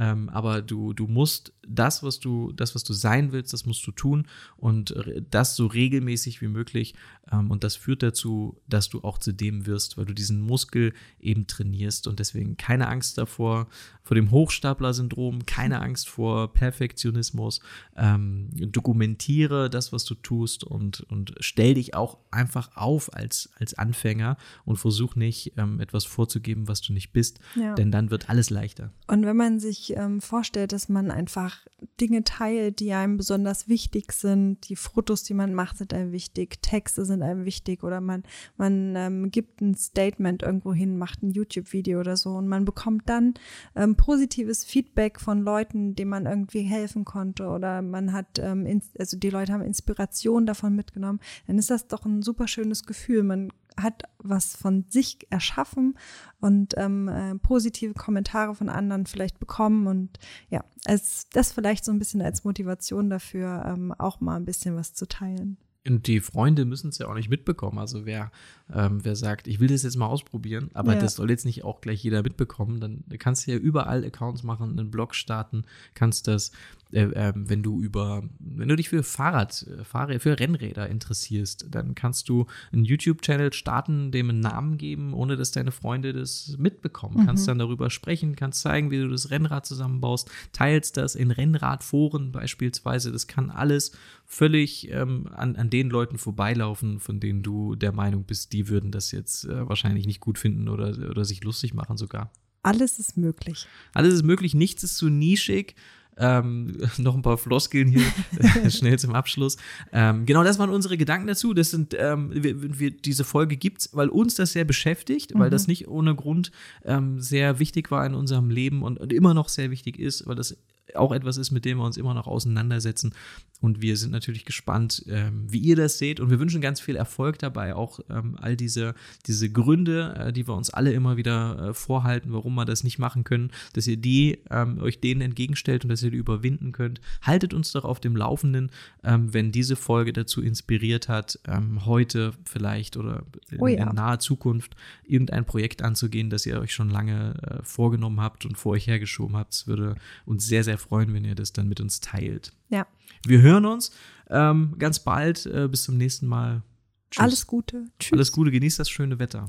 Ähm, 0.00 0.30
aber 0.30 0.62
du, 0.62 0.94
du 0.94 1.06
musst 1.06 1.52
das, 1.68 2.02
was 2.02 2.18
du, 2.20 2.52
das, 2.52 2.74
was 2.74 2.84
du 2.84 2.94
sein 2.94 3.32
willst, 3.32 3.52
das 3.52 3.66
musst 3.66 3.86
du 3.86 3.92
tun 3.92 4.26
und 4.56 4.94
das 5.30 5.56
so 5.56 5.66
regelmäßig 5.66 6.40
wie 6.40 6.48
möglich. 6.48 6.94
Ähm, 7.30 7.50
und 7.50 7.64
das 7.64 7.76
führt 7.76 8.02
dazu, 8.02 8.56
dass 8.66 8.88
du 8.88 9.02
auch 9.02 9.18
zu 9.18 9.32
dem 9.32 9.66
wirst, 9.66 9.98
weil 9.98 10.06
du 10.06 10.14
diesen 10.14 10.40
Muskel 10.40 10.94
eben 11.20 11.46
trainierst 11.46 12.06
und 12.06 12.18
deswegen 12.18 12.56
keine 12.56 12.88
Angst 12.88 13.18
davor, 13.18 13.68
vor 14.02 14.14
dem 14.14 14.30
Hochstapler-Syndrom, 14.30 15.44
keine 15.44 15.80
Angst 15.82 16.08
vor 16.08 16.52
Perfektionismus. 16.54 17.60
Ähm, 17.94 18.48
dokumentiere 18.54 19.68
das, 19.68 19.92
was 19.92 20.06
du 20.06 20.14
tust 20.14 20.64
und, 20.64 21.00
und 21.10 21.34
stell 21.40 21.74
dich 21.74 21.94
auch 21.94 22.16
einfach 22.30 22.74
auf 22.74 23.12
als, 23.14 23.50
als 23.58 23.74
Anfänger 23.74 24.38
und 24.64 24.78
versuch 24.78 25.14
nicht, 25.14 25.52
ähm, 25.58 25.78
etwas 25.78 26.06
vorzugeben, 26.06 26.68
was 26.68 26.80
du 26.80 26.94
nicht 26.94 27.12
bist, 27.12 27.38
ja. 27.54 27.74
denn 27.74 27.90
dann 27.92 28.10
wird 28.10 28.30
alles 28.30 28.48
leichter. 28.48 28.92
Und 29.06 29.26
wenn 29.26 29.36
man 29.36 29.60
sich 29.60 29.89
ähm, 29.96 30.20
vorstellt, 30.20 30.72
dass 30.72 30.88
man 30.88 31.10
einfach 31.10 31.66
Dinge 32.00 32.24
teilt, 32.24 32.80
die 32.80 32.92
einem 32.92 33.16
besonders 33.16 33.68
wichtig 33.68 34.12
sind, 34.12 34.68
die 34.68 34.76
Fotos, 34.76 35.22
die 35.22 35.34
man 35.34 35.54
macht, 35.54 35.78
sind 35.78 35.94
einem 35.94 36.12
wichtig, 36.12 36.62
Texte 36.62 37.04
sind 37.04 37.22
einem 37.22 37.44
wichtig 37.44 37.82
oder 37.82 38.00
man, 38.00 38.22
man 38.56 38.94
ähm, 38.96 39.30
gibt 39.30 39.60
ein 39.60 39.74
Statement 39.74 40.42
irgendwo 40.42 40.72
hin, 40.72 40.98
macht 40.98 41.22
ein 41.22 41.30
YouTube-Video 41.30 42.00
oder 42.00 42.16
so 42.16 42.30
und 42.30 42.48
man 42.48 42.64
bekommt 42.64 43.08
dann 43.08 43.34
ähm, 43.74 43.96
positives 43.96 44.64
Feedback 44.64 45.20
von 45.20 45.42
Leuten, 45.42 45.94
denen 45.94 46.10
man 46.10 46.26
irgendwie 46.26 46.62
helfen 46.62 47.04
konnte 47.04 47.48
oder 47.48 47.82
man 47.82 48.12
hat, 48.12 48.38
ähm, 48.38 48.82
also 48.98 49.16
die 49.16 49.30
Leute 49.30 49.52
haben 49.52 49.62
Inspiration 49.62 50.46
davon 50.46 50.74
mitgenommen, 50.74 51.20
dann 51.46 51.58
ist 51.58 51.70
das 51.70 51.86
doch 51.86 52.04
ein 52.04 52.22
super 52.22 52.48
schönes 52.48 52.84
Gefühl. 52.84 53.22
Man 53.22 53.52
hat 53.76 54.04
was 54.18 54.54
von 54.56 54.84
sich 54.88 55.26
erschaffen 55.30 55.96
und 56.40 56.74
ähm, 56.76 57.08
äh, 57.08 57.34
positive 57.36 57.94
Kommentare 57.94 58.54
von 58.54 58.68
anderen 58.68 59.06
vielleicht 59.06 59.38
bekommen 59.38 59.86
und 59.86 60.18
ja, 60.48 60.64
als 60.86 61.28
das 61.30 61.52
vielleicht 61.52 61.84
so 61.84 61.92
ein 61.92 61.98
bisschen 61.98 62.22
als 62.22 62.44
Motivation 62.44 63.10
dafür, 63.10 63.64
ähm, 63.66 63.92
auch 63.98 64.20
mal 64.20 64.36
ein 64.36 64.44
bisschen 64.44 64.76
was 64.76 64.94
zu 64.94 65.06
teilen. 65.06 65.58
Und 65.86 66.06
die 66.06 66.20
Freunde 66.20 66.66
müssen 66.66 66.88
es 66.88 66.98
ja 66.98 67.08
auch 67.08 67.14
nicht 67.14 67.30
mitbekommen. 67.30 67.78
Also 67.78 68.04
wer, 68.04 68.30
ähm, 68.72 69.02
wer 69.02 69.16
sagt, 69.16 69.46
ich 69.46 69.60
will 69.60 69.68
das 69.68 69.82
jetzt 69.82 69.96
mal 69.96 70.06
ausprobieren, 70.06 70.70
aber 70.74 70.94
ja. 70.94 71.00
das 71.00 71.14
soll 71.14 71.30
jetzt 71.30 71.46
nicht 71.46 71.64
auch 71.64 71.80
gleich 71.80 72.02
jeder 72.02 72.22
mitbekommen, 72.22 72.80
dann 72.80 73.04
kannst 73.18 73.46
du 73.46 73.52
ja 73.52 73.56
überall 73.56 74.04
Accounts 74.04 74.42
machen, 74.42 74.78
einen 74.78 74.90
Blog 74.90 75.14
starten, 75.14 75.64
kannst 75.94 76.28
das 76.28 76.52
äh, 76.92 77.02
äh, 77.02 77.32
wenn 77.36 77.62
du 77.62 77.80
über, 77.80 78.24
wenn 78.40 78.68
du 78.68 78.74
dich 78.74 78.88
für 78.88 79.02
Fahrrad, 79.02 79.64
äh, 79.68 79.84
Fahrrad, 79.84 80.22
für 80.22 80.38
Rennräder 80.38 80.88
interessierst, 80.88 81.66
dann 81.70 81.94
kannst 81.94 82.28
du 82.28 82.46
einen 82.72 82.84
YouTube-Channel 82.84 83.52
starten, 83.52 84.10
dem 84.10 84.30
einen 84.30 84.40
Namen 84.40 84.76
geben, 84.76 85.14
ohne 85.14 85.36
dass 85.36 85.52
deine 85.52 85.70
Freunde 85.70 86.12
das 86.12 86.56
mitbekommen. 86.58 87.22
Mhm. 87.22 87.26
Kannst 87.26 87.46
dann 87.46 87.58
darüber 87.58 87.90
sprechen, 87.90 88.34
kannst 88.34 88.62
zeigen, 88.62 88.90
wie 88.90 88.98
du 88.98 89.08
das 89.08 89.30
Rennrad 89.30 89.66
zusammenbaust, 89.66 90.30
teilst 90.52 90.96
das 90.96 91.14
in 91.14 91.30
Rennradforen 91.30 92.32
beispielsweise. 92.32 93.12
Das 93.12 93.28
kann 93.28 93.50
alles 93.50 93.92
völlig 94.32 94.88
ähm, 94.92 95.26
an, 95.34 95.56
an 95.56 95.70
den 95.70 95.90
Leuten 95.90 96.16
vorbeilaufen, 96.16 97.00
von 97.00 97.18
denen 97.18 97.42
du 97.42 97.74
der 97.74 97.90
Meinung 97.90 98.22
bist, 98.22 98.52
die 98.52 98.68
würden 98.68 98.92
das 98.92 99.10
jetzt 99.10 99.44
äh, 99.44 99.68
wahrscheinlich 99.68 100.06
nicht 100.06 100.20
gut 100.20 100.38
finden 100.38 100.68
oder, 100.68 101.10
oder 101.10 101.24
sich 101.24 101.42
lustig 101.42 101.74
machen 101.74 101.96
sogar. 101.96 102.30
Alles 102.62 103.00
ist 103.00 103.16
möglich. 103.16 103.66
Alles 103.92 104.14
ist 104.14 104.22
möglich, 104.22 104.54
nichts 104.54 104.84
ist 104.84 104.98
zu 104.98 105.08
nischig 105.08 105.74
ähm, 106.16 106.76
noch 106.98 107.16
ein 107.16 107.22
paar 107.22 107.38
Floskeln 107.38 107.88
hier 107.88 108.04
schnell 108.70 108.98
zum 109.00 109.14
Abschluss. 109.14 109.56
Ähm, 109.92 110.26
genau, 110.26 110.44
das 110.44 110.60
waren 110.60 110.70
unsere 110.70 110.96
Gedanken 110.96 111.26
dazu. 111.26 111.54
Das 111.54 111.70
sind, 111.70 111.96
ähm, 111.98 112.30
wir, 112.32 112.78
wir, 112.78 112.90
diese 112.92 113.24
Folge 113.24 113.56
gibt's, 113.56 113.90
weil 113.94 114.08
uns 114.08 114.36
das 114.36 114.52
sehr 114.52 114.64
beschäftigt, 114.64 115.34
mhm. 115.34 115.40
weil 115.40 115.50
das 115.50 115.66
nicht 115.66 115.88
ohne 115.88 116.14
Grund 116.14 116.52
ähm, 116.84 117.20
sehr 117.20 117.58
wichtig 117.58 117.90
war 117.90 118.06
in 118.06 118.14
unserem 118.14 118.50
Leben 118.50 118.82
und, 118.82 119.00
und 119.00 119.12
immer 119.12 119.34
noch 119.34 119.48
sehr 119.48 119.70
wichtig 119.70 119.98
ist, 119.98 120.26
weil 120.26 120.36
das 120.36 120.56
auch 120.96 121.12
etwas 121.12 121.36
ist, 121.36 121.50
mit 121.50 121.64
dem 121.64 121.78
wir 121.78 121.84
uns 121.84 121.96
immer 121.96 122.14
noch 122.14 122.26
auseinandersetzen. 122.26 123.14
Und 123.60 123.82
wir 123.82 123.96
sind 123.96 124.10
natürlich 124.10 124.44
gespannt, 124.44 125.04
ähm, 125.08 125.44
wie 125.48 125.58
ihr 125.58 125.76
das 125.76 125.98
seht. 125.98 126.18
Und 126.18 126.30
wir 126.30 126.40
wünschen 126.40 126.60
ganz 126.60 126.80
viel 126.80 126.96
Erfolg 126.96 127.38
dabei. 127.38 127.74
Auch 127.74 128.00
ähm, 128.08 128.36
all 128.40 128.56
diese, 128.56 128.94
diese 129.26 129.50
Gründe, 129.50 130.14
äh, 130.16 130.32
die 130.32 130.48
wir 130.48 130.54
uns 130.54 130.70
alle 130.70 130.92
immer 130.92 131.16
wieder 131.16 131.68
äh, 131.68 131.74
vorhalten, 131.74 132.32
warum 132.32 132.54
wir 132.54 132.64
das 132.64 132.84
nicht 132.84 132.98
machen 132.98 133.24
können, 133.24 133.50
dass 133.74 133.86
ihr 133.86 133.98
die 133.98 134.38
ähm, 134.50 134.78
euch 134.80 135.00
denen 135.00 135.20
entgegenstellt 135.20 135.84
und 135.84 135.90
dass 135.90 136.02
ihr 136.02 136.10
die 136.10 136.16
überwinden 136.16 136.72
könnt. 136.72 137.00
Haltet 137.20 137.52
uns 137.52 137.72
doch 137.72 137.84
auf 137.84 138.00
dem 138.00 138.16
Laufenden, 138.16 138.70
ähm, 139.04 139.32
wenn 139.34 139.52
diese 139.52 139.76
Folge 139.76 140.14
dazu 140.14 140.40
inspiriert 140.40 141.08
hat, 141.08 141.38
ähm, 141.46 141.84
heute 141.84 142.32
vielleicht 142.44 142.96
oder 142.96 143.24
in, 143.50 143.60
oh 143.60 143.66
ja. 143.66 143.88
in, 143.88 143.94
naher 143.94 144.20
Zukunft 144.20 144.74
irgendein 145.04 145.44
Projekt 145.44 145.82
anzugehen, 145.82 146.30
das 146.30 146.46
ihr 146.46 146.58
euch 146.60 146.72
schon 146.72 146.88
lange 146.88 147.34
äh, 147.42 147.62
vorgenommen 147.62 148.20
habt 148.20 148.46
und 148.46 148.56
vor 148.56 148.72
euch 148.72 148.86
hergeschoben 148.86 149.36
habt. 149.36 149.54
Es 149.54 149.66
würde 149.66 149.96
uns 150.24 150.46
sehr, 150.46 150.64
sehr 150.64 150.78
freuen, 150.80 151.14
wenn 151.14 151.24
ihr 151.24 151.34
das 151.34 151.52
dann 151.52 151.68
mit 151.68 151.80
uns 151.80 152.00
teilt. 152.00 152.52
Ja. 152.68 152.86
Wir 153.26 153.40
hören 153.40 153.66
uns 153.66 153.92
ähm, 154.28 154.74
ganz 154.78 155.00
bald. 155.00 155.46
Äh, 155.46 155.68
bis 155.68 155.84
zum 155.84 155.96
nächsten 155.96 156.26
Mal. 156.26 156.62
Tschüss. 157.10 157.22
Alles 157.22 157.46
Gute. 157.46 157.86
Tschüss. 157.98 158.12
Alles 158.12 158.32
Gute. 158.32 158.50
Genießt 158.50 158.78
das 158.78 158.88
schöne 158.88 159.18
Wetter. 159.18 159.46